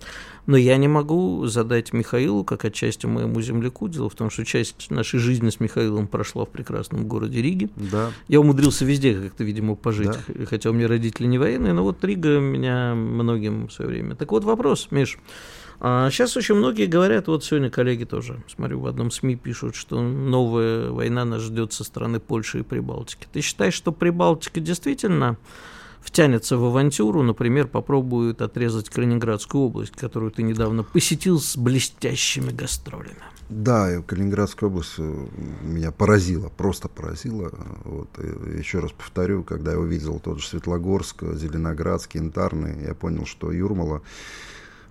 Но 0.46 0.56
я 0.56 0.76
не 0.76 0.88
могу 0.88 1.46
задать 1.46 1.92
Михаилу, 1.92 2.44
как 2.44 2.64
отчасти 2.64 3.06
моему 3.06 3.40
земляку. 3.40 3.88
Дело 3.88 4.08
в 4.08 4.14
том, 4.14 4.30
что 4.30 4.44
часть 4.44 4.90
нашей 4.90 5.20
жизни 5.20 5.50
с 5.50 5.60
Михаилом 5.60 6.06
прошла 6.06 6.44
в 6.44 6.48
прекрасном 6.48 7.06
городе 7.06 7.42
Риге. 7.42 7.68
Да. 7.76 8.10
Я 8.28 8.40
умудрился 8.40 8.84
везде 8.84 9.14
как-то, 9.14 9.44
видимо, 9.44 9.74
пожить, 9.74 10.10
да. 10.10 10.46
хотя 10.46 10.70
у 10.70 10.72
меня 10.72 10.88
родители 10.88 11.26
не 11.26 11.38
военные, 11.38 11.72
но 11.72 11.82
вот 11.82 12.04
Рига 12.04 12.38
меня 12.38 12.94
многим 12.94 13.68
в 13.68 13.72
свое 13.72 13.90
время. 13.90 14.14
Так 14.14 14.32
вот 14.32 14.44
вопрос, 14.44 14.88
Миш. 14.90 15.18
А 15.82 16.10
сейчас 16.10 16.36
очень 16.36 16.56
многие 16.56 16.84
говорят, 16.84 17.26
вот 17.26 17.42
сегодня 17.42 17.70
коллеги 17.70 18.04
тоже, 18.04 18.42
смотрю, 18.54 18.80
в 18.80 18.86
одном 18.86 19.10
СМИ 19.10 19.36
пишут, 19.36 19.74
что 19.74 20.02
новая 20.02 20.90
война 20.90 21.24
нас 21.24 21.40
ждет 21.40 21.72
со 21.72 21.84
стороны 21.84 22.20
Польши 22.20 22.60
и 22.60 22.62
Прибалтики. 22.62 23.26
Ты 23.32 23.40
считаешь, 23.40 23.72
что 23.72 23.90
Прибалтика 23.90 24.60
действительно 24.60 25.38
втянется 26.02 26.56
в 26.56 26.64
авантюру, 26.64 27.22
например, 27.22 27.66
попробует 27.66 28.42
отрезать 28.42 28.88
Калининградскую 28.90 29.64
область, 29.64 29.92
которую 29.92 30.30
ты 30.30 30.42
недавно 30.42 30.82
посетил 30.82 31.40
с 31.40 31.56
блестящими 31.56 32.50
гастролями. 32.50 33.16
Да, 33.48 34.00
Калининградская 34.06 34.70
область 34.70 34.94
э, 34.98 35.26
меня 35.62 35.90
поразила, 35.90 36.48
просто 36.48 36.88
поразила. 36.88 37.50
Вот, 37.84 38.08
еще 38.56 38.78
раз 38.78 38.92
повторю, 38.92 39.42
когда 39.42 39.72
я 39.72 39.78
увидел 39.78 40.20
тот 40.20 40.40
же 40.40 40.46
Светлогорск, 40.46 41.24
Зеленоградск, 41.34 42.14
Янтарный, 42.14 42.86
я 42.86 42.94
понял, 42.94 43.26
что 43.26 43.50
Юрмала 43.50 44.02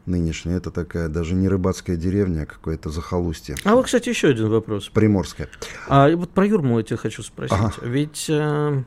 нынешняя, 0.06 0.58
это 0.58 0.72
такая 0.72 1.08
даже 1.08 1.36
не 1.36 1.48
рыбацкая 1.48 1.96
деревня, 1.96 2.44
а 2.44 2.46
какое-то 2.46 2.90
захолустье. 2.90 3.56
А 3.64 3.76
вот, 3.76 3.86
кстати, 3.86 4.10
еще 4.10 4.30
один 4.30 4.50
вопрос. 4.50 4.90
Приморская. 4.90 5.50
А 5.88 6.10
вот 6.10 6.32
про 6.32 6.46
Юрмалу 6.46 6.80
я 6.80 6.84
тебя 6.84 6.98
хочу 6.98 7.24
спросить. 7.24 7.58
Ага. 7.58 7.74
Ведь 7.82 8.26
э, 8.30 8.84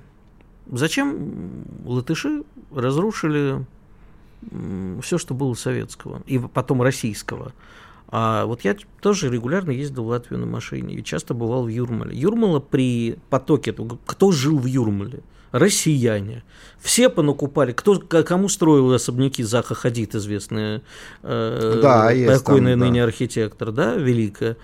Зачем 0.71 1.65
латыши 1.85 2.45
разрушили 2.75 3.65
все, 5.03 5.19
что 5.19 5.35
было 5.35 5.55
советского, 5.55 6.23
и 6.27 6.39
потом 6.39 6.83
российского? 6.83 7.53
А 8.09 8.45
вот 8.45 8.61
я 8.61 8.77
тоже 9.01 9.31
регулярно 9.31 9.71
ездил 9.71 10.05
в 10.05 10.09
Латвию 10.09 10.39
на 10.39 10.47
машине 10.47 10.97
и 10.97 11.03
часто 11.03 11.33
бывал 11.33 11.65
в 11.65 11.69
Юрмале. 11.69 12.15
Юрмала 12.15 12.61
при 12.61 13.17
потоке, 13.31 13.75
кто 14.05 14.33
жил 14.33 14.59
в 14.59 14.67
Юрмале? 14.67 15.21
Россияне. 15.51 16.45
Все 16.79 17.09
понакупали. 17.09 17.73
Кто, 17.73 17.99
кому 17.99 18.49
строил 18.49 18.93
особняки 18.93 19.43
Заха 19.43 19.75
Хадид, 19.75 20.15
известный 20.15 20.83
э, 21.23 21.81
да, 21.83 22.11
покойный 22.27 22.73
там, 22.73 22.81
ныне 22.81 23.01
да. 23.01 23.07
архитектор, 23.07 23.71
да, 23.71 23.95
великая. 23.95 24.57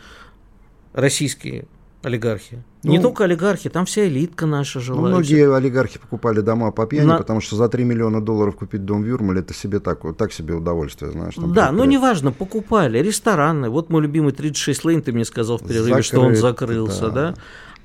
Российские 0.92 1.66
олигархи. 2.02 2.62
Ну, 2.84 2.92
не 2.92 3.00
только 3.00 3.24
олигархи, 3.24 3.68
там 3.68 3.84
вся 3.84 4.06
элитка 4.06 4.46
наша 4.46 4.78
жила. 4.80 5.00
Ну, 5.00 5.08
многие 5.08 5.52
олигархи 5.52 5.98
покупали 5.98 6.40
дома 6.40 6.70
по 6.70 6.86
пьяни, 6.86 7.06
На... 7.06 7.18
потому 7.18 7.40
что 7.40 7.56
за 7.56 7.68
3 7.68 7.84
миллиона 7.84 8.20
долларов 8.20 8.56
купить 8.56 8.84
дом 8.84 9.02
в 9.02 9.06
Юрмале, 9.06 9.40
это 9.40 9.52
себе 9.52 9.80
так, 9.80 10.00
так 10.16 10.32
себе 10.32 10.54
удовольствие, 10.54 11.10
знаешь. 11.10 11.34
Там 11.34 11.52
да, 11.52 11.72
но 11.72 11.84
неважно, 11.84 12.30
покупали. 12.30 12.98
Рестораны. 12.98 13.68
Вот 13.68 13.90
мой 13.90 14.02
любимый 14.02 14.32
36 14.32 14.84
лейн, 14.84 15.02
ты 15.02 15.12
мне 15.12 15.24
сказал 15.24 15.58
в 15.58 15.62
перерыве, 15.62 15.88
Закрыт, 15.88 16.04
что 16.04 16.20
он 16.20 16.36
закрылся, 16.36 17.08
да. 17.08 17.32
да? 17.32 17.34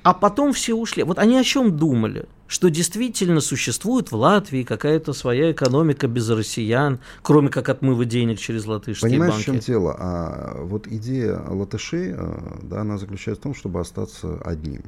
А 0.04 0.12
потом 0.12 0.52
все 0.52 0.74
ушли. 0.74 1.02
Вот 1.02 1.18
они 1.18 1.38
о 1.38 1.42
чем 1.42 1.78
думали? 1.78 2.26
Что 2.46 2.68
действительно 2.68 3.40
существует 3.40 4.12
в 4.12 4.16
Латвии 4.16 4.62
какая-то 4.62 5.14
своя 5.14 5.50
экономика 5.50 6.06
без 6.08 6.28
россиян, 6.28 7.00
кроме 7.22 7.48
как 7.48 7.70
отмыва 7.70 8.04
денег 8.04 8.38
через 8.38 8.66
латышские 8.66 9.10
Понимаешь, 9.10 9.32
банки. 9.32 9.46
Понимаешь, 9.46 9.62
в 9.62 9.66
чем 9.66 9.74
дело? 9.74 9.96
А 9.98 10.58
вот 10.62 10.86
идея 10.86 11.40
латышей, 11.48 12.12
э, 12.14 12.38
да, 12.64 12.82
она 12.82 12.98
заключается 12.98 13.40
в 13.40 13.44
том, 13.44 13.54
чтобы 13.54 13.80
остаться 13.80 14.36
одним. 14.44 14.82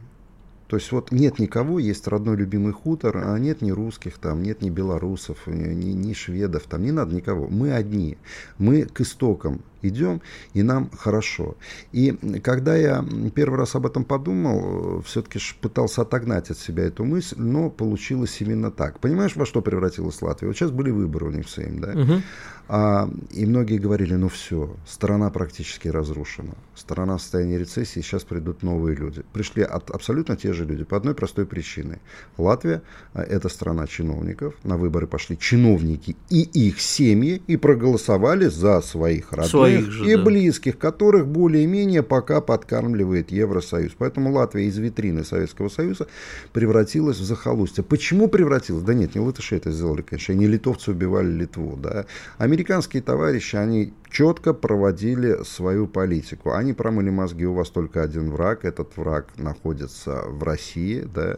То 0.68 0.76
есть 0.76 0.92
вот 0.92 1.12
нет 1.12 1.38
никого, 1.38 1.78
есть 1.78 2.06
родной 2.08 2.36
любимый 2.36 2.72
хутор, 2.72 3.16
а 3.16 3.38
нет 3.38 3.62
ни 3.62 3.70
русских 3.70 4.18
там, 4.18 4.42
нет 4.42 4.60
ни 4.62 4.68
белорусов, 4.68 5.46
ни, 5.46 5.92
ни 5.92 6.12
шведов, 6.12 6.64
там 6.64 6.82
не 6.82 6.92
надо 6.92 7.14
никого. 7.14 7.48
Мы 7.48 7.72
одни. 7.72 8.18
Мы 8.58 8.82
к 8.82 9.00
истокам 9.00 9.62
идем, 9.82 10.20
и 10.54 10.62
нам 10.62 10.90
хорошо. 10.90 11.56
И 11.92 12.12
когда 12.42 12.76
я 12.76 13.04
первый 13.34 13.58
раз 13.58 13.74
об 13.74 13.86
этом 13.86 14.04
подумал, 14.04 15.02
все-таки 15.02 15.38
пытался 15.60 16.02
отогнать 16.02 16.50
от 16.50 16.58
себя 16.58 16.84
эту 16.84 17.04
мысль, 17.04 17.36
но 17.38 17.70
получилось 17.70 18.40
именно 18.40 18.70
так. 18.70 19.00
Понимаешь, 19.00 19.36
во 19.36 19.46
что 19.46 19.62
превратилась 19.62 20.20
Латвия? 20.22 20.48
Вот 20.48 20.56
сейчас 20.56 20.70
были 20.70 20.90
выборы 20.90 21.26
у 21.26 21.30
них 21.30 21.46
в 21.46 21.50
Сейм, 21.50 21.80
да? 21.80 21.92
Угу. 21.92 22.22
А, 22.68 23.08
и 23.30 23.46
многие 23.46 23.78
говорили, 23.78 24.14
ну 24.14 24.28
все, 24.28 24.74
страна 24.86 25.30
практически 25.30 25.86
разрушена. 25.86 26.54
Страна 26.74 27.16
в 27.16 27.22
состоянии 27.22 27.56
рецессии, 27.56 28.00
сейчас 28.00 28.24
придут 28.24 28.62
новые 28.64 28.96
люди. 28.96 29.22
Пришли 29.32 29.62
от, 29.62 29.90
абсолютно 29.90 30.36
те 30.36 30.52
же 30.52 30.64
люди 30.64 30.82
по 30.82 30.96
одной 30.96 31.14
простой 31.14 31.46
причине. 31.46 32.00
Латвия 32.36 32.82
а,– 33.14 33.22
это 33.22 33.48
страна 33.48 33.86
чиновников. 33.86 34.54
На 34.64 34.76
выборы 34.76 35.06
пошли 35.06 35.38
чиновники 35.38 36.16
и 36.28 36.42
их 36.42 36.80
семьи 36.80 37.40
и 37.46 37.56
проголосовали 37.56 38.46
за 38.46 38.80
своих 38.80 39.32
родных 39.32 39.50
своих 39.66 39.90
же, 39.90 40.10
и 40.10 40.16
да. 40.16 40.22
близких, 40.22 40.78
которых 40.78 41.26
более-менее 41.26 42.02
пока 42.02 42.40
подкармливает 42.40 43.30
Евросоюз. 43.30 43.92
Поэтому 43.98 44.32
Латвия 44.32 44.66
из 44.66 44.78
витрины 44.78 45.24
Советского 45.24 45.68
Союза 45.68 46.06
превратилась 46.52 47.18
в 47.18 47.24
захолустье. 47.24 47.84
Почему 47.84 48.28
превратилась? 48.28 48.82
Да 48.82 48.94
нет, 48.94 49.14
не 49.14 49.20
латыши 49.20 49.56
это 49.56 49.70
сделали, 49.70 50.02
конечно, 50.02 50.32
не 50.32 50.46
литовцы 50.46 50.90
убивали 50.90 51.30
Литву. 51.30 51.76
Да? 51.76 52.06
Американские 52.38 53.02
товарищи, 53.02 53.56
они 53.56 53.92
четко 54.10 54.54
проводили 54.54 55.44
свою 55.44 55.86
политику. 55.86 56.52
Они 56.52 56.72
промыли 56.72 57.10
мозги, 57.10 57.46
у 57.46 57.54
вас 57.54 57.70
только 57.70 58.02
один 58.02 58.30
враг, 58.30 58.64
этот 58.64 58.96
враг 58.96 59.26
находится 59.36 60.22
в 60.26 60.42
России. 60.42 61.06
Да? 61.14 61.36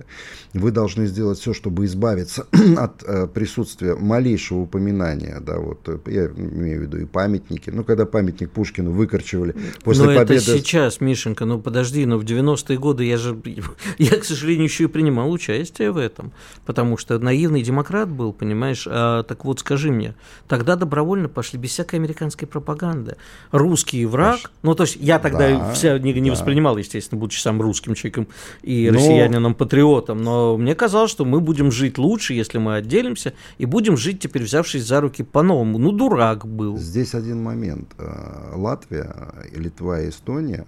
Вы 0.55 0.71
должны 0.71 1.07
сделать 1.07 1.39
все, 1.39 1.53
чтобы 1.53 1.87
избавиться 1.87 2.47
от 2.77 3.03
э, 3.03 3.27
присутствия 3.27 3.95
малейшего 3.95 4.61
упоминания. 4.61 5.41
Да? 5.41 5.59
Вот, 5.59 5.89
э, 5.89 5.99
я 6.07 6.27
имею 6.27 6.81
в 6.81 6.83
виду 6.83 6.99
и 6.99 7.05
памятники. 7.05 7.71
Ну, 7.71 7.85
когда 7.85 8.07
памятник 8.19 8.51
Пушкину 8.51 8.91
выкорчевали 8.91 9.55
после 9.85 10.05
но 10.05 10.15
победы... 10.15 10.35
это 10.35 10.59
сейчас, 10.59 11.01
Мишенька, 11.01 11.45
ну 11.45 11.61
подожди, 11.61 12.05
но 12.05 12.19
в 12.19 12.25
90-е 12.25 12.77
годы 12.77 13.05
я 13.05 13.17
же, 13.17 13.41
я, 13.99 14.17
к 14.17 14.25
сожалению, 14.25 14.65
еще 14.65 14.85
и 14.85 14.87
принимал 14.89 15.31
участие 15.31 15.93
в 15.93 15.99
этом, 15.99 16.33
потому 16.67 16.97
что 16.97 17.21
наивный 17.21 17.63
демократ 17.63 18.09
был, 18.09 18.33
понимаешь. 18.33 18.89
А, 18.91 19.23
так 19.23 19.45
вот, 19.45 19.61
скажи 19.61 19.93
мне, 19.93 20.17
тогда 20.49 20.75
добровольно 20.75 21.29
пошли 21.29 21.61
без 21.61 21.71
всякой 21.71 21.97
американской 21.97 22.49
пропаганды. 22.49 23.17
Русский 23.53 24.05
враг, 24.05 24.41
Паш, 24.43 24.51
ну 24.63 24.75
то 24.75 24.83
есть 24.83 24.97
я 24.99 25.21
тогда 25.21 25.49
да, 25.51 25.73
вся 25.73 25.97
не, 26.01 26.13
не 26.13 26.31
да. 26.31 26.35
воспринимал, 26.35 26.77
естественно, 26.77 27.21
будучи 27.21 27.39
сам 27.39 27.63
русским 27.63 27.95
человеком 27.95 28.27
и 28.63 28.91
но... 28.91 28.99
россиянином-патриотом, 28.99 30.21
но 30.21 30.57
мне 30.57 30.75
казалось, 30.75 31.13
что 31.13 31.25
мы 31.25 31.41
будем 31.41 31.71
жить 31.71 31.99
лучше, 31.99 32.35
если 32.35 32.59
мы 32.59 32.75
отделимся, 32.75 33.33
и 33.59 33.65
будем 33.65 33.97
жить 33.97 34.19
теперь 34.19 34.43
взявшись 34.43 34.85
за 34.85 35.01
руки 35.01 35.23
по-новому. 35.23 35.79
Ну, 35.79 35.93
дурак 35.93 36.49
был. 36.49 36.77
Здесь 36.79 37.15
один 37.15 37.45
момент. 37.45 37.95
Э, 38.09 38.53
э, 38.53 38.57
Латвия, 38.57 39.15
Литва 39.53 40.01
и 40.01 40.09
Эстония, 40.09 40.67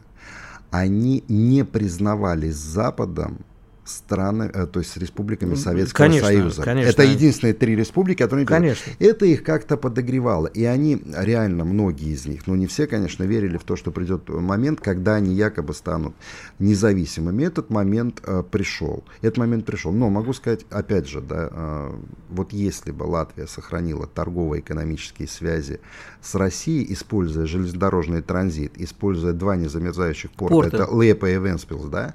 они 0.70 1.24
не 1.28 1.64
признавались 1.64 2.56
Западом 2.56 3.38
страны, 3.84 4.50
э, 4.52 4.66
то 4.66 4.80
есть 4.80 4.92
с 4.92 4.96
республиками 4.96 5.54
Советского 5.54 6.06
конечно, 6.06 6.28
Союза. 6.28 6.62
Конечно. 6.62 6.90
Это 6.90 7.02
единственные 7.02 7.54
три 7.54 7.76
республики, 7.76 8.18
которые... 8.18 8.46
Конечно. 8.46 8.92
Это 8.98 9.26
их 9.26 9.42
как-то 9.42 9.76
подогревало. 9.76 10.46
И 10.46 10.64
они, 10.64 11.02
реально, 11.16 11.64
многие 11.64 12.12
из 12.12 12.26
них, 12.26 12.46
ну 12.46 12.54
не 12.54 12.66
все, 12.66 12.86
конечно, 12.86 13.24
верили 13.24 13.56
в 13.56 13.64
то, 13.64 13.76
что 13.76 13.90
придет 13.90 14.28
момент, 14.28 14.80
когда 14.80 15.16
они 15.16 15.34
якобы 15.34 15.74
станут 15.74 16.14
независимыми. 16.58 17.44
Этот 17.44 17.70
момент 17.70 18.20
э, 18.24 18.42
пришел. 18.48 19.04
Этот 19.22 19.38
момент 19.38 19.64
пришел. 19.64 19.92
Но 19.92 20.10
могу 20.10 20.32
сказать, 20.32 20.66
опять 20.70 21.08
же, 21.08 21.20
да, 21.20 21.48
э, 21.50 21.92
вот 22.30 22.52
если 22.52 22.90
бы 22.90 23.04
Латвия 23.04 23.46
сохранила 23.46 24.06
торгово-экономические 24.06 25.28
связи 25.28 25.80
с 26.22 26.34
Россией, 26.34 26.92
используя 26.92 27.46
железнодорожный 27.46 28.22
транзит, 28.22 28.72
используя 28.76 29.32
два 29.32 29.56
незамерзающих 29.56 30.30
порта, 30.32 30.54
Порты. 30.54 30.76
это 30.76 31.02
Лепа 31.02 31.30
и 31.30 31.38
Венспилс, 31.38 31.86
да, 31.86 32.14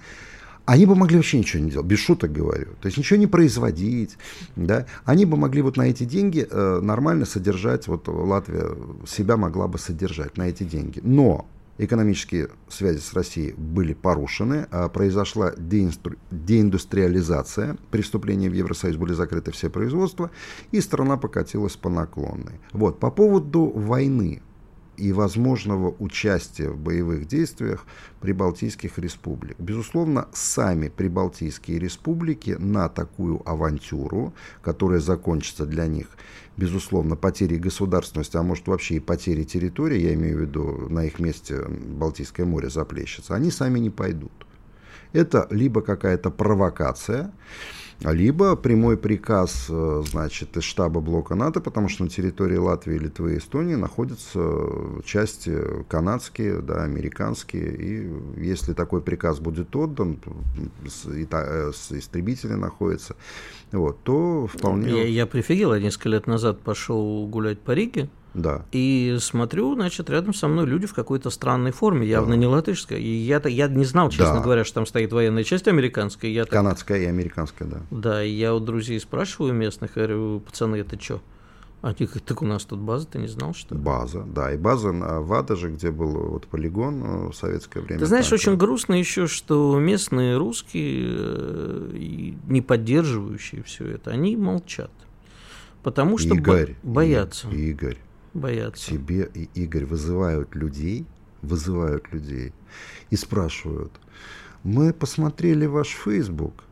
они 0.66 0.86
бы 0.86 0.95
могли 0.95 1.18
вообще 1.18 1.38
ничего 1.38 1.63
не 1.63 1.72
делать, 1.72 1.86
без 1.86 1.99
шуток 1.99 2.32
говорю. 2.32 2.68
То 2.82 2.88
есть 2.88 2.97
ничего 2.97 3.18
не 3.20 3.28
производить. 3.28 4.18
Да? 4.55 4.86
Они 5.05 5.26
бы 5.26 5.38
могли 5.38 5.61
вот 5.61 5.78
на 5.78 5.84
эти 5.84 6.03
деньги 6.03 6.47
э, 6.49 6.80
нормально 6.82 7.26
содержать, 7.26 7.88
вот 7.88 8.07
Латвия 8.07 8.76
себя 9.07 9.38
могла 9.38 9.68
бы 9.68 9.78
содержать 9.78 10.38
на 10.38 10.43
эти 10.49 10.63
деньги. 10.63 10.99
Но 11.03 11.45
экономические 11.78 12.49
связи 12.70 12.99
с 12.99 13.13
Россией 13.13 13.53
были 13.53 13.93
порушены, 13.93 14.68
а 14.72 14.89
произошла 14.89 15.51
деинстру- 15.51 16.18
деиндустриализация, 16.32 17.78
преступления 17.91 18.49
в 18.49 18.53
Евросоюз 18.53 18.97
были 18.97 19.13
закрыты 19.13 19.51
все 19.51 19.70
производства, 19.70 20.32
и 20.72 20.82
страна 20.82 21.18
покатилась 21.18 21.76
по 21.76 21.89
наклонной. 21.89 22.59
Вот, 22.72 22.99
по 22.99 23.11
поводу 23.11 23.66
войны 23.66 24.41
и 24.97 25.11
возможного 25.11 25.95
участия 25.99 26.69
в 26.69 26.77
боевых 26.77 27.27
действиях 27.27 27.85
прибалтийских 28.21 28.97
республик. 28.97 29.59
Безусловно, 29.59 30.27
сами 30.33 30.89
прибалтийские 30.89 31.79
республики 31.79 32.55
на 32.59 32.89
такую 32.89 33.41
авантюру, 33.47 34.33
которая 34.61 34.99
закончится 34.99 35.65
для 35.65 35.87
них, 35.87 36.07
безусловно, 36.57 37.15
потерей 37.15 37.57
государственности, 37.57 38.37
а 38.37 38.43
может 38.43 38.67
вообще 38.67 38.95
и 38.95 38.99
потерей 38.99 39.45
территории, 39.45 39.99
я 39.99 40.13
имею 40.13 40.37
в 40.37 40.41
виду 40.41 40.87
на 40.89 41.05
их 41.05 41.19
месте 41.19 41.63
Балтийское 41.67 42.45
море 42.45 42.69
заплещется, 42.69 43.35
они 43.35 43.51
сами 43.51 43.79
не 43.79 43.89
пойдут. 43.89 44.31
Это 45.13 45.47
либо 45.49 45.81
какая-то 45.81 46.29
провокация, 46.29 47.31
либо 48.01 48.55
прямой 48.55 48.97
приказ, 48.97 49.67
э, 49.69 50.03
значит, 50.05 50.57
из 50.57 50.63
штаба 50.63 50.99
блока 51.01 51.35
НАТО, 51.35 51.61
потому 51.61 51.89
что 51.89 52.03
на 52.03 52.09
территории 52.09 52.57
Латвии, 52.57 52.97
Литвы 52.97 53.35
и 53.35 53.37
Эстонии 53.37 53.75
находятся 53.75 54.39
части 55.05 55.57
канадские, 55.87 56.61
да, 56.61 56.83
американские, 56.83 57.75
и 57.75 58.13
если 58.37 58.73
такой 58.73 59.01
приказ 59.01 59.39
будет 59.39 59.75
отдан, 59.75 60.19
с, 60.87 61.05
э, 61.05 61.71
истребители 61.97 62.53
находятся, 62.53 63.15
вот, 63.71 64.03
то 64.03 64.47
вполне... 64.47 64.89
Я, 64.89 65.07
я 65.07 65.25
прифигел, 65.25 65.73
я 65.73 65.79
несколько 65.79 66.09
лет 66.09 66.27
назад 66.27 66.59
пошел 66.59 67.25
гулять 67.27 67.59
по 67.59 67.71
Риге, 67.71 68.09
да. 68.36 68.65
И 68.71 69.17
смотрю, 69.19 69.73
значит, 69.75 70.09
рядом 70.09 70.33
со 70.33 70.47
мной 70.47 70.65
люди 70.65 70.86
в 70.86 70.93
какой-то 70.93 71.29
странной 71.29 71.71
форме, 71.71 72.05
явно 72.05 72.31
да. 72.31 72.38
не 72.38 72.45
латышской. 72.45 73.01
И 73.01 73.09
я, 73.09 73.41
я 73.45 73.67
не 73.67 73.86
знал, 73.86 74.09
честно 74.09 74.36
да. 74.36 74.41
говоря, 74.41 74.63
что 74.63 74.75
там 74.75 74.86
стоит 74.86 75.11
военная 75.13 75.43
часть 75.43 75.67
американская. 75.67 76.29
Я 76.29 76.45
Канадская 76.45 76.99
так... 76.99 77.07
и 77.07 77.09
американская, 77.09 77.67
да. 77.67 77.81
Да, 77.91 78.23
и 78.23 78.29
я 78.29 78.53
у 78.53 78.59
друзей 78.59 78.99
спрашиваю 78.99 79.53
местных, 79.53 79.93
говорю, 79.95 80.41
пацаны, 80.41 80.75
это 80.77 81.01
что? 81.01 81.21
Они 81.81 81.95
говорят, 81.99 82.25
так 82.25 82.41
у 82.41 82.45
нас 82.45 82.65
тут 82.65 82.79
база, 82.79 83.05
ты 83.05 83.19
не 83.19 83.27
знал, 83.27 83.53
что 83.53 83.75
ли? 83.75 83.81
База, 83.81 84.23
да, 84.23 84.51
и 84.51 84.57
база 84.57 84.89
в 84.91 85.33
Адаже, 85.33 85.69
где 85.69 85.91
был 85.91 86.29
вот 86.29 86.47
полигон 86.47 87.29
в 87.29 87.33
советское 87.33 87.81
время. 87.81 87.99
Ты 87.99 88.07
знаешь, 88.07 88.31
очень 88.33 88.57
грустно 88.57 88.95
еще, 88.95 89.27
что 89.27 89.77
местные 89.77 90.36
русские, 90.36 91.93
не 92.47 92.61
поддерживающие 92.61 93.61
все 93.61 93.86
это, 93.86 94.09
они 94.09 94.36
молчат. 94.36 94.89
Потому 95.83 96.17
что 96.17 96.33
Игорь, 96.33 96.75
боятся. 96.81 97.47
Игорь, 97.49 97.99
боятся. 98.36 98.91
Тебе 98.91 99.29
и 99.33 99.49
Игорь 99.55 99.86
вызывают 99.86 100.55
людей, 100.55 101.05
вызывают 101.41 102.11
людей 102.11 102.53
и 103.09 103.15
спрашивают, 103.15 103.91
мы 104.63 104.93
посмотрели 104.93 105.65
ваш 105.65 105.89
Facebook, 105.89 106.63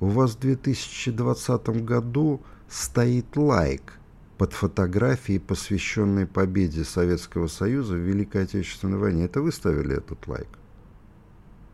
у 0.00 0.06
вас 0.06 0.32
в 0.32 0.40
2020 0.40 1.68
году 1.84 2.42
стоит 2.68 3.36
лайк 3.36 3.94
под 4.36 4.52
фотографией, 4.52 5.38
посвященной 5.38 6.26
победе 6.26 6.84
Советского 6.84 7.46
Союза 7.46 7.94
в 7.94 7.98
Великой 7.98 8.42
Отечественной 8.42 8.98
войне. 8.98 9.24
Это 9.24 9.40
вы 9.40 9.52
ставили 9.52 9.96
этот 9.96 10.26
лайк? 10.26 10.48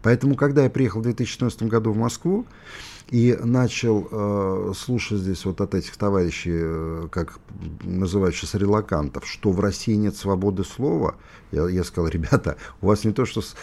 Поэтому, 0.03 0.37
когда 0.37 0.65
я 0.65 0.71
приехал 0.71 1.01
в 1.01 1.05
2014 1.05 1.63
году 1.65 1.93
в 1.93 1.97
Москву 1.97 2.47
и 3.11 3.37
начал 3.41 4.09
э, 4.11 4.73
слушать 4.77 5.19
здесь 5.19 5.45
вот 5.45 5.61
от 5.61 5.75
этих 5.75 5.97
товарищей, 5.97 6.53
э, 6.55 7.09
как 7.11 7.39
называют 7.83 8.35
сейчас 8.35 8.55
релакантов, 8.55 9.27
что 9.27 9.51
в 9.51 9.61
России 9.61 9.95
нет 9.95 10.17
свободы 10.17 10.65
слова, 10.65 11.17
я, 11.51 11.69
я 11.69 11.85
сказал, 11.85 12.09
ребята, 12.09 12.57
у 12.81 12.87
вас 12.87 13.05
не 13.05 13.13
то, 13.13 13.25
что 13.25 13.43
с, 13.43 13.55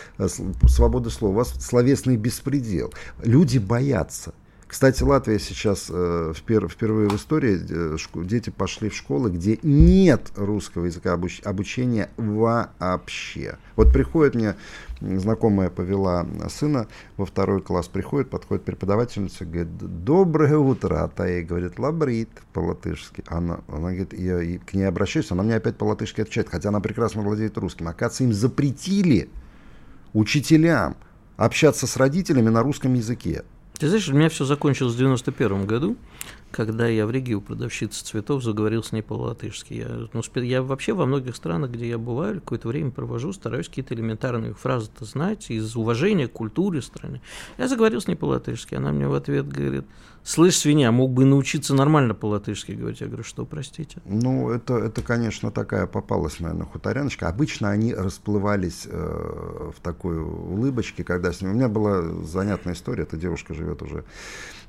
свобода 0.68 1.10
слова, 1.10 1.34
у 1.34 1.38
вас 1.38 1.54
словесный 1.60 2.18
беспредел. 2.18 2.94
Люди 3.24 3.58
боятся. 3.58 4.34
Кстати, 4.70 5.02
Латвия 5.02 5.40
сейчас 5.40 5.88
э, 5.90 6.32
впер, 6.36 6.70
впервые 6.70 7.10
в 7.10 7.16
истории 7.16 7.60
э, 7.68 7.98
дети 8.24 8.52
пошли 8.52 8.90
в 8.90 8.96
школы, 8.96 9.32
где 9.32 9.58
нет 9.64 10.32
русского 10.36 10.86
языка 10.86 11.14
обуч, 11.14 11.42
обучения 11.44 12.12
вообще. 12.18 13.58
Вот 13.76 13.92
приходит 13.92 14.36
мне 14.36 14.56
знакомая 15.02 15.72
повела 15.72 16.28
сына 16.50 16.88
во 17.18 17.26
второй 17.26 17.64
класс, 17.64 17.88
приходит, 17.88 18.30
подходит 18.30 18.64
преподавательница, 18.64 19.44
говорит, 19.44 19.76
доброе 19.80 20.58
утро, 20.58 21.04
а 21.04 21.08
та 21.08 21.26
ей 21.26 21.42
говорит, 21.42 21.80
лабрит 21.80 22.30
по-латышски. 22.54 23.24
Она, 23.26 23.62
она 23.70 23.90
говорит, 23.90 24.14
я 24.14 24.60
к 24.60 24.76
ней 24.76 24.84
обращаюсь, 24.84 25.32
она 25.32 25.42
мне 25.42 25.56
опять 25.56 25.78
по-латышски 25.78 26.22
отвечает, 26.22 26.48
хотя 26.48 26.70
она 26.70 26.80
прекрасно 26.80 27.24
владеет 27.24 27.58
русским. 27.58 27.88
Оказывается, 27.88 28.24
им 28.24 28.34
запретили 28.34 29.30
учителям 30.14 30.96
общаться 31.38 31.88
с 31.88 31.98
родителями 31.98 32.50
на 32.50 32.62
русском 32.62 32.94
языке. 32.94 33.44
Ты 33.80 33.88
знаешь, 33.88 34.10
у 34.10 34.14
меня 34.14 34.28
все 34.28 34.44
закончилось 34.44 34.94
в 34.94 34.98
91 34.98 35.66
году, 35.66 35.96
когда 36.52 36.88
я 36.88 37.06
в 37.06 37.12
Риге 37.12 37.36
у 37.36 37.42
продавщицы 37.42 38.04
цветов 38.04 38.44
заговорил 38.44 38.84
с 38.84 38.92
ней 38.92 39.02
по-латышски. 39.02 39.74
Я, 39.74 40.08
ну, 40.14 40.22
я 40.42 40.62
вообще 40.62 40.94
во 40.94 41.06
многих 41.06 41.36
странах, 41.36 41.72
где 41.72 41.90
я 41.90 41.98
бываю, 41.98 42.42
какое-то 42.42 42.68
время 42.68 42.92
провожу, 42.92 43.34
стараюсь 43.34 43.68
какие-то 43.68 43.94
элементарные 43.94 44.54
фразы-то 44.54 45.06
знать 45.06 45.50
из 45.50 45.76
уважения 45.76 46.28
к 46.28 46.34
культуре 46.34 46.82
страны. 46.82 47.22
Я 47.58 47.68
заговорил 47.68 48.02
с 48.02 48.08
ней 48.08 48.16
по-латышски, 48.16 48.76
она 48.76 48.92
мне 48.92 49.08
в 49.08 49.14
ответ 49.14 49.48
говорит, 49.48 49.86
слышь, 50.24 50.58
свинья, 50.58 50.92
мог 50.92 51.12
бы 51.12 51.26
научиться 51.26 51.74
нормально 51.74 52.14
по-латышски 52.14 52.74
говорить. 52.74 53.02
Я 53.02 53.08
говорю, 53.08 53.24
что, 53.24 53.46
простите? 53.46 54.02
Ну, 54.06 54.50
это, 54.50 54.78
это 54.78 55.02
конечно, 55.02 55.52
такая 55.52 55.88
попалась, 55.88 56.40
наверное, 56.40 56.66
хуторяночка. 56.66 57.28
Обычно 57.28 57.70
они 57.70 57.94
расплывались 57.94 58.88
э, 58.90 59.72
в 59.76 59.80
такой 59.82 60.20
улыбочке, 60.20 61.04
когда 61.04 61.32
с 61.32 61.42
ним... 61.42 61.52
У 61.52 61.54
меня 61.54 61.68
была 61.68 62.02
занятная 62.24 62.74
история, 62.74 63.04
эта 63.04 63.18
девушка 63.18 63.54
живет 63.54 63.82
уже 63.82 64.04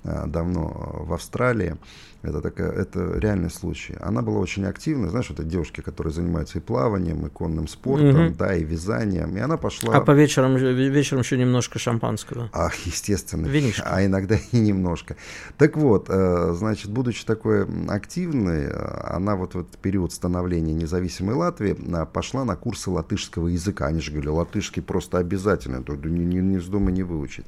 давно 0.05 1.05
в 1.05 1.13
Австралии. 1.13 1.77
Это, 2.23 2.43
такая, 2.43 2.71
это 2.71 3.19
реальный 3.19 3.51
случай. 3.51 3.97
Она 3.99 4.21
была 4.21 4.41
очень 4.41 4.67
активна, 4.67 5.09
знаешь, 5.09 5.31
эти 5.31 5.43
девушки, 5.43 5.81
которые 5.81 6.13
занимаются 6.13 6.59
и 6.59 6.61
плаванием, 6.61 7.27
и 7.27 7.31
конным 7.31 7.67
спортом, 7.67 8.27
угу. 8.27 8.35
да, 8.35 8.55
и 8.55 8.63
вязанием. 8.63 9.35
И 9.37 9.41
она 9.41 9.57
пошла... 9.57 9.95
А 9.95 10.03
по 10.03 10.11
вечерам, 10.11 10.57
вечером 10.57 11.23
еще 11.23 11.39
немножко 11.39 11.79
шампанского? 11.79 12.51
Ах, 12.53 12.75
естественно. 12.85 13.47
Винишко. 13.47 13.85
А 13.87 14.05
иногда 14.05 14.37
и 14.53 14.59
немножко. 14.59 15.17
Так 15.57 15.79
вот, 15.79 16.07
э, 16.11 16.53
значит, 16.55 16.91
будучи 16.91 17.25
такой 17.25 17.67
активной, 17.89 18.65
э, 18.65 19.15
она 19.15 19.35
вот 19.35 19.55
в 19.55 19.61
этот 19.61 19.79
период 19.79 20.13
становления 20.13 20.75
независимой 20.75 21.35
Латвии 21.37 21.75
э, 21.75 22.05
пошла 22.05 22.45
на 22.45 22.55
курсы 22.55 22.91
латышского 22.91 23.49
языка. 23.49 23.87
Они 23.87 24.01
же 24.03 24.11
говорили, 24.11 24.29
латышский 24.29 24.83
просто 24.83 25.17
обязательно, 25.17 25.83
не, 26.05 26.25
не, 26.27 26.41
не 26.41 26.59
вздумай 26.59 26.93
не 26.93 27.03
выучить. 27.03 27.47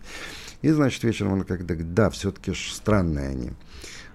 И, 0.63 0.71
значит, 0.71 1.03
вечером 1.03 1.35
она 1.35 1.45
как-то 1.45 1.75
говорит, 1.75 1.93
да, 1.93 2.09
все-таки 2.11 2.55
странные 2.55 3.29
они 3.29 3.51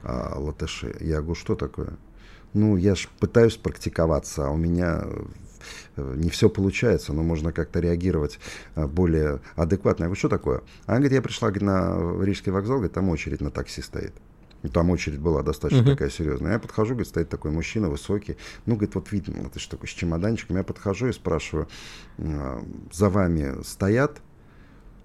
а, 0.03 0.39
латыши. 0.39 0.95
Я 1.01 1.17
говорю, 1.17 1.35
что 1.35 1.55
такое? 1.55 1.97
Ну, 2.53 2.77
я 2.77 2.95
же 2.95 3.09
пытаюсь 3.19 3.57
практиковаться, 3.57 4.47
а 4.47 4.49
у 4.49 4.57
меня 4.57 5.03
э, 5.97 6.13
не 6.15 6.29
все 6.29 6.49
получается, 6.49 7.11
но 7.11 7.21
можно 7.21 7.51
как-то 7.51 7.81
реагировать 7.81 8.39
э, 8.75 8.87
более 8.87 9.41
адекватно. 9.55 10.03
Я 10.03 10.07
говорю, 10.07 10.19
что 10.19 10.29
такое? 10.29 10.61
Она 10.85 10.97
говорит, 10.97 11.13
я 11.13 11.21
пришла 11.21 11.51
на 11.51 12.23
Рижский 12.23 12.51
вокзал, 12.51 12.77
говорит, 12.77 12.93
там 12.93 13.09
очередь 13.09 13.41
на 13.41 13.51
такси 13.51 13.81
стоит. 13.81 14.13
Там 14.73 14.89
очередь 14.89 15.19
была 15.19 15.43
достаточно 15.43 15.83
uh-huh. 15.83 15.91
такая 15.91 16.09
серьезная. 16.09 16.53
Я 16.53 16.59
подхожу, 16.59 16.93
говорит, 16.93 17.09
стоит 17.09 17.29
такой 17.29 17.51
мужчина 17.51 17.89
высокий. 17.89 18.37
Ну, 18.65 18.75
говорит, 18.75 18.95
вот 18.95 19.11
видно, 19.11 19.49
ты 19.49 19.59
такой 19.69 19.87
с 19.87 19.91
чемоданчиком. 19.91 20.57
Я 20.57 20.63
подхожу 20.63 21.07
и 21.07 21.13
спрашиваю, 21.13 21.67
за 22.17 23.09
вами 23.09 23.61
стоят? 23.63 24.19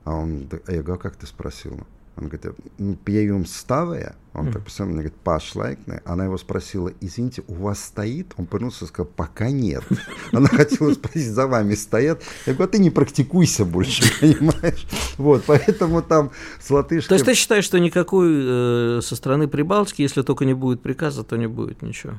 А 0.05 0.15
он, 0.15 0.49
а 0.67 0.73
я 0.73 0.83
говорю, 0.83 1.01
а 1.01 1.03
как 1.03 1.17
ты 1.17 1.27
спросила? 1.27 1.87
Он 2.17 2.29
говорит, 2.29 2.59
ну, 2.77 2.95
пьем 2.95 3.47
ставая. 3.47 4.17
Он 4.35 4.49
mm. 4.49 4.53
так 4.53 4.65
посмотрел, 4.65 4.97
говорит, 4.97 5.15
пошлайкне. 5.15 6.03
Она 6.05 6.25
его 6.25 6.37
спросила, 6.37 6.93
извините, 7.01 7.43
у 7.49 7.55
вас 7.55 7.83
стоит? 7.83 8.35
Он 8.37 8.45
повернулся 8.45 8.85
и 8.85 8.89
сказал, 8.89 9.11
пока 9.17 9.51
нет. 9.51 9.83
Она 10.33 10.49
хотела 10.49 10.93
спросить, 10.93 11.29
за 11.29 11.47
вами 11.47 11.75
стоят? 11.75 12.23
Я 12.45 12.53
говорю, 12.53 12.69
а 12.69 12.73
ты 12.73 12.79
не 12.81 12.91
практикуйся 12.91 13.65
больше, 13.65 14.03
понимаешь? 14.21 14.87
Вот, 15.17 15.45
поэтому 15.47 16.03
там 16.03 16.33
с 16.61 16.71
латышкой... 16.71 17.09
То 17.09 17.15
есть 17.15 17.25
ты 17.25 17.35
считаешь, 17.35 17.65
что 17.65 17.79
никакой 17.81 18.99
э, 18.99 19.01
со 19.03 19.17
стороны 19.17 19.49
Прибалтики, 19.49 20.03
если 20.03 20.21
только 20.21 20.45
не 20.45 20.55
будет 20.55 20.83
приказа, 20.83 21.25
то 21.25 21.37
не 21.37 21.47
будет 21.47 21.81
ничего? 21.81 22.15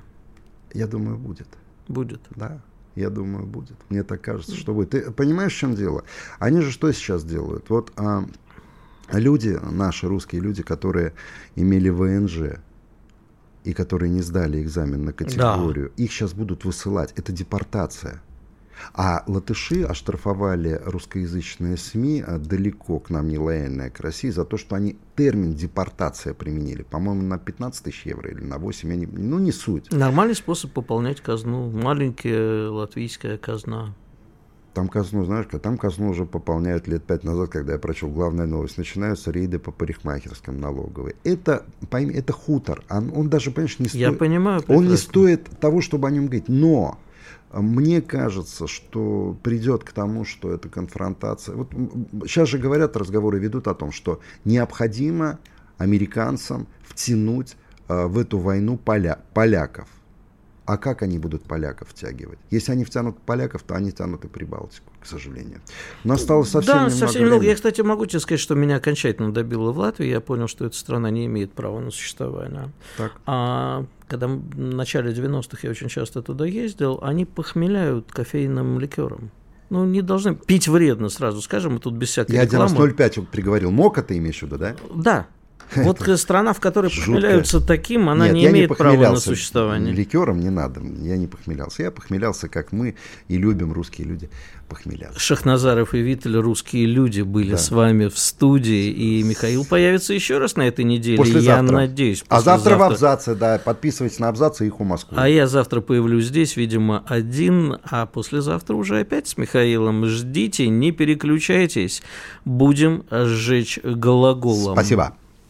Я 0.73 0.87
думаю, 0.87 1.17
будет. 1.17 1.47
Будет? 1.87 2.21
Да. 2.35 2.61
Я 2.95 3.09
думаю, 3.09 3.45
будет. 3.45 3.77
Мне 3.89 4.03
так 4.03 4.21
кажется, 4.21 4.55
что 4.55 4.73
будет. 4.73 4.91
Ты 4.91 5.11
понимаешь, 5.11 5.53
в 5.53 5.57
чем 5.57 5.75
дело? 5.75 6.03
Они 6.39 6.61
же 6.61 6.71
что 6.71 6.91
сейчас 6.91 7.23
делают? 7.23 7.69
Вот 7.69 7.91
а, 7.95 8.25
люди, 9.11 9.59
наши 9.71 10.07
русские 10.07 10.41
люди, 10.41 10.63
которые 10.63 11.13
имели 11.55 11.89
ВНЖ 11.89 12.59
и 13.63 13.73
которые 13.73 14.09
не 14.09 14.21
сдали 14.21 14.61
экзамен 14.61 15.05
на 15.05 15.13
категорию, 15.13 15.91
да. 15.95 16.03
их 16.03 16.11
сейчас 16.11 16.33
будут 16.33 16.65
высылать. 16.65 17.13
Это 17.15 17.31
депортация. 17.31 18.21
А 18.93 19.23
латыши 19.27 19.83
оштрафовали 19.83 20.81
русскоязычные 20.83 21.77
СМИ 21.77 22.23
а, 22.25 22.37
далеко 22.37 22.99
к 22.99 23.09
нам 23.09 23.27
не 23.27 23.37
лояльные 23.37 23.89
к 23.89 23.99
России 23.99 24.29
за 24.29 24.45
то, 24.45 24.57
что 24.57 24.75
они 24.75 24.97
термин 25.15 25.53
депортация 25.53 26.33
применили. 26.33 26.83
По-моему, 26.83 27.21
на 27.23 27.37
15 27.37 27.83
тысяч 27.83 28.05
евро 28.05 28.29
или 28.29 28.43
на 28.43 28.57
8, 28.57 28.89
я 28.89 28.95
не, 28.95 29.05
ну 29.05 29.39
не 29.39 29.51
суть. 29.51 29.91
Нормальный 29.91 30.35
способ 30.35 30.71
пополнять 30.71 31.21
казну. 31.21 31.69
Маленькая 31.69 32.69
латвийская 32.69 33.37
казна. 33.37 33.93
Там 34.73 34.87
казну, 34.87 35.23
знаешь, 35.23 35.45
там 35.61 35.77
казну 35.77 36.09
уже 36.09 36.25
пополняют 36.25 36.87
лет 36.87 37.03
пять 37.03 37.23
назад, 37.23 37.51
когда 37.51 37.73
я 37.73 37.79
прочел 37.79 38.09
главная 38.09 38.47
новость. 38.47 38.79
Начинаются 38.79 39.29
рейды 39.29 39.59
по 39.59 39.71
парикмахерским 39.71 40.59
налоговой. 40.59 41.15
Это, 41.23 41.63
пойми, 41.91 42.15
это 42.15 42.33
хутор. 42.33 42.83
Он, 42.89 43.11
он 43.15 43.29
даже, 43.29 43.51
понимаешь, 43.51 43.77
не 43.77 43.87
стоит... 43.87 44.01
Я 44.01 44.11
понимаю 44.13 44.61
прекрасно. 44.61 44.83
Он 44.83 44.89
не 44.89 44.97
стоит 44.97 45.43
того, 45.59 45.81
чтобы 45.81 46.07
о 46.07 46.11
нем 46.11 46.25
говорить. 46.25 46.49
Но 46.49 46.97
мне 47.51 48.01
кажется, 48.01 48.67
что 48.67 49.37
придет 49.43 49.83
к 49.83 49.91
тому, 49.91 50.25
что 50.25 50.51
это 50.51 50.69
конфронтация. 50.69 51.55
Вот 51.55 51.71
сейчас 52.25 52.49
же 52.49 52.57
говорят, 52.57 52.97
разговоры 52.97 53.39
ведут 53.39 53.67
о 53.67 53.73
том, 53.73 53.91
что 53.91 54.19
необходимо 54.45 55.39
американцам 55.77 56.67
втянуть 56.81 57.55
э, 57.87 58.05
в 58.05 58.17
эту 58.17 58.39
войну 58.39 58.77
поля, 58.77 59.19
поляков. 59.33 59.87
А 60.65 60.77
как 60.77 61.01
они 61.01 61.19
будут 61.19 61.43
поляков 61.43 61.89
втягивать? 61.89 62.39
Если 62.49 62.71
они 62.71 62.85
втянут 62.85 63.19
поляков, 63.19 63.63
то 63.63 63.75
они 63.75 63.91
тянут 63.91 64.23
и 64.23 64.27
Прибалтику, 64.29 64.93
к 65.01 65.05
сожалению. 65.05 65.59
Но 66.05 66.13
осталось 66.13 66.49
совсем 66.49 66.73
да, 66.73 66.79
немного 66.83 66.97
совсем 66.97 67.21
немного. 67.23 67.45
Я, 67.45 67.55
кстати, 67.55 67.81
могу 67.81 68.05
тебе 68.05 68.21
сказать, 68.21 68.39
что 68.39 68.55
меня 68.55 68.77
окончательно 68.77 69.33
добило 69.33 69.71
в 69.71 69.79
Латвии. 69.79 70.07
Я 70.07 70.21
понял, 70.21 70.47
что 70.47 70.65
эта 70.65 70.77
страна 70.77 71.09
не 71.09 71.25
имеет 71.25 71.51
права 71.51 71.81
на 71.81 71.91
существование. 71.91 72.71
Так. 72.97 73.11
А 73.25 73.85
когда 74.07 74.27
в 74.27 74.57
начале 74.57 75.11
90-х 75.11 75.59
я 75.63 75.71
очень 75.71 75.89
часто 75.89 76.21
туда 76.21 76.45
ездил, 76.45 76.99
они 77.01 77.25
похмеляют 77.25 78.11
кофейным 78.11 78.79
ликером. 78.79 79.31
Ну, 79.69 79.85
не 79.85 80.01
должны 80.01 80.35
пить 80.35 80.67
вредно, 80.67 81.09
сразу 81.09 81.41
скажем, 81.41 81.77
и 81.77 81.79
тут 81.79 81.95
без 81.95 82.09
всякой 82.09 82.35
Я 82.35 82.43
рекламы. 82.43 82.65
один 82.65 82.77
раз 82.77 83.17
0,5 83.17 83.25
приговорил. 83.25 83.71
Мока 83.71 84.03
ты 84.03 84.17
имеешь 84.17 84.39
в 84.39 84.43
виду, 84.43 84.57
да? 84.57 84.75
Да, 84.93 85.27
вот 85.75 86.01
страна, 86.19 86.53
в 86.53 86.59
которой 86.59 86.89
похмеляются 86.89 87.59
таким, 87.59 88.09
она 88.09 88.25
Нет, 88.27 88.33
не 88.35 88.45
имеет 88.47 88.77
права 88.77 89.11
на 89.11 89.15
существование. 89.17 89.93
Ликером 89.93 90.39
не 90.39 90.49
надо, 90.49 90.81
я 91.01 91.17
не 91.17 91.27
похмелялся. 91.27 91.83
Я 91.83 91.91
похмелялся, 91.91 92.47
как 92.47 92.71
мы 92.71 92.95
и 93.27 93.37
любим 93.37 93.73
русские 93.73 94.07
люди 94.07 94.29
похмеляться. 94.73 95.19
Шахназаров 95.19 95.93
и 95.93 95.99
Виттель, 95.99 96.35
русские 96.37 96.85
люди, 96.85 97.21
были 97.21 97.51
да. 97.51 97.57
с 97.57 97.71
вами 97.71 98.07
в 98.07 98.17
студии, 98.17 98.89
и 98.91 99.23
Михаил 99.23 99.65
появится 99.65 100.13
еще 100.13 100.39
раз 100.39 100.55
на 100.55 100.67
этой 100.67 100.83
неделе, 100.85 101.17
послезавтра. 101.17 101.53
я 101.53 101.61
надеюсь. 101.61 102.23
А 102.27 102.41
завтра 102.41 102.77
в 102.77 102.83
абзаце, 102.83 103.35
да, 103.35 103.59
подписывайтесь 103.63 104.19
на 104.19 104.29
абзацы 104.29 104.65
их 104.65 104.79
у 104.79 104.83
Москвы. 104.83 105.17
А 105.19 105.27
я 105.27 105.47
завтра 105.47 105.81
появлюсь 105.81 106.25
здесь, 106.25 106.57
видимо, 106.57 107.03
один, 107.07 107.77
а 107.83 108.05
послезавтра 108.05 108.75
уже 108.75 108.99
опять 108.99 109.27
с 109.27 109.37
Михаилом. 109.37 110.05
Ждите, 110.05 110.67
не 110.67 110.91
переключайтесь, 110.91 112.01
будем 112.45 113.05
сжечь 113.11 113.79
глаголом. 113.83 114.75
Спасибо. 114.75 115.15